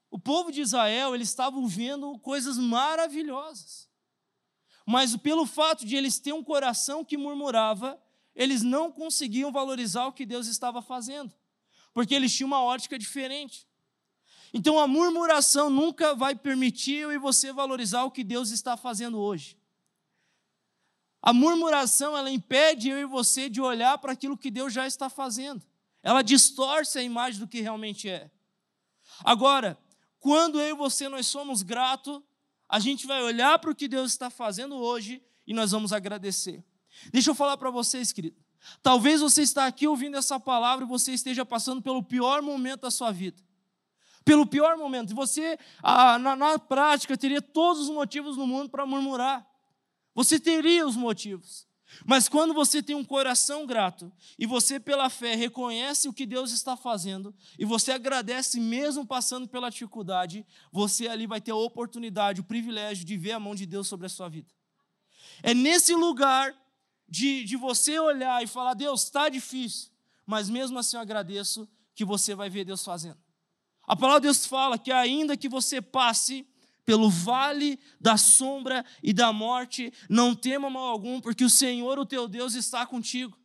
O 0.10 0.18
povo 0.18 0.52
de 0.52 0.60
Israel, 0.60 1.14
eles 1.14 1.30
estavam 1.30 1.68
vendo 1.68 2.18
coisas 2.18 2.58
maravilhosas. 2.58 3.88
Mas 4.88 5.16
pelo 5.16 5.46
fato 5.46 5.86
de 5.86 5.96
eles 5.96 6.18
terem 6.18 6.40
um 6.40 6.44
coração 6.44 7.06
que 7.06 7.16
murmurava, 7.16 8.02
eles 8.34 8.64
não 8.64 8.92
conseguiam 8.92 9.52
valorizar 9.52 10.08
o 10.08 10.14
que 10.14 10.26
Deus 10.26 10.48
estava 10.48 10.82
fazendo, 10.82 11.32
porque 11.94 12.16
eles 12.16 12.36
tinham 12.36 12.48
uma 12.48 12.64
ótica 12.64 12.98
diferente. 12.98 13.68
Então 14.54 14.78
a 14.78 14.88
murmuração 14.88 15.70
nunca 15.70 16.14
vai 16.14 16.36
permitir 16.36 16.98
eu 16.98 17.12
e 17.12 17.18
você 17.18 17.52
valorizar 17.52 18.04
o 18.04 18.12
que 18.12 18.24
Deus 18.24 18.52
está 18.52 18.78
fazendo 18.78 19.20
hoje. 19.20 19.58
A 21.22 21.34
murmuração, 21.34 22.16
ela 22.16 22.30
impede 22.30 22.90
eu 22.90 23.00
e 23.00 23.06
você 23.06 23.50
de 23.50 23.62
olhar 23.62 23.98
para 23.98 24.12
aquilo 24.12 24.38
que 24.38 24.52
Deus 24.52 24.72
já 24.72 24.86
está 24.86 25.10
fazendo. 25.10 25.64
Ela 26.04 26.22
distorce 26.22 27.00
a 27.00 27.02
imagem 27.02 27.40
do 27.40 27.48
que 27.48 27.62
realmente 27.62 28.10
é. 28.10 28.30
Agora, 29.24 29.78
quando 30.20 30.60
eu 30.60 30.76
e 30.76 30.78
você 30.78 31.08
nós 31.08 31.26
somos 31.26 31.62
gratos, 31.62 32.22
a 32.68 32.78
gente 32.78 33.08
vai 33.08 33.24
olhar 33.24 33.58
para 33.58 33.72
o 33.72 33.76
que 33.76 33.88
Deus 33.88 34.12
está 34.12 34.30
fazendo 34.30 34.76
hoje 34.76 35.24
e 35.48 35.54
nós 35.54 35.72
vamos 35.72 35.94
agradecer. 35.94 36.64
Deixa 37.12 37.32
eu 37.32 37.36
falar 37.36 37.58
para 37.58 37.72
vocês, 37.72 38.12
querido. 38.12 38.36
Talvez 38.82 39.22
você 39.22 39.42
está 39.42 39.66
aqui 39.66 39.88
ouvindo 39.88 40.18
essa 40.18 40.40
palavra 40.40 40.86
e 40.86 40.88
você 40.88 41.14
esteja 41.14 41.46
passando 41.46 41.82
pelo 41.82 42.04
pior 42.04 42.42
momento 42.42 42.82
da 42.82 42.92
sua 42.92 43.12
vida. 43.12 43.42
Pelo 44.24 44.46
pior 44.46 44.78
momento. 44.78 45.12
E 45.12 45.14
você, 45.14 45.58
ah, 45.82 46.18
na, 46.18 46.36
na 46.36 46.60
prática, 46.60 47.18
teria 47.18 47.42
todos 47.42 47.84
os 47.84 47.90
motivos 47.90 48.38
no 48.38 48.48
mundo 48.48 48.70
para 48.70 48.86
murmurar. 48.86 49.46
Você 50.16 50.40
teria 50.40 50.86
os 50.86 50.96
motivos. 50.96 51.68
Mas 52.06 52.28
quando 52.28 52.54
você 52.54 52.82
tem 52.82 52.96
um 52.96 53.04
coração 53.04 53.66
grato 53.66 54.12
e 54.38 54.46
você, 54.46 54.80
pela 54.80 55.10
fé, 55.10 55.36
reconhece 55.36 56.08
o 56.08 56.14
que 56.14 56.26
Deus 56.26 56.52
está 56.52 56.76
fazendo 56.76 57.34
e 57.58 57.66
você 57.66 57.92
agradece, 57.92 58.60
mesmo 58.60 59.06
passando 59.06 59.48
pela 59.48 59.70
dificuldade, 59.70 60.46
você 60.72 61.08
ali 61.08 61.28
vai 61.28 61.40
ter 61.40 61.52
a 61.52 61.56
oportunidade, 61.56 62.42
o 62.42 62.44
privilégio 62.44 63.06
de 63.06 63.18
ver 63.18 63.34
a 63.34 63.40
mão 63.40 63.54
de 63.54 63.66
Deus 63.66 63.88
sobre 63.88 64.06
a 64.06 64.10
sua 64.10 64.30
vida. 64.30 64.52
É 65.42 65.54
nesse 65.54 65.94
lugar 65.94 66.56
de, 67.08 67.44
de 67.44 67.56
você 67.56 68.00
olhar 68.00 68.44
e 68.44 68.48
falar: 68.48 68.74
Deus, 68.74 69.04
está 69.04 69.30
difícil, 69.30 69.92
mas 70.26 70.50
mesmo 70.50 70.80
assim 70.80 70.98
eu 70.98 71.02
agradeço 71.02 71.68
que 71.96 72.04
você 72.04 72.34
vai 72.34 72.50
ver 72.50 72.66
Deus 72.66 72.84
fazendo. 72.84 73.23
A 73.94 73.96
palavra 73.96 74.22
de 74.22 74.26
Deus 74.26 74.48
fala 74.48 74.76
que 74.76 74.92
ainda 74.92 75.38
que 75.38 75.48
você 75.48 75.80
passe 75.80 76.48
pelo 76.84 77.12
vale 77.12 77.80
da 78.02 78.18
sombra 78.18 78.84
e 79.04 79.14
da 79.14 79.32
morte, 79.32 79.94
não 80.10 80.34
tema 80.34 80.68
mal 80.68 80.88
algum, 80.88 81.22
porque 81.22 81.46
o 81.46 81.50
Senhor, 81.50 82.00
o 82.00 82.06
teu 82.06 82.28
Deus, 82.28 82.56
está 82.56 82.88
contigo. 82.88 83.38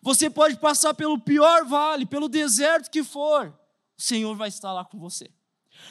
Você 0.00 0.30
pode 0.30 0.56
passar 0.58 0.94
pelo 0.94 1.18
pior 1.18 1.64
vale, 1.64 2.06
pelo 2.06 2.28
deserto 2.28 2.92
que 2.92 3.02
for, 3.02 3.48
o 3.98 4.00
Senhor 4.00 4.36
vai 4.36 4.50
estar 4.50 4.72
lá 4.72 4.84
com 4.84 5.00
você. 5.00 5.32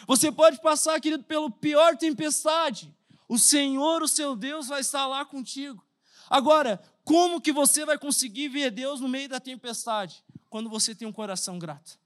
Você 0.08 0.32
pode 0.32 0.62
passar, 0.62 1.02
querido, 1.02 1.26
pelo 1.26 1.52
pior 1.52 1.98
tempestade, 1.98 2.96
o 3.28 3.38
Senhor, 3.38 4.02
o 4.02 4.08
seu 4.08 4.38
Deus, 4.38 4.70
vai 4.70 4.80
estar 4.80 5.06
lá 5.06 5.26
contigo. 5.26 5.86
Agora, 6.30 6.82
como 7.04 7.42
que 7.42 7.52
você 7.52 7.84
vai 7.84 7.98
conseguir 7.98 8.48
ver 8.48 8.72
Deus 8.72 9.02
no 9.02 9.10
meio 9.10 9.28
da 9.28 9.42
tempestade? 9.42 10.24
Quando 10.50 10.70
você 10.70 10.96
tem 10.96 11.06
um 11.06 11.12
coração 11.12 11.60
grato. 11.60 12.05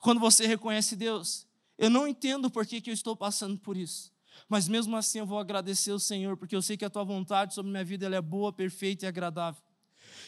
Quando 0.00 0.20
você 0.20 0.46
reconhece 0.46 0.96
Deus, 0.96 1.46
eu 1.78 1.90
não 1.90 2.06
entendo 2.06 2.50
por 2.50 2.66
que, 2.66 2.80
que 2.80 2.90
eu 2.90 2.94
estou 2.94 3.16
passando 3.16 3.58
por 3.58 3.76
isso. 3.76 4.12
Mas 4.48 4.68
mesmo 4.68 4.96
assim 4.96 5.18
eu 5.18 5.26
vou 5.26 5.38
agradecer 5.38 5.90
ao 5.90 5.98
Senhor, 5.98 6.36
porque 6.36 6.54
eu 6.54 6.62
sei 6.62 6.76
que 6.76 6.84
a 6.84 6.90
tua 6.90 7.04
vontade 7.04 7.54
sobre 7.54 7.70
minha 7.70 7.84
vida 7.84 8.06
ela 8.06 8.16
é 8.16 8.20
boa, 8.20 8.52
perfeita 8.52 9.06
e 9.06 9.08
agradável. 9.08 9.62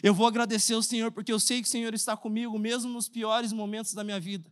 Eu 0.02 0.14
vou 0.14 0.26
agradecer 0.26 0.74
ao 0.74 0.82
Senhor, 0.82 1.12
porque 1.12 1.32
eu 1.32 1.40
sei 1.40 1.60
que 1.60 1.68
o 1.68 1.70
Senhor 1.70 1.94
está 1.94 2.16
comigo, 2.16 2.58
mesmo 2.58 2.92
nos 2.92 3.08
piores 3.08 3.52
momentos 3.52 3.94
da 3.94 4.02
minha 4.02 4.18
vida. 4.18 4.50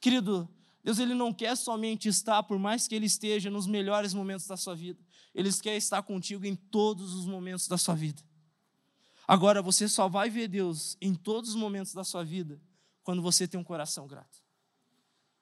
Querido, 0.00 0.48
Deus 0.82 0.98
ele 0.98 1.14
não 1.14 1.32
quer 1.32 1.56
somente 1.56 2.08
estar, 2.08 2.42
por 2.42 2.58
mais 2.58 2.88
que 2.88 2.94
Ele 2.94 3.06
esteja 3.06 3.50
nos 3.50 3.66
melhores 3.66 4.12
momentos 4.12 4.46
da 4.46 4.56
sua 4.56 4.74
vida, 4.74 5.00
Ele 5.34 5.52
quer 5.52 5.76
estar 5.76 6.02
contigo 6.02 6.44
em 6.44 6.56
todos 6.56 7.14
os 7.14 7.24
momentos 7.24 7.68
da 7.68 7.78
sua 7.78 7.94
vida. 7.94 8.22
Agora, 9.26 9.62
você 9.62 9.88
só 9.88 10.08
vai 10.08 10.28
ver 10.28 10.48
Deus 10.48 10.96
em 11.00 11.14
todos 11.14 11.50
os 11.50 11.56
momentos 11.56 11.94
da 11.94 12.02
sua 12.02 12.24
vida 12.24 12.60
quando 13.04 13.22
você 13.22 13.46
tem 13.46 13.58
um 13.58 13.64
coração 13.64 14.06
grato. 14.06 14.41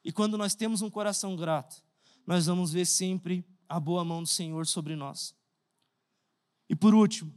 E 0.05 0.11
quando 0.13 0.39
nós 0.39 0.55
temos 0.55 0.83
um 0.83 0.91
coração 0.91 1.37
grato, 1.37 1.83
nós 2.27 2.47
vamos 2.47 2.73
ver 2.73 2.87
sempre 2.87 3.45
a 3.69 3.79
boa 3.79 4.05
mão 4.05 4.23
do 4.23 4.29
Senhor 4.29 4.67
sobre 4.67 4.97
nós. 4.97 5.35
E 6.69 6.75
por 6.75 6.95
último, 6.95 7.33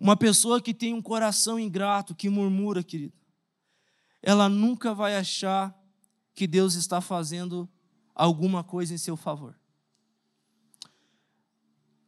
uma 0.00 0.16
pessoa 0.16 0.60
que 0.60 0.74
tem 0.74 0.92
um 0.92 1.02
coração 1.02 1.60
ingrato, 1.60 2.14
que 2.14 2.28
murmura, 2.28 2.82
querido, 2.82 3.14
ela 4.20 4.48
nunca 4.48 4.94
vai 4.94 5.16
achar 5.16 5.76
que 6.34 6.46
Deus 6.46 6.74
está 6.74 7.00
fazendo 7.00 7.68
alguma 8.14 8.64
coisa 8.64 8.94
em 8.94 8.98
seu 8.98 9.16
favor. 9.16 9.58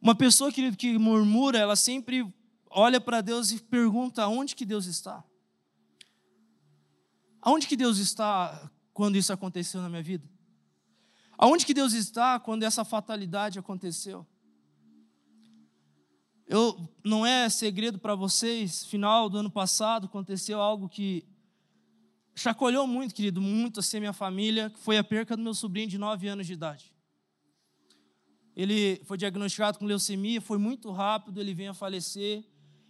Uma 0.01 0.13
pessoa, 0.13 0.51
querido, 0.51 0.77
que 0.77 0.97
murmura, 0.97 1.57
ela 1.57 1.75
sempre 1.75 2.31
olha 2.69 2.99
para 2.99 3.21
Deus 3.21 3.51
e 3.51 3.59
pergunta 3.59 4.23
aonde 4.23 4.55
que 4.55 4.65
Deus 4.65 4.85
está. 4.85 5.23
Aonde 7.41 7.67
que 7.67 7.77
Deus 7.77 7.97
está 7.97 8.69
quando 8.95 9.17
isso 9.17 9.33
aconteceu 9.33 9.81
na 9.81 9.89
minha 9.89 10.01
vida? 10.01 10.27
Aonde 11.37 11.65
que 11.65 11.73
Deus 11.73 11.91
está 11.91 12.39
quando 12.39 12.63
essa 12.63 12.85
fatalidade 12.85 13.59
aconteceu? 13.59 14.25
Eu 16.47 16.89
não 17.03 17.25
é 17.25 17.49
segredo 17.49 17.99
para 17.99 18.15
vocês, 18.15 18.85
final 18.85 19.29
do 19.29 19.37
ano 19.37 19.51
passado 19.51 20.05
aconteceu 20.05 20.61
algo 20.61 20.87
que 20.87 21.27
chacoalhou 22.33 22.87
muito, 22.87 23.13
querido, 23.13 23.41
muito 23.41 23.81
assim 23.81 23.97
a 23.97 23.99
minha 23.99 24.13
família, 24.13 24.69
que 24.69 24.79
foi 24.79 24.97
a 24.97 25.03
perca 25.03 25.35
do 25.35 25.43
meu 25.43 25.53
sobrinho 25.53 25.89
de 25.89 25.97
9 25.97 26.29
anos 26.29 26.47
de 26.47 26.53
idade. 26.53 26.93
Ele 28.55 29.01
foi 29.03 29.17
diagnosticado 29.17 29.77
com 29.77 29.85
leucemia, 29.85 30.39
foi 30.39 30.57
muito 30.57 30.89
rápido, 30.89 31.41
ele 31.41 31.53
veio 31.53 31.71
a 31.71 31.73
falecer. 31.73 32.45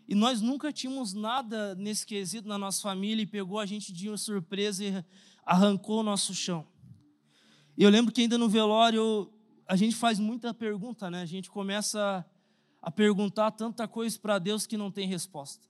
E 0.07 0.13
nós 0.13 0.41
nunca 0.41 0.71
tínhamos 0.71 1.13
nada 1.13 1.73
nesse 1.75 2.05
quesito 2.05 2.47
na 2.47 2.57
nossa 2.57 2.81
família 2.81 3.23
e 3.23 3.25
pegou 3.25 3.59
a 3.59 3.65
gente 3.65 3.91
de 3.91 4.07
uma 4.07 4.17
surpresa 4.17 4.83
e 4.83 5.05
arrancou 5.45 5.99
o 6.01 6.03
nosso 6.03 6.33
chão. 6.33 6.67
Eu 7.77 7.89
lembro 7.89 8.13
que 8.13 8.21
ainda 8.21 8.37
no 8.37 8.47
velório 8.47 9.31
a 9.67 9.75
gente 9.75 9.95
faz 9.95 10.19
muita 10.19 10.53
pergunta, 10.53 11.09
né? 11.09 11.21
A 11.21 11.25
gente 11.25 11.49
começa 11.49 12.25
a 12.81 12.91
perguntar 12.91 13.51
tanta 13.51 13.87
coisa 13.87 14.17
para 14.19 14.37
Deus 14.37 14.67
que 14.67 14.77
não 14.77 14.91
tem 14.91 15.07
resposta. 15.07 15.67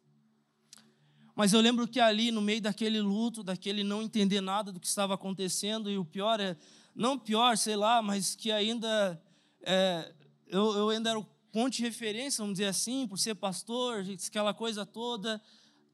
Mas 1.34 1.54
eu 1.54 1.62
lembro 1.62 1.88
que 1.88 2.00
ali, 2.00 2.32
no 2.32 2.42
meio 2.42 2.62
daquele 2.62 3.02
luto, 3.02 3.44
daquele 3.44 3.84
não 3.84 4.02
entender 4.02 4.42
nada 4.42 4.72
do 4.72 4.80
que 4.80 4.88
estava 4.88 5.16
acontecendo, 5.16 5.90
e 5.90 5.98
o 5.98 6.06
pior 6.06 6.40
é, 6.40 6.58
não 6.96 7.18
pior, 7.18 7.58
sei 7.58 7.76
lá, 7.76 8.02
mas 8.02 8.36
que 8.36 8.52
ainda, 8.52 9.22
é, 9.62 10.14
eu, 10.48 10.76
eu 10.76 10.90
ainda 10.90 11.10
era 11.10 11.20
o 11.20 11.26
ponto 11.56 11.78
de 11.78 11.84
referência, 11.84 12.42
vamos 12.42 12.56
dizer 12.56 12.66
assim, 12.66 13.08
por 13.08 13.18
ser 13.18 13.36
pastor, 13.36 14.04
aquela 14.28 14.54
coisa 14.54 14.86
toda, 14.86 15.42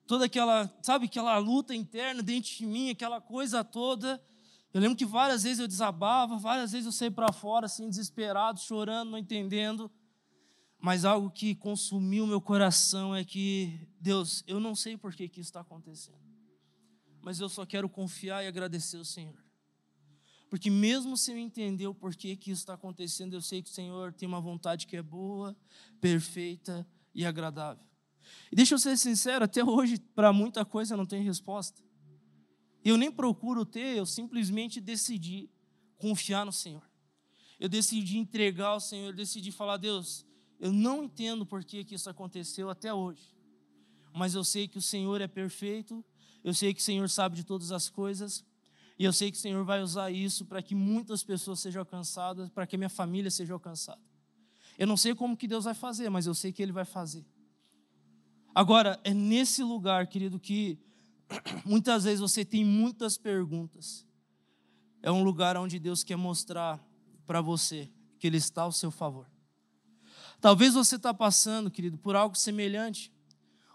toda 0.07 0.26
aquela, 0.26 0.68
sabe, 0.82 1.05
aquela 1.05 1.38
luta 1.38 1.76
interna 1.76 2.24
dentro 2.24 2.49
de 2.49 2.66
mim, 2.66 2.89
aquela 2.89 3.22
coisa 3.22 3.64
toda. 3.64 4.20
Eu 4.74 4.82
lembro 4.82 4.97
que 4.97 5.05
várias 5.05 5.43
vezes 5.43 5.59
eu 5.59 5.68
desabava, 5.68 6.36
várias 6.38 6.72
vezes 6.72 6.88
eu 6.88 6.91
saí 6.91 7.12
para 7.12 7.32
fora, 7.32 7.68
assim, 7.68 7.88
desesperado, 7.88 8.59
chorando, 8.59 9.12
não 9.12 9.20
entendendo 9.20 9.91
mas 10.82 11.05
algo 11.05 11.30
que 11.30 11.53
consumiu 11.53 12.26
meu 12.26 12.41
coração 12.41 13.16
é 13.16 13.24
que, 13.24 13.88
Deus, 13.99 14.43
eu 14.47 14.59
não 14.59 14.74
sei 14.74 14.97
por 14.97 15.14
que, 15.14 15.30
que 15.30 15.39
isso 15.39 15.51
está 15.51 15.62
acontecendo, 15.62 16.18
mas 17.22 17.39
eu 17.39 17.47
só 17.47 17.68
quero 17.68 17.88
confiar 17.88 18.43
e 18.43 18.47
agradecer 18.47 18.97
ao 18.97 19.05
Senhor. 19.05 19.50
Porque 20.51 20.69
mesmo 20.69 21.15
sem 21.15 21.45
entender 21.45 21.87
o 21.87 21.95
porquê 21.95 22.35
que 22.35 22.51
isso 22.51 22.63
está 22.63 22.73
acontecendo, 22.73 23.33
eu 23.33 23.41
sei 23.41 23.63
que 23.63 23.69
o 23.69 23.73
Senhor 23.73 24.11
tem 24.11 24.27
uma 24.27 24.41
vontade 24.41 24.85
que 24.85 24.97
é 24.97 25.01
boa, 25.01 25.55
perfeita 26.01 26.85
e 27.15 27.25
agradável. 27.25 27.81
E 28.51 28.55
deixa 28.57 28.73
eu 28.75 28.77
ser 28.77 28.97
sincero, 28.97 29.45
até 29.45 29.63
hoje, 29.63 29.97
para 30.13 30.33
muita 30.33 30.65
coisa, 30.65 30.97
não 30.97 31.05
tenho 31.05 31.23
resposta. 31.23 31.81
Eu 32.83 32.97
nem 32.97 33.09
procuro 33.09 33.65
ter, 33.65 33.95
eu 33.95 34.05
simplesmente 34.05 34.81
decidi 34.81 35.49
confiar 35.97 36.45
no 36.45 36.51
Senhor. 36.51 36.83
Eu 37.57 37.69
decidi 37.69 38.17
entregar 38.17 38.71
ao 38.71 38.81
Senhor, 38.81 39.11
eu 39.11 39.15
decidi 39.15 39.53
falar, 39.53 39.77
Deus, 39.77 40.25
eu 40.59 40.73
não 40.73 41.01
entendo 41.01 41.45
por 41.45 41.63
que, 41.63 41.85
que 41.85 41.95
isso 41.95 42.09
aconteceu 42.09 42.69
até 42.69 42.93
hoje, 42.93 43.33
mas 44.13 44.35
eu 44.35 44.43
sei 44.43 44.67
que 44.67 44.77
o 44.77 44.81
Senhor 44.81 45.21
é 45.21 45.29
perfeito, 45.29 46.03
eu 46.43 46.53
sei 46.53 46.73
que 46.73 46.81
o 46.81 46.83
Senhor 46.83 47.09
sabe 47.09 47.37
de 47.37 47.45
todas 47.45 47.71
as 47.71 47.89
coisas, 47.89 48.43
e 49.01 49.03
eu 49.03 49.11
sei 49.11 49.31
que 49.31 49.37
o 49.37 49.39
Senhor 49.39 49.65
vai 49.65 49.81
usar 49.81 50.11
isso 50.11 50.45
para 50.45 50.61
que 50.61 50.75
muitas 50.75 51.23
pessoas 51.23 51.59
sejam 51.59 51.79
alcançadas, 51.79 52.51
para 52.51 52.67
que 52.67 52.77
minha 52.77 52.87
família 52.87 53.31
seja 53.31 53.51
alcançada. 53.51 53.99
Eu 54.77 54.85
não 54.85 54.95
sei 54.95 55.15
como 55.15 55.35
que 55.35 55.47
Deus 55.47 55.63
vai 55.63 55.73
fazer, 55.73 56.07
mas 56.11 56.27
eu 56.27 56.35
sei 56.35 56.51
que 56.51 56.61
Ele 56.61 56.71
vai 56.71 56.85
fazer. 56.85 57.25
Agora, 58.53 58.99
é 59.03 59.11
nesse 59.11 59.63
lugar, 59.63 60.05
querido, 60.05 60.39
que 60.39 60.77
muitas 61.65 62.03
vezes 62.03 62.19
você 62.19 62.45
tem 62.45 62.63
muitas 62.63 63.17
perguntas. 63.17 64.05
É 65.01 65.11
um 65.11 65.23
lugar 65.23 65.57
onde 65.57 65.79
Deus 65.79 66.03
quer 66.03 66.15
mostrar 66.15 66.79
para 67.25 67.41
você 67.41 67.89
que 68.19 68.27
Ele 68.27 68.37
está 68.37 68.61
ao 68.61 68.71
seu 68.71 68.91
favor. 68.91 69.25
Talvez 70.39 70.75
você 70.75 70.97
está 70.97 71.11
passando, 71.11 71.71
querido, 71.71 71.97
por 71.97 72.15
algo 72.15 72.35
semelhante, 72.35 73.11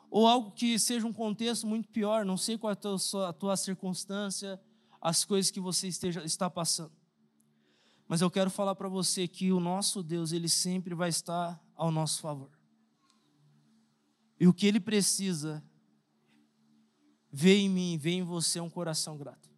ou 0.08 0.24
algo 0.24 0.52
que 0.52 0.78
seja 0.78 1.04
um 1.04 1.12
contexto 1.12 1.66
muito 1.66 1.88
pior, 1.88 2.24
não 2.24 2.36
sei 2.36 2.56
qual 2.56 2.70
é 2.70 2.74
a 2.74 2.76
tua, 2.76 3.28
a 3.28 3.32
tua 3.32 3.56
circunstância, 3.56 4.60
as 5.06 5.24
coisas 5.24 5.52
que 5.52 5.60
você 5.60 5.86
esteja, 5.86 6.24
está 6.24 6.50
passando. 6.50 6.90
Mas 8.08 8.20
eu 8.20 8.28
quero 8.28 8.50
falar 8.50 8.74
para 8.74 8.88
você 8.88 9.28
que 9.28 9.52
o 9.52 9.60
nosso 9.60 10.02
Deus, 10.02 10.32
Ele 10.32 10.48
sempre 10.48 10.96
vai 10.96 11.08
estar 11.08 11.64
ao 11.76 11.92
nosso 11.92 12.20
favor. 12.20 12.50
E 14.40 14.48
o 14.48 14.52
que 14.52 14.66
Ele 14.66 14.80
precisa, 14.80 15.62
vê 17.30 17.54
em 17.54 17.68
mim, 17.68 17.96
vê 17.96 18.14
em 18.14 18.24
você 18.24 18.58
um 18.58 18.68
coração 18.68 19.16
grato. 19.16 19.48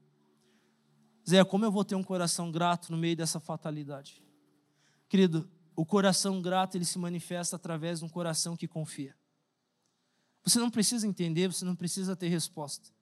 Zé, 1.26 1.42
como 1.44 1.64
eu 1.64 1.72
vou 1.72 1.82
ter 1.82 1.94
um 1.94 2.04
coração 2.04 2.52
grato 2.52 2.92
no 2.92 2.98
meio 2.98 3.16
dessa 3.16 3.40
fatalidade? 3.40 4.22
Querido, 5.08 5.50
o 5.74 5.86
coração 5.86 6.42
grato 6.42 6.76
ele 6.76 6.84
se 6.84 6.98
manifesta 6.98 7.56
através 7.56 8.00
de 8.00 8.04
um 8.04 8.08
coração 8.10 8.54
que 8.54 8.68
confia. 8.68 9.16
Você 10.44 10.58
não 10.58 10.70
precisa 10.70 11.06
entender, 11.06 11.50
você 11.50 11.64
não 11.64 11.74
precisa 11.74 12.14
ter 12.14 12.28
resposta. 12.28 12.97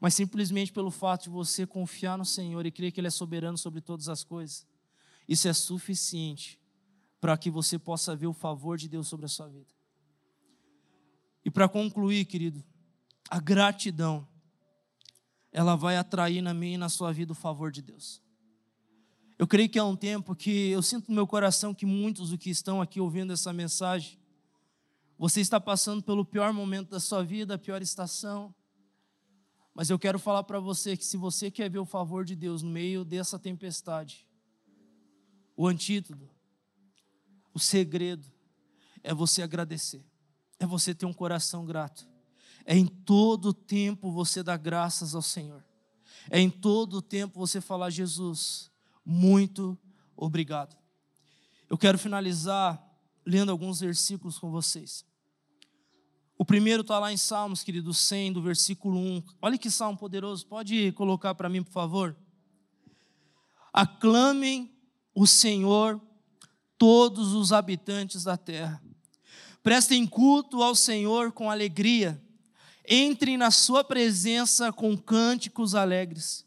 Mas 0.00 0.14
simplesmente 0.14 0.72
pelo 0.72 0.90
fato 0.90 1.24
de 1.24 1.30
você 1.30 1.66
confiar 1.66 2.18
no 2.18 2.24
Senhor 2.24 2.66
e 2.66 2.70
crer 2.70 2.92
que 2.92 3.00
Ele 3.00 3.06
é 3.06 3.10
soberano 3.10 3.56
sobre 3.56 3.80
todas 3.80 4.08
as 4.08 4.22
coisas, 4.22 4.66
isso 5.28 5.48
é 5.48 5.52
suficiente 5.52 6.60
para 7.20 7.36
que 7.38 7.50
você 7.50 7.78
possa 7.78 8.14
ver 8.14 8.26
o 8.26 8.32
favor 8.32 8.76
de 8.76 8.88
Deus 8.88 9.08
sobre 9.08 9.26
a 9.26 9.28
sua 9.28 9.48
vida. 9.48 9.72
E 11.44 11.50
para 11.50 11.68
concluir, 11.68 12.24
querido, 12.24 12.62
a 13.30 13.40
gratidão, 13.40 14.26
ela 15.52 15.76
vai 15.76 15.96
atrair 15.96 16.42
na 16.42 16.52
minha 16.52 16.74
e 16.74 16.78
na 16.78 16.88
sua 16.88 17.12
vida 17.12 17.32
o 17.32 17.34
favor 17.34 17.70
de 17.70 17.80
Deus. 17.80 18.20
Eu 19.38 19.46
creio 19.46 19.68
que 19.68 19.78
é 19.78 19.82
um 19.82 19.96
tempo 19.96 20.34
que 20.34 20.70
eu 20.70 20.82
sinto 20.82 21.08
no 21.08 21.14
meu 21.14 21.26
coração 21.26 21.74
que 21.74 21.84
muitos 21.84 22.30
do 22.30 22.38
que 22.38 22.50
estão 22.50 22.80
aqui 22.80 23.00
ouvindo 23.00 23.32
essa 23.32 23.52
mensagem, 23.52 24.18
você 25.18 25.40
está 25.40 25.60
passando 25.60 26.02
pelo 26.02 26.24
pior 26.24 26.52
momento 26.52 26.90
da 26.90 27.00
sua 27.00 27.22
vida, 27.22 27.54
a 27.54 27.58
pior 27.58 27.82
estação. 27.82 28.54
Mas 29.74 29.90
eu 29.90 29.98
quero 29.98 30.20
falar 30.20 30.44
para 30.44 30.60
você 30.60 30.96
que 30.96 31.04
se 31.04 31.16
você 31.16 31.50
quer 31.50 31.68
ver 31.68 31.80
o 31.80 31.84
favor 31.84 32.24
de 32.24 32.36
Deus 32.36 32.62
no 32.62 32.70
meio 32.70 33.04
dessa 33.04 33.38
tempestade, 33.38 34.24
o 35.56 35.66
antídoto, 35.66 36.30
o 37.52 37.58
segredo 37.58 38.26
é 39.02 39.12
você 39.12 39.42
agradecer, 39.42 40.04
é 40.60 40.66
você 40.66 40.94
ter 40.94 41.06
um 41.06 41.12
coração 41.12 41.64
grato, 41.64 42.08
é 42.64 42.76
em 42.76 42.86
todo 42.86 43.52
tempo 43.52 44.12
você 44.12 44.42
dar 44.42 44.56
graças 44.56 45.14
ao 45.14 45.22
Senhor, 45.22 45.64
é 46.30 46.38
em 46.38 46.48
todo 46.48 47.02
tempo 47.02 47.38
você 47.38 47.60
falar, 47.60 47.90
Jesus, 47.90 48.70
muito 49.04 49.76
obrigado. 50.16 50.76
Eu 51.68 51.76
quero 51.76 51.98
finalizar 51.98 52.80
lendo 53.26 53.50
alguns 53.50 53.80
versículos 53.80 54.38
com 54.38 54.50
vocês. 54.50 55.04
O 56.36 56.44
primeiro 56.44 56.80
está 56.80 56.98
lá 56.98 57.12
em 57.12 57.16
Salmos, 57.16 57.62
querido, 57.62 57.94
100, 57.94 58.32
do 58.32 58.42
versículo 58.42 58.98
1. 58.98 59.22
Olha 59.40 59.56
que 59.56 59.70
salmo 59.70 59.96
poderoso, 59.96 60.46
pode 60.46 60.90
colocar 60.92 61.34
para 61.34 61.48
mim, 61.48 61.62
por 61.62 61.72
favor? 61.72 62.16
Aclamem 63.72 64.72
o 65.14 65.26
Senhor, 65.26 66.00
todos 66.76 67.32
os 67.34 67.52
habitantes 67.52 68.24
da 68.24 68.36
terra. 68.36 68.82
Prestem 69.62 70.06
culto 70.06 70.62
ao 70.62 70.74
Senhor 70.74 71.30
com 71.32 71.50
alegria. 71.50 72.20
Entrem 72.88 73.36
na 73.36 73.50
sua 73.50 73.84
presença 73.84 74.72
com 74.72 74.96
cânticos 74.96 75.74
alegres. 75.74 76.44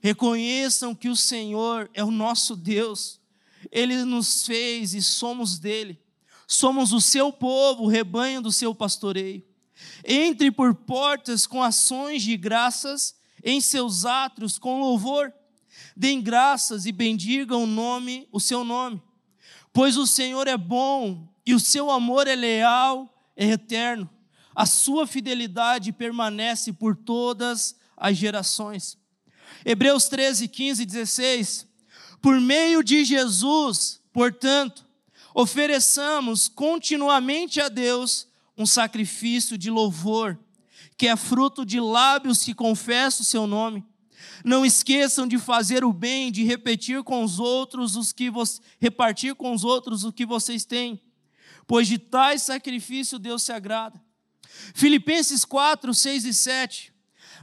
Reconheçam 0.00 0.94
que 0.94 1.08
o 1.08 1.16
Senhor 1.16 1.90
é 1.92 2.02
o 2.02 2.10
nosso 2.10 2.56
Deus, 2.56 3.20
Ele 3.70 4.04
nos 4.04 4.46
fez 4.46 4.94
e 4.94 5.02
somos 5.02 5.58
dele. 5.58 6.00
Somos 6.46 6.92
o 6.92 7.00
seu 7.00 7.32
povo, 7.32 7.84
o 7.84 7.88
rebanho 7.88 8.40
do 8.40 8.52
seu 8.52 8.74
pastoreio. 8.74 9.42
Entre 10.04 10.50
por 10.50 10.74
portas 10.74 11.46
com 11.46 11.62
ações 11.62 12.22
de 12.22 12.36
graças, 12.36 13.16
em 13.42 13.60
seus 13.60 14.04
átrios 14.04 14.58
com 14.58 14.80
louvor. 14.80 15.32
Deem 15.96 16.20
graças 16.20 16.86
e 16.86 16.92
bendigam 16.92 17.64
o 17.64 17.66
nome, 17.66 18.28
o 18.30 18.40
seu 18.40 18.64
nome. 18.64 19.02
Pois 19.72 19.96
o 19.96 20.06
Senhor 20.06 20.48
é 20.48 20.56
bom 20.56 21.28
e 21.44 21.54
o 21.54 21.60
seu 21.60 21.90
amor 21.90 22.26
é 22.26 22.34
leal, 22.34 23.12
é 23.36 23.46
eterno. 23.46 24.08
A 24.54 24.64
sua 24.64 25.06
fidelidade 25.06 25.92
permanece 25.92 26.72
por 26.72 26.96
todas 26.96 27.76
as 27.96 28.16
gerações. 28.16 28.96
Hebreus 29.64 30.08
13, 30.08 30.48
15 30.48 30.82
e 30.82 30.86
16. 30.86 31.66
Por 32.22 32.40
meio 32.40 32.82
de 32.82 33.04
Jesus, 33.04 34.00
portanto, 34.12 34.85
ofereçamos 35.38 36.48
continuamente 36.48 37.60
a 37.60 37.68
Deus 37.68 38.26
um 38.56 38.64
sacrifício 38.64 39.58
de 39.58 39.70
louvor, 39.70 40.38
que 40.96 41.06
é 41.06 41.14
fruto 41.14 41.62
de 41.62 41.78
lábios 41.78 42.42
que 42.42 42.54
confessam 42.54 43.20
o 43.20 43.26
seu 43.26 43.46
nome. 43.46 43.84
Não 44.42 44.64
esqueçam 44.64 45.28
de 45.28 45.36
fazer 45.36 45.84
o 45.84 45.92
bem, 45.92 46.32
de 46.32 46.42
repetir 46.42 47.02
com 47.02 47.22
os 47.22 47.38
outros 47.38 47.96
os 47.96 48.12
que 48.12 48.32
repartir 48.80 49.34
com 49.34 49.52
os 49.52 49.62
outros 49.62 50.04
o 50.04 50.12
que 50.12 50.24
vocês 50.24 50.64
têm, 50.64 50.98
pois 51.66 51.86
de 51.86 51.98
tais 51.98 52.40
sacrifício 52.40 53.18
Deus 53.18 53.42
se 53.42 53.52
agrada. 53.52 54.02
Filipenses 54.74 55.44
4, 55.44 55.92
6 55.92 56.24
e 56.24 56.32
7. 56.32 56.94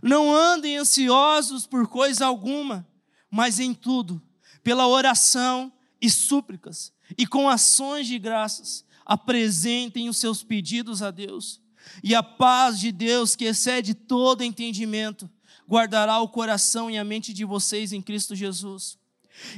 Não 0.01 0.33
andem 0.33 0.77
ansiosos 0.77 1.67
por 1.67 1.87
coisa 1.87 2.25
alguma, 2.25 2.87
mas 3.29 3.59
em 3.59 3.71
tudo, 3.71 4.19
pela 4.63 4.87
oração 4.87 5.71
e 6.01 6.09
súplicas, 6.09 6.92
e 7.17 7.25
com 7.27 7.49
ações 7.49 8.07
de 8.07 8.17
graças, 8.17 8.85
apresentem 9.05 10.09
os 10.09 10.17
seus 10.17 10.43
pedidos 10.43 11.01
a 11.01 11.11
Deus. 11.11 11.61
E 12.03 12.15
a 12.15 12.23
paz 12.23 12.79
de 12.79 12.91
Deus, 12.91 13.35
que 13.35 13.45
excede 13.45 13.93
todo 13.93 14.43
entendimento, 14.43 15.29
guardará 15.67 16.19
o 16.19 16.29
coração 16.29 16.89
e 16.89 16.97
a 16.97 17.03
mente 17.03 17.33
de 17.33 17.43
vocês 17.45 17.91
em 17.91 18.01
Cristo 18.01 18.35
Jesus. 18.35 18.97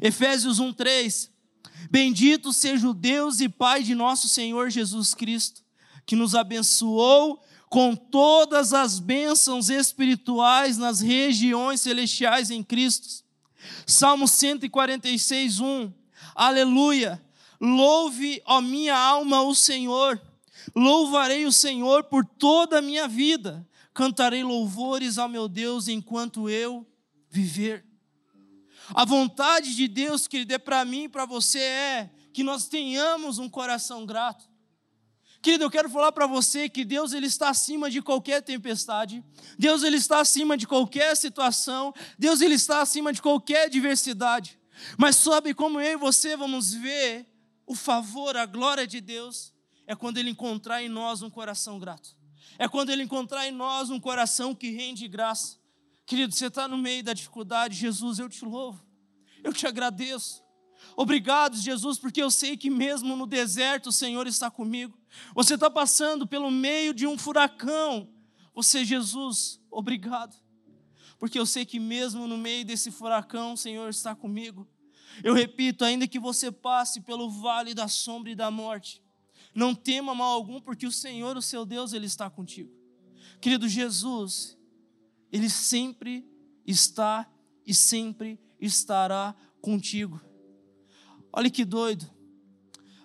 Efésios 0.01 0.59
1:3 0.59 1.29
Bendito 1.89 2.51
seja 2.51 2.89
o 2.89 2.93
Deus 2.93 3.39
e 3.39 3.49
Pai 3.49 3.83
de 3.83 3.93
nosso 3.93 4.27
Senhor 4.27 4.69
Jesus 4.69 5.13
Cristo, 5.13 5.61
que 6.05 6.15
nos 6.15 6.33
abençoou 6.33 7.43
com 7.69 7.95
todas 7.95 8.73
as 8.73 8.99
bênçãos 8.99 9.69
espirituais 9.69 10.77
nas 10.77 11.01
regiões 11.01 11.81
celestiais 11.81 12.49
em 12.49 12.63
Cristo. 12.63 13.23
Salmo 13.85 14.27
146, 14.27 15.59
1. 15.59 15.91
Aleluia! 16.33 17.24
Louve, 17.66 18.43
ó 18.45 18.61
minha 18.61 18.95
alma, 18.95 19.41
o 19.41 19.55
Senhor. 19.55 20.22
Louvarei 20.76 21.45
o 21.45 21.51
Senhor 21.51 22.03
por 22.03 22.24
toda 22.24 22.78
a 22.78 22.82
minha 22.82 23.07
vida. 23.07 23.68
Cantarei 23.91 24.43
louvores 24.43 25.18
ao 25.18 25.28
meu 25.28 25.47
Deus 25.47 25.88
enquanto 25.88 26.47
eu 26.47 26.86
viver. 27.28 27.84
A 28.93 29.03
vontade 29.03 29.76
de 29.76 29.88
Deus 29.88 30.28
que 30.28 30.38
Ele 30.38 30.45
dê 30.45 30.59
para 30.59 30.86
mim 30.86 31.05
e 31.05 31.09
para 31.09 31.26
você 31.26 31.59
é 31.59 32.11
que 32.32 32.43
nós 32.43 32.68
tenhamos 32.68 33.39
um 33.39 33.49
coração 33.49 34.05
grato. 34.05 34.45
Querido, 35.41 35.63
eu 35.63 35.72
quero 35.72 35.89
falar 35.89 36.11
para 36.11 36.28
você 36.28 36.70
que 36.70 36.86
Deus 36.86 37.13
ele 37.13 37.28
está 37.28 37.49
acima 37.49 37.89
de 37.89 38.01
qualquer 38.01 38.41
tempestade. 38.41 39.24
Deus 39.57 39.84
ele 39.84 39.97
está 39.97 40.20
acima 40.20 40.57
de 40.57 40.68
qualquer 40.68 41.16
situação. 41.16 41.93
Deus 42.18 42.41
ele 42.41 42.55
está 42.55 42.82
acima 42.82 43.13
de 43.13 43.22
qualquer 43.22 43.66
adversidade. 43.66 44.59
Mas 44.97 45.16
sabe 45.16 45.53
como 45.53 45.80
eu 45.80 45.93
e 45.93 45.97
você 45.97 46.36
vamos 46.36 46.74
ver 46.74 47.28
o 47.66 47.76
favor, 47.76 48.36
a 48.38 48.45
glória 48.45 48.86
de 48.86 49.01
Deus? 49.01 49.53
É 49.88 49.95
quando 49.95 50.18
ele 50.18 50.30
encontrar 50.30 50.84
em 50.84 50.89
nós 50.89 51.22
um 51.22 51.30
coração 51.30 51.80
grato. 51.80 52.16
É 52.57 52.68
quando 52.68 52.89
ele 52.89 53.03
encontrar 53.03 53.47
em 53.47 53.51
nós 53.51 53.89
um 53.89 53.99
coração 53.99 54.55
que 54.55 54.72
rende 54.72 55.07
graça. 55.07 55.57
Querido, 56.05 56.34
você 56.34 56.47
está 56.47 56.68
no 56.68 56.78
meio 56.78 57.03
da 57.03 57.13
dificuldade, 57.13 57.76
Jesus, 57.76 58.20
eu 58.20 58.30
te 58.30 58.45
louvo. 58.45 58.84
Eu 59.43 59.51
te 59.51 59.68
agradeço. 59.68 60.43
Obrigado, 60.95 61.57
Jesus, 61.57 61.97
porque 61.97 62.22
eu 62.22 62.30
sei 62.30 62.55
que 62.55 62.70
mesmo 62.70 63.16
no 63.16 63.26
deserto 63.26 63.88
o 63.88 63.91
Senhor 63.91 64.28
está 64.28 64.51
comigo. 64.51 64.97
Você 65.34 65.55
está 65.55 65.70
passando 65.70 66.28
pelo 66.28 66.51
meio 66.51 66.93
de 66.93 67.07
um 67.07 67.18
furacão. 67.18 68.09
Você, 68.53 68.86
Jesus, 68.86 69.59
obrigado. 69.70 70.36
Porque 71.18 71.39
eu 71.39 71.45
sei 71.45 71.66
que 71.66 71.80
mesmo 71.80 72.28
no 72.28 72.38
meio 72.38 72.63
desse 72.66 72.91
furacão 72.91 73.53
o 73.53 73.57
Senhor 73.57 73.89
está 73.89 74.16
comigo. 74.16 74.68
Eu 75.24 75.34
repito, 75.34 75.84
ainda 75.84 76.07
que 76.07 76.20
você 76.20 76.51
passe 76.51 77.01
pelo 77.01 77.30
vale 77.30 77.74
da 77.74 77.88
sombra 77.88 78.32
e 78.32 78.36
da 78.36 78.51
morte, 78.51 79.01
não 79.53 79.74
tema 79.74 80.13
mal 80.13 80.34
algum, 80.34 80.59
porque 80.59 80.86
o 80.86 80.91
Senhor, 80.91 81.38
o 81.38 81.41
seu 81.41 81.66
Deus, 81.66 81.93
Ele 81.93 82.05
está 82.05 82.30
contigo. 82.30 82.72
Querido 83.39 83.68
Jesus, 83.68 84.57
Ele 85.32 85.49
sempre 85.49 86.28
está 86.66 87.30
e 87.66 87.74
sempre 87.74 88.39
estará 88.59 89.36
contigo. 89.61 90.22
Olha 91.32 91.49
que 91.49 91.63
doido. 91.63 92.09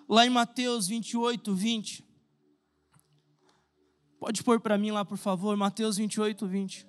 Lá 0.07 0.25
em 0.25 0.29
Mateus 0.29 0.87
28, 0.87 1.55
20. 1.55 2.05
Pode 4.19 4.43
pôr 4.43 4.59
para 4.59 4.77
mim 4.77 4.91
lá, 4.91 5.03
por 5.03 5.17
favor, 5.17 5.55
Mateus 5.55 5.97
28, 5.97 6.45
20. 6.47 6.87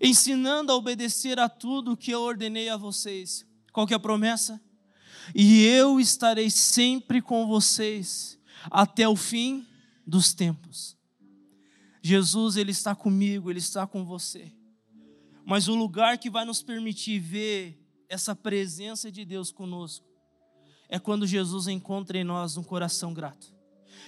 Ensinando 0.00 0.72
a 0.72 0.74
obedecer 0.76 1.38
a 1.38 1.48
tudo 1.48 1.96
que 1.96 2.10
eu 2.10 2.20
ordenei 2.20 2.68
a 2.68 2.76
vocês. 2.76 3.46
Qual 3.72 3.86
que 3.86 3.94
é 3.94 3.96
a 3.96 4.00
promessa? 4.00 4.60
E 5.34 5.64
eu 5.64 5.98
estarei 5.98 6.50
sempre 6.50 7.22
com 7.22 7.46
vocês 7.46 8.38
até 8.70 9.08
o 9.08 9.16
fim 9.16 9.66
dos 10.06 10.34
tempos. 10.34 10.96
Jesus, 12.02 12.56
Ele 12.56 12.72
está 12.72 12.94
comigo, 12.94 13.50
Ele 13.50 13.60
está 13.60 13.86
com 13.86 14.04
você. 14.04 14.52
Mas 15.44 15.68
o 15.68 15.74
lugar 15.74 16.18
que 16.18 16.28
vai 16.28 16.44
nos 16.44 16.62
permitir 16.62 17.18
ver 17.18 17.78
essa 18.08 18.34
presença 18.34 19.10
de 19.10 19.24
Deus 19.24 19.50
conosco 19.50 20.06
é 20.88 20.98
quando 20.98 21.26
Jesus 21.26 21.68
encontra 21.68 22.18
em 22.18 22.24
nós 22.24 22.56
um 22.56 22.62
coração 22.62 23.14
grato. 23.14 23.54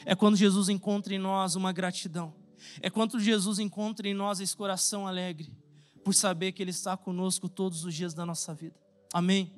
É 0.05 0.15
quando 0.15 0.37
Jesus 0.37 0.69
encontra 0.69 1.15
em 1.15 1.19
nós 1.19 1.55
uma 1.55 1.73
gratidão. 1.73 2.35
É 2.83 2.91
quando 2.91 3.19
Jesus 3.19 3.59
encontra 3.59 4.07
em 4.07 4.15
nós 4.15 4.41
esse 4.41 4.55
coração 4.55 5.07
alegre, 5.07 5.53
por 6.05 6.15
saber 6.15 6.53
que 6.53 6.62
Ele 6.62 6.71
está 6.71 6.97
conosco 6.97 7.49
todos 7.49 7.85
os 7.85 7.95
dias 7.95 8.12
da 8.12 8.27
nossa 8.27 8.53
vida. 8.53 8.84
Amém. 9.15 9.55